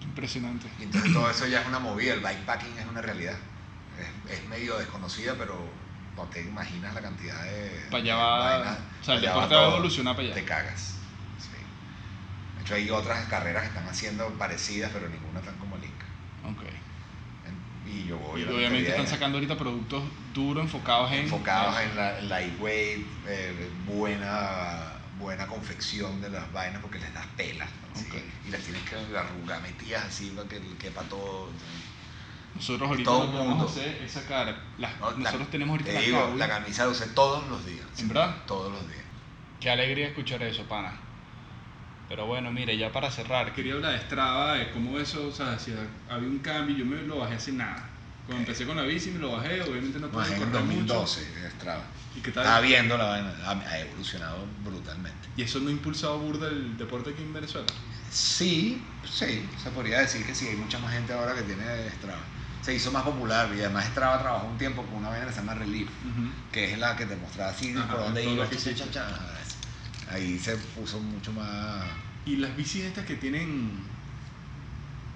Impresionante. 0.00 0.66
Y 0.78 0.84
entonces 0.84 1.12
todo 1.12 1.30
eso 1.30 1.46
ya 1.46 1.60
es 1.60 1.68
una 1.68 1.78
movida, 1.78 2.14
el 2.14 2.20
bikepacking 2.20 2.78
es 2.78 2.86
una 2.86 3.02
realidad. 3.02 3.36
Es, 4.26 4.38
es 4.40 4.48
medio 4.48 4.78
desconocida, 4.78 5.34
pero 5.36 5.70
no 6.16 6.24
te 6.28 6.42
imaginas 6.42 6.94
la 6.94 7.02
cantidad 7.02 7.42
de... 7.44 7.86
Para 7.90 8.02
allá 8.02 8.16
va. 8.16 8.78
o 9.00 9.04
sea, 9.04 9.14
el 9.16 9.20
deporte 9.22 9.54
va 9.54 9.66
a 9.66 9.68
evolucionar 9.68 10.16
para 10.16 10.28
Te 10.32 10.40
allá. 10.40 10.46
cagas. 10.46 10.99
Sí. 12.64 12.64
De 12.64 12.64
hecho, 12.64 12.74
hay 12.74 12.90
otras 12.90 13.24
carreras 13.28 13.62
que 13.62 13.68
están 13.68 13.88
haciendo 13.88 14.28
parecidas, 14.38 14.90
pero 14.92 15.08
ninguna 15.08 15.40
tan 15.40 15.56
como 15.56 15.76
Link. 15.76 15.90
Ok. 16.44 16.62
En- 17.46 17.90
Y 17.90 18.06
yo 18.06 18.18
voy 18.18 18.42
Y 18.42 18.44
obviamente 18.44 18.90
están 18.90 19.04
es- 19.04 19.10
sacando 19.10 19.38
ahorita 19.38 19.56
productos 19.56 20.02
duros 20.34 20.64
enfocados 20.64 21.10
en. 21.12 21.20
enfocados 21.20 21.76
en 21.80 21.96
la 21.96 22.20
lightweight, 22.22 23.06
eh, 23.26 23.70
buena, 23.86 24.92
buena 25.18 25.46
confección 25.46 26.20
de 26.20 26.30
las 26.30 26.50
vainas 26.52 26.80
porque 26.80 26.98
les 26.98 27.12
das 27.14 27.26
pelas. 27.36 27.68
¿no? 27.68 28.00
Sí. 28.00 28.06
Y 28.46 28.50
las 28.50 28.60
tienes 28.62 28.82
que 28.88 28.94
arrugar 28.96 29.60
metidas 29.62 30.04
así 30.04 30.30
para 30.36 30.48
que 30.48 30.60
quepa 30.78 31.02
todo. 31.02 31.48
Nosotros 32.54 32.88
ahorita 32.90 33.10
todo 33.10 33.30
que 33.30 33.36
vamos 33.38 33.48
mundo. 33.48 33.64
a 33.64 33.70
hacer 33.70 34.02
es 34.02 34.10
sacar. 34.12 34.56
Las, 34.78 34.98
No, 35.00 35.10
la- 35.12 35.16
nosotros 35.18 35.50
tenemos 35.50 35.72
ahorita 35.74 35.90
te 35.90 35.94
las 35.94 36.04
digo, 36.04 36.34
la 36.36 36.48
camisa 36.48 36.84
la 36.84 36.90
usé 36.90 37.06
todos 37.08 37.46
los 37.48 37.64
días. 37.64 37.86
¿En 37.98 38.08
verdad? 38.08 38.36
Todos 38.46 38.72
los 38.72 38.86
días. 38.88 39.04
Qué 39.60 39.70
alegría 39.70 40.08
escuchar 40.08 40.42
eso, 40.42 40.64
pana. 40.64 40.92
Pero 42.10 42.26
bueno, 42.26 42.50
mire, 42.50 42.76
ya 42.76 42.90
para 42.90 43.08
cerrar, 43.08 43.54
quería 43.54 43.74
hablar 43.74 43.92
de 43.92 44.00
Strava, 44.00 44.54
de 44.54 44.72
cómo 44.72 44.98
eso, 44.98 45.28
o 45.28 45.32
sea, 45.32 45.56
si 45.60 45.72
había 46.08 46.28
un 46.28 46.40
cambio, 46.40 46.76
yo 46.76 46.84
me 46.84 47.00
lo 47.02 47.18
bajé 47.18 47.36
hace 47.36 47.52
nada. 47.52 47.88
Cuando 48.26 48.40
empecé 48.40 48.66
con 48.66 48.76
la 48.76 48.82
bici 48.82 49.12
me 49.12 49.20
lo 49.20 49.30
bajé, 49.30 49.62
obviamente 49.62 50.00
no 50.00 50.08
pude 50.08 50.22
Más 50.22 50.30
en 50.32 50.38
correr 50.38 50.52
2012, 50.54 51.20
en 51.20 51.50
Strava. 51.52 51.78
mucho. 51.78 52.18
¿Y 52.18 52.20
qué 52.20 52.32
tal? 52.32 52.42
Estaba 52.42 52.60
viendo 52.62 52.98
la 52.98 53.04
vaina, 53.04 53.32
ha, 53.46 53.78
evolucionado 53.78 54.44
brutalmente. 54.64 55.28
¿Y 55.36 55.42
eso 55.42 55.60
no 55.60 55.68
ha 55.68 55.70
impulsado 55.70 56.18
burda 56.18 56.48
el 56.48 56.76
deporte 56.76 57.10
aquí 57.10 57.22
en 57.22 57.32
Venezuela? 57.32 57.68
Sí, 58.10 58.82
sí, 59.04 59.48
se 59.62 59.70
podría 59.70 60.00
decir 60.00 60.26
que 60.26 60.34
sí, 60.34 60.48
hay 60.48 60.56
mucha 60.56 60.80
más 60.80 60.92
gente 60.92 61.12
ahora 61.12 61.36
que 61.36 61.42
tiene 61.42 61.62
Strava. 61.90 62.22
Se 62.62 62.74
hizo 62.74 62.90
más 62.90 63.04
popular 63.04 63.48
y 63.56 63.60
además 63.60 63.86
Strava 63.86 64.20
trabajó 64.20 64.48
un 64.48 64.58
tiempo 64.58 64.82
con 64.82 64.96
una 64.96 65.10
vaina 65.10 65.26
que 65.26 65.32
se 65.32 65.38
llama 65.38 65.54
Relief, 65.54 65.88
que 66.50 66.72
es 66.72 66.78
la 66.80 66.96
que 66.96 67.06
te 67.06 67.14
mostraba 67.14 67.52
así 67.52 67.72
Ajá, 67.76 67.86
por 67.86 68.00
dónde 68.00 68.24
iba. 68.24 68.50
cha, 68.50 68.74
cha, 68.74 68.90
cha. 68.90 69.06
Ahí 70.10 70.38
se 70.38 70.56
puso 70.56 71.00
mucho 71.00 71.32
más. 71.32 71.84
Y 72.26 72.36
las 72.36 72.56
bicis 72.56 72.84
estas 72.84 73.06
que 73.06 73.16
tienen, 73.16 73.70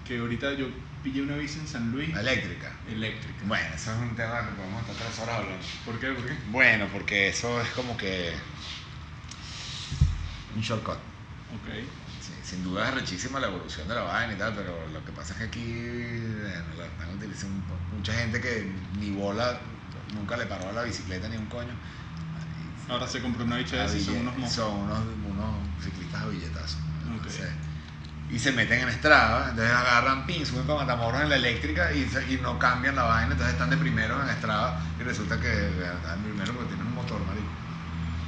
que 0.07 0.19
ahorita 0.19 0.55
yo 0.55 0.67
pillé 1.03 1.23
una 1.23 1.37
bici 1.37 1.59
en 1.59 1.69
San 1.69 1.93
Luis, 1.93 2.17
eléctrica. 2.17 2.73
eléctrica. 2.89 3.39
Bueno, 3.47 3.75
eso 3.75 3.93
es 3.93 3.99
un 3.99 4.17
tema 4.17 4.49
que 4.49 4.55
podemos 4.55 4.81
estar 4.81 4.97
tres 4.97 5.19
horas 5.19 5.37
hablando. 5.37 5.67
¿Por 5.85 6.01
qué? 6.01 6.13
¿Por 6.13 6.27
qué? 6.27 6.35
Bueno, 6.51 6.89
porque 6.93 7.29
eso 7.29 7.61
es 7.61 7.69
como 7.71 7.97
que 7.97 8.33
un 10.55 10.63
shortcut. 10.63 10.95
Ok. 10.95 11.69
Sí, 12.21 12.33
sin 12.43 12.65
duda 12.65 12.89
es 12.89 12.95
rechísima 12.95 13.39
la 13.39 13.49
evolución 13.49 13.87
de 13.87 13.95
la 13.95 14.03
vaina 14.03 14.33
y 14.33 14.37
tal, 14.37 14.55
pero 14.55 14.89
lo 14.89 15.05
que 15.05 15.13
pasa 15.13 15.35
es 15.35 15.39
que 15.41 15.45
aquí 15.45 15.75
la 16.79 16.87
están 16.87 17.17
utilizando 17.17 17.63
mucha 17.95 18.15
gente 18.15 18.41
que 18.41 18.73
ni 18.99 19.11
bola, 19.11 19.61
nunca 20.15 20.37
le 20.37 20.47
paró 20.47 20.71
a 20.71 20.73
la 20.73 20.83
bicicleta 20.85 21.29
ni 21.29 21.37
un 21.37 21.47
coño. 21.47 21.75
Ahora 22.89 23.07
se 23.07 23.20
compró 23.20 23.45
una 23.45 23.57
bicha 23.57 23.76
de 23.76 23.85
esas 23.85 23.97
y 23.97 24.05
son 24.05 24.16
unos 24.18 24.37
mozos. 24.37 24.55
son 24.55 24.80
unos, 24.80 24.99
unos 25.30 25.82
ciclistas 25.82 26.22
a 26.22 26.26
billetazos. 26.26 26.78
Entonces, 27.07 27.49
y 28.30 28.39
se 28.39 28.53
meten 28.53 28.80
en 28.80 28.93
Strava, 28.93 29.51
entonces 29.51 29.72
agarran 29.72 30.26
pin, 30.26 30.45
suben 30.45 30.66
para 30.66 30.80
Matamoros 30.80 31.22
en 31.22 31.28
la 31.28 31.37
eléctrica 31.37 31.93
y, 31.93 32.09
no 32.43 32.59
cambian 32.59 32.97
la 32.97 33.05
vaina, 33.05 33.32
entonces 33.32 33.53
están 33.53 33.70
de 33.70 33.76
primero 33.76 34.20
en 34.22 34.28
Strava 34.37 34.80
y 34.99 35.03
resulta 35.03 35.39
que 35.41 35.49
están 35.49 36.22
de 36.22 36.28
primero 36.30 36.53
porque 36.53 36.68
tienen 36.68 36.87
un 36.87 36.95
motor, 36.95 37.24
marico. 37.26 37.49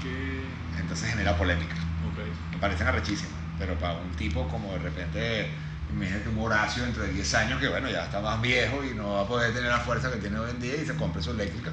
¿Qué? 0.01 0.55
Entonces 0.79 1.11
genera 1.11 1.37
polémica. 1.37 1.75
Ok. 2.07 2.19
Me 2.53 2.59
parecen 2.59 2.87
arrechísimas, 2.87 3.41
pero 3.59 3.79
para 3.79 3.95
un 3.95 4.11
tipo 4.13 4.47
como 4.49 4.73
de 4.73 4.79
repente, 4.79 5.51
imagínate 5.91 6.29
un 6.29 6.39
Horacio 6.39 6.83
dentro 6.83 7.03
de 7.03 7.13
10 7.13 7.35
años 7.35 7.61
que 7.61 7.69
bueno, 7.69 7.91
ya 7.91 8.05
está 8.05 8.21
más 8.21 8.41
viejo 8.41 8.85
y 8.85 8.95
no 8.95 9.15
va 9.15 9.23
a 9.23 9.27
poder 9.27 9.53
tener 9.53 9.71
la 9.71 9.81
fuerza 9.81 10.11
que 10.11 10.19
tiene 10.19 10.39
hoy 10.39 10.51
en 10.51 10.61
día 10.61 10.77
y 10.77 10.87
se 10.87 10.95
compre 10.95 11.23
su 11.23 11.31
eléctrica, 11.31 11.73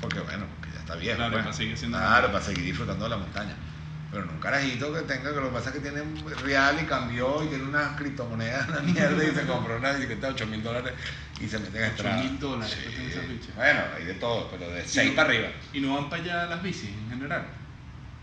porque 0.00 0.20
bueno, 0.20 0.46
está 0.86 0.94
viejo. 0.96 1.16
Claro, 1.16 1.32
pues. 1.32 1.44
para 1.44 1.56
seguir 1.56 1.76
siendo 1.76 1.98
Claro, 1.98 2.32
para 2.32 2.44
seguir 2.44 2.64
disfrutando 2.64 3.04
de 3.04 3.10
la 3.10 3.16
montaña. 3.16 3.54
Pero 4.10 4.24
no 4.24 4.32
un 4.32 4.38
carajito 4.38 4.94
que 4.94 5.00
tenga, 5.02 5.30
que 5.30 5.40
lo 5.40 5.48
que 5.48 5.54
pasa 5.54 5.70
es 5.70 5.74
que 5.76 5.80
tiene 5.82 6.00
un 6.00 6.24
real 6.44 6.78
y 6.80 6.84
cambió 6.86 7.42
y 7.42 7.48
tiene 7.48 7.64
unas 7.64 7.96
criptomonedas, 7.96 8.68
una 8.68 8.80
mierda 8.80 9.24
y 9.24 9.34
se 9.34 9.42
compró 9.46 9.76
una 9.76 9.92
bicicleta 9.92 10.28
de 10.28 10.32
8 10.32 10.46
mil 10.46 10.62
dólares 10.62 10.92
y 11.40 11.48
se 11.48 11.58
mete 11.58 11.78
en 11.78 11.84
8 11.92 11.94
Strava. 11.98 12.22
mil 12.22 12.38
dólares 12.38 12.78
Sí. 12.84 13.50
Bueno, 13.56 13.80
hay 13.96 14.04
de 14.04 14.14
todo, 14.14 14.48
pero 14.50 14.70
de 14.70 14.86
6 14.86 15.10
no- 15.10 15.16
para 15.16 15.28
arriba. 15.28 15.48
¿Y 15.72 15.80
no 15.80 15.94
van 15.96 16.08
para 16.08 16.22
allá 16.22 16.46
las 16.46 16.62
bicis 16.62 16.88
en 16.90 17.10
general? 17.10 17.46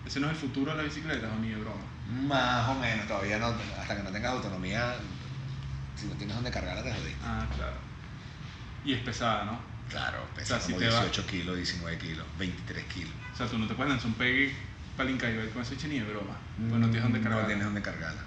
¿Ese 0.05 0.19
no 0.21 0.27
es 0.27 0.33
el 0.33 0.39
futuro 0.39 0.71
de 0.71 0.77
las 0.77 0.85
bicicletas 0.85 1.29
o 1.31 1.39
ni 1.41 1.49
de 1.49 1.57
broma? 1.57 1.81
Más 2.27 2.69
o 2.69 2.75
menos, 2.75 3.05
todavía 3.07 3.37
no, 3.37 3.53
hasta 3.79 3.95
que 3.97 4.03
no 4.03 4.09
tengas 4.09 4.31
autonomía, 4.31 4.95
si 5.95 6.07
no 6.07 6.13
tienes 6.15 6.35
donde 6.35 6.49
cargarla 6.51 6.81
te 6.83 6.91
jodiste. 6.93 7.17
Ah, 7.23 7.45
claro. 7.55 7.75
Y 8.85 8.93
es 8.93 9.01
pesada, 9.01 9.43
¿no? 9.45 9.59
Claro, 9.89 10.23
O 10.31 10.35
pesa 10.35 10.59
si 10.59 10.73
como 10.73 10.85
va- 10.85 10.89
18 11.01 11.25
kilos, 11.27 11.55
19 11.55 11.97
kilos, 11.97 12.25
23 12.39 12.83
kilos. 12.85 13.13
O 13.33 13.37
sea, 13.37 13.47
tú 13.47 13.57
no 13.57 13.67
te 13.67 13.75
puedes 13.75 13.91
lanzar 13.91 14.07
un 14.07 14.13
pegue 14.15 14.55
para 14.97 15.09
el 15.09 15.15
Incaibel 15.15 15.49
con 15.49 15.61
ese 15.61 15.75
ni 15.87 15.99
de 15.99 16.05
broma. 16.05 16.37
Pues 16.57 16.79
no 16.79 16.85
tienes 16.87 17.03
donde 17.03 17.21
cargar. 17.21 17.41
No 17.41 17.47
tienes 17.47 17.65
donde 17.65 17.81
cargarla. 17.81 18.21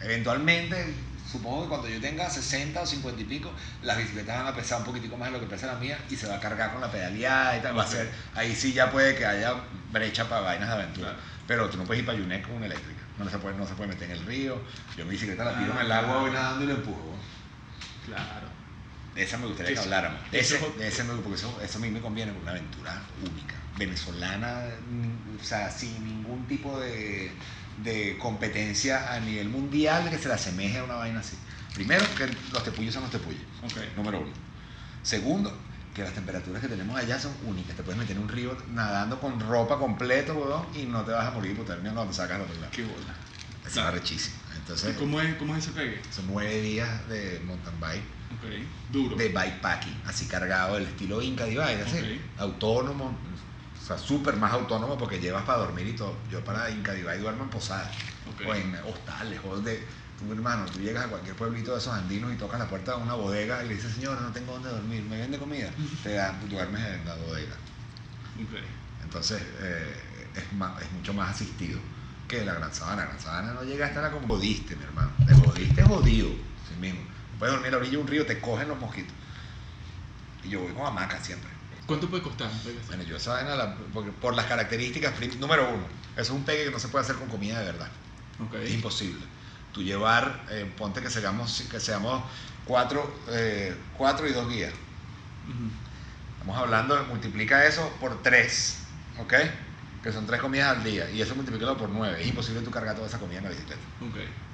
Eventualmente, 0.00 0.94
supongo 1.30 1.62
que 1.62 1.68
cuando 1.68 1.88
yo 1.88 2.00
tenga 2.00 2.28
60 2.28 2.80
o 2.82 2.86
50 2.86 3.20
y 3.22 3.24
pico, 3.24 3.52
las 3.82 3.96
bicicletas 3.98 4.38
van 4.38 4.46
a 4.52 4.56
pesar 4.56 4.78
un 4.80 4.84
poquitico 4.84 5.16
más 5.16 5.28
de 5.28 5.38
lo 5.38 5.40
que 5.40 5.46
pesa 5.46 5.66
la 5.66 5.74
mía 5.76 5.98
y 6.10 6.16
se 6.16 6.26
va 6.28 6.36
a 6.36 6.40
cargar 6.40 6.72
con 6.72 6.80
la 6.80 6.90
pedaleada 6.90 7.56
y 7.58 7.62
tal. 7.62 7.76
Va 7.78 7.82
a 7.84 7.86
ser, 7.86 8.10
ahí 8.34 8.54
sí 8.54 8.72
ya 8.72 8.90
puede 8.90 9.16
que 9.16 9.24
haya 9.26 9.54
brecha 9.92 10.28
para 10.28 10.42
vainas 10.42 10.68
de 10.68 10.74
aventura. 10.74 11.08
Claro. 11.10 11.22
Pero 11.46 11.70
tú 11.70 11.76
no 11.78 11.84
puedes 11.84 12.00
ir 12.00 12.06
para 12.06 12.18
Yunek 12.18 12.46
con 12.46 12.56
una 12.56 12.66
eléctrica. 12.66 13.00
No 13.18 13.28
se 13.28 13.38
puede, 13.38 13.56
no 13.56 13.66
se 13.66 13.74
puede 13.74 13.90
meter 13.90 14.10
en 14.10 14.16
el 14.18 14.26
río. 14.26 14.60
Yo 14.96 15.04
mi 15.04 15.10
bicicleta 15.12 15.44
la 15.44 15.58
tiro 15.58 15.72
Ah, 15.76 15.80
en 15.80 15.86
el 15.86 15.92
agua, 15.92 16.18
voy 16.20 16.30
nadando 16.30 16.64
y 16.64 16.68
la 16.68 16.74
empujo. 16.74 17.16
Claro. 18.06 18.46
De 19.14 19.22
esa 19.22 19.36
me 19.36 19.46
gustaría 19.46 19.74
Que 19.74 19.78
habláramos. 19.80 20.20
De 20.30 20.40
eso 20.40 20.56
ese, 20.56 20.66
es- 20.66 20.78
de 20.78 20.88
ese 20.88 21.04
me- 21.04 21.14
porque 21.20 21.34
eso, 21.38 21.60
eso 21.62 21.78
a 21.78 21.80
mí 21.82 21.90
me 21.90 22.00
conviene, 22.00 22.32
porque 22.32 22.44
una 22.44 22.52
aventura 22.52 23.02
única, 23.22 23.54
venezolana, 23.76 24.64
ni- 24.90 25.38
o 25.40 25.44
sea, 25.44 25.70
sin 25.70 26.02
ningún 26.04 26.46
tipo 26.46 26.78
de, 26.80 27.30
de 27.84 28.16
competencia 28.18 29.12
a 29.12 29.20
nivel 29.20 29.48
mundial 29.48 30.08
que 30.08 30.18
se 30.18 30.28
le 30.28 30.34
asemeje 30.34 30.78
a 30.78 30.84
una 30.84 30.94
vaina 30.94 31.20
así. 31.20 31.36
Primero, 31.74 32.04
que 32.16 32.28
los 32.52 32.64
tepuyos 32.64 32.94
son 32.94 33.02
los 33.02 33.12
tepuyos, 33.12 33.42
Ok. 33.62 33.96
número 33.96 34.20
uno. 34.20 34.32
Segundo, 35.02 35.56
que 35.94 36.02
las 36.02 36.14
temperaturas 36.14 36.62
que 36.62 36.68
tenemos 36.68 36.96
allá 36.98 37.18
son 37.18 37.34
únicas. 37.44 37.76
Te 37.76 37.82
puedes 37.82 37.98
meter 37.98 38.16
en 38.16 38.22
un 38.22 38.28
río 38.28 38.56
nadando 38.70 39.20
con 39.20 39.38
ropa 39.40 39.78
completo, 39.78 40.34
weón, 40.34 40.66
y 40.74 40.86
no 40.86 41.04
te 41.04 41.12
vas 41.12 41.26
a 41.26 41.30
morir 41.32 41.52
hipotermia 41.52 41.92
cuando 41.92 42.10
te 42.12 42.16
sacas 42.16 42.40
otro 42.40 42.54
lado. 42.54 42.70
Qué 42.72 42.82
bola. 42.84 43.14
Eso 43.66 43.74
Claro. 43.74 43.96
es 43.96 44.02
rechísimo. 44.02 44.36
¿Y 44.54 44.56
Entonces, 44.58 44.96
cómo 44.96 45.20
es, 45.20 45.34
cómo 45.36 45.54
es 45.56 45.64
ese 45.64 45.72
pegue? 45.72 46.00
son 46.10 46.26
nueve 46.28 46.60
días 46.62 47.08
de 47.08 47.40
mountain 47.46 47.78
bike 47.80 48.02
Duro. 48.90 49.16
de 49.16 49.28
bikepacking, 49.28 50.02
así 50.06 50.26
cargado, 50.26 50.74
del 50.74 50.84
estilo 50.84 51.22
Inca 51.22 51.44
Divide, 51.44 51.82
así, 51.82 52.20
autónomo, 52.38 53.06
o 53.06 53.84
sea, 53.84 53.98
súper 53.98 54.36
más 54.36 54.52
autónomo 54.52 54.96
porque 54.98 55.18
llevas 55.18 55.44
para 55.44 55.58
dormir 55.58 55.86
y 55.88 55.92
todo. 55.92 56.16
Yo 56.30 56.44
para 56.44 56.70
Inca 56.70 56.92
Divide 56.92 57.18
duermo 57.18 57.44
en 57.44 57.50
posadas, 57.50 57.90
o 58.46 58.54
en 58.54 58.74
hostales, 58.86 59.40
o 59.44 59.60
de, 59.60 59.84
tú 60.18 60.32
hermano, 60.32 60.66
tú 60.66 60.78
llegas 60.80 61.06
a 61.06 61.08
cualquier 61.08 61.34
pueblito 61.36 61.72
de 61.72 61.78
esos 61.78 61.92
andinos 61.94 62.32
y 62.32 62.36
tocas 62.36 62.58
la 62.58 62.68
puerta 62.68 62.96
de 62.96 63.02
una 63.02 63.14
bodega 63.14 63.64
y 63.64 63.68
le 63.68 63.74
dices, 63.74 63.92
señora, 63.94 64.20
no 64.20 64.30
tengo 64.30 64.52
dónde 64.52 64.68
dormir, 64.70 65.02
¿me 65.04 65.18
vende 65.18 65.38
comida? 65.38 65.70
Te 66.02 66.14
dan, 66.14 66.38
duermes 66.48 66.82
en 66.84 67.04
la 67.04 67.14
bodega. 67.16 67.56
Entonces, 69.02 69.42
eh, 69.60 69.94
es, 70.36 70.52
más, 70.54 70.80
es 70.80 70.90
mucho 70.92 71.12
más 71.12 71.30
asistido 71.34 71.78
que 72.28 72.44
la 72.44 72.54
Gran 72.54 72.72
Sabana. 72.72 73.02
La 73.02 73.08
Gran 73.08 73.20
Sabana 73.20 73.52
no 73.52 73.62
llega 73.64 73.86
hasta 73.86 74.00
la 74.00 74.10
como 74.10 74.26
jodiste, 74.28 74.74
mi 74.76 74.84
hermano. 74.84 75.10
Te 75.26 75.34
jodiste 75.34 75.82
jodido, 75.82 76.28
sí 76.28 76.80
mismo. 76.80 77.00
Puedes 77.42 77.56
dormir 77.56 77.70
a 77.70 77.72
la 77.72 77.78
orilla 77.78 77.90
de 77.90 77.98
un 77.98 78.06
río, 78.06 78.24
te 78.24 78.38
cogen 78.38 78.68
los 78.68 78.78
mosquitos. 78.78 79.12
Y 80.44 80.50
yo 80.50 80.60
voy 80.60 80.72
con 80.74 80.86
hamaca 80.86 81.20
siempre. 81.20 81.50
¿Cuánto 81.86 82.08
puede 82.08 82.22
costar 82.22 82.48
Bueno, 82.86 83.02
yo 83.02 83.16
esa 83.16 83.32
vaina, 83.32 83.74
porque 83.92 84.12
por 84.12 84.36
las 84.36 84.46
características, 84.46 85.12
número 85.40 85.68
uno, 85.68 85.82
es 86.16 86.30
un 86.30 86.44
pegue 86.44 86.66
que 86.66 86.70
no 86.70 86.78
se 86.78 86.86
puede 86.86 87.04
hacer 87.04 87.16
con 87.16 87.26
comida 87.26 87.58
de 87.58 87.64
verdad. 87.64 87.88
Es 88.62 88.70
imposible. 88.70 89.24
Tú 89.72 89.82
llevar, 89.82 90.46
eh, 90.50 90.72
ponte 90.78 91.02
que 91.02 91.10
seamos, 91.10 91.64
que 91.68 91.80
seamos 91.80 92.22
cuatro, 92.64 93.12
eh, 93.30 93.74
cuatro 93.98 94.28
y 94.28 94.32
dos 94.32 94.48
guías. 94.48 94.72
Estamos 96.34 96.56
hablando, 96.56 97.04
multiplica 97.06 97.66
eso 97.66 97.92
por 97.98 98.22
tres, 98.22 98.84
¿ok? 99.18 99.34
Que 100.00 100.12
son 100.12 100.28
tres 100.28 100.40
comidas 100.40 100.76
al 100.76 100.84
día. 100.84 101.10
Y 101.10 101.20
eso 101.20 101.34
multiplícalo 101.34 101.76
por 101.76 101.88
nueve. 101.88 102.22
Es 102.22 102.28
imposible 102.28 102.60
tú 102.60 102.70
cargar 102.70 102.94
toda 102.94 103.08
esa 103.08 103.18
comida 103.18 103.38
en 103.38 103.44
la 103.46 103.50
bicicleta. 103.50 103.82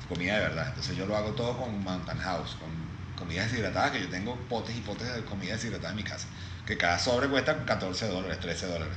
Comida 0.09 0.35
de 0.35 0.41
verdad. 0.41 0.69
Entonces 0.69 0.97
yo 0.97 1.07
lo 1.07 1.17
hago 1.17 1.33
todo 1.33 1.57
con 1.59 1.83
Mountain 1.83 2.19
House, 2.19 2.57
con 2.59 2.71
comida 3.17 3.43
deshidratada, 3.43 3.93
que 3.93 4.01
yo 4.01 4.09
tengo 4.09 4.37
potes 4.49 4.77
y 4.77 4.81
potes 4.81 5.13
de 5.15 5.25
comida 5.25 5.53
deshidratada 5.55 5.91
en 5.91 5.97
mi 5.97 6.05
casa. 6.05 6.27
Que 6.67 6.77
cada 6.77 6.99
sobre 6.99 7.29
cuesta 7.29 7.65
14 7.65 8.09
dólares, 8.09 8.41
13 8.41 8.67
dólares. 8.67 8.97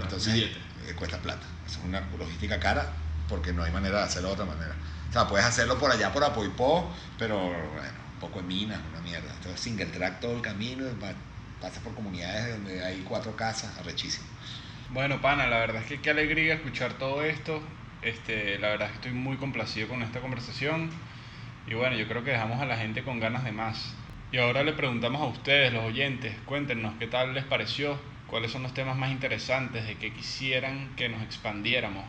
Entonces 0.00 0.34
eh, 0.86 0.94
cuesta 0.96 1.18
plata. 1.18 1.46
Es 1.66 1.78
una 1.84 2.00
logística 2.18 2.58
cara 2.58 2.86
porque 3.28 3.52
no 3.52 3.62
hay 3.62 3.70
manera 3.72 3.98
de 3.98 4.04
hacerlo 4.04 4.28
de 4.28 4.34
otra 4.34 4.46
manera. 4.46 4.74
O 5.08 5.12
sea, 5.12 5.26
puedes 5.26 5.46
hacerlo 5.46 5.78
por 5.78 5.90
allá, 5.90 6.12
por 6.12 6.22
Apoipo, 6.24 6.94
pero 7.18 7.36
bueno, 7.38 7.98
un 8.14 8.20
poco 8.20 8.40
de 8.40 8.46
minas, 8.46 8.80
una 8.90 9.00
mierda. 9.00 9.32
Entonces, 9.34 9.60
single 9.60 9.86
track 9.86 10.20
todo 10.20 10.36
el 10.36 10.42
camino, 10.42 10.84
pasa 11.60 11.80
por 11.80 11.94
comunidades 11.94 12.54
donde 12.54 12.84
hay 12.84 13.00
cuatro 13.02 13.34
casas, 13.36 13.76
arrechísimo. 13.78 14.26
Bueno, 14.90 15.20
pana, 15.20 15.46
la 15.46 15.58
verdad 15.58 15.82
es 15.82 15.88
que 15.88 16.00
qué 16.00 16.10
alegría 16.10 16.54
escuchar 16.54 16.94
todo 16.94 17.22
esto. 17.22 17.62
Este, 18.02 18.58
la 18.58 18.68
verdad 18.68 18.86
es 18.86 18.92
que 18.92 19.08
estoy 19.08 19.12
muy 19.12 19.36
complacido 19.36 19.88
con 19.88 20.02
esta 20.02 20.20
conversación. 20.20 20.90
Y 21.66 21.74
bueno, 21.74 21.96
yo 21.96 22.08
creo 22.08 22.24
que 22.24 22.30
dejamos 22.30 22.60
a 22.60 22.66
la 22.66 22.76
gente 22.76 23.02
con 23.02 23.20
ganas 23.20 23.44
de 23.44 23.52
más. 23.52 23.94
Y 24.32 24.38
ahora 24.38 24.62
le 24.62 24.72
preguntamos 24.72 25.20
a 25.20 25.26
ustedes, 25.26 25.72
los 25.72 25.84
oyentes, 25.84 26.34
cuéntenos 26.46 26.94
qué 26.98 27.06
tal 27.06 27.34
les 27.34 27.44
pareció, 27.44 27.98
cuáles 28.28 28.52
son 28.52 28.62
los 28.62 28.72
temas 28.72 28.96
más 28.96 29.10
interesantes, 29.10 29.86
de 29.86 29.96
qué 29.96 30.12
quisieran 30.12 30.94
que 30.96 31.08
nos 31.08 31.22
expandiéramos. 31.22 32.04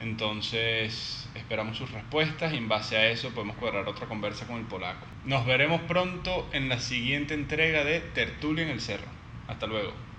Entonces 0.00 1.28
esperamos 1.34 1.78
sus 1.78 1.90
respuestas 1.92 2.52
y 2.52 2.56
en 2.56 2.68
base 2.68 2.96
a 2.96 3.08
eso 3.08 3.30
podemos 3.30 3.56
cuadrar 3.56 3.88
otra 3.88 4.06
conversa 4.06 4.46
con 4.46 4.56
el 4.56 4.64
polaco. 4.64 5.06
Nos 5.24 5.46
veremos 5.46 5.80
pronto 5.82 6.48
en 6.52 6.68
la 6.68 6.80
siguiente 6.80 7.34
entrega 7.34 7.84
de 7.84 8.00
Tertulia 8.00 8.64
en 8.64 8.70
el 8.70 8.80
Cerro. 8.80 9.06
Hasta 9.46 9.66
luego. 9.66 9.92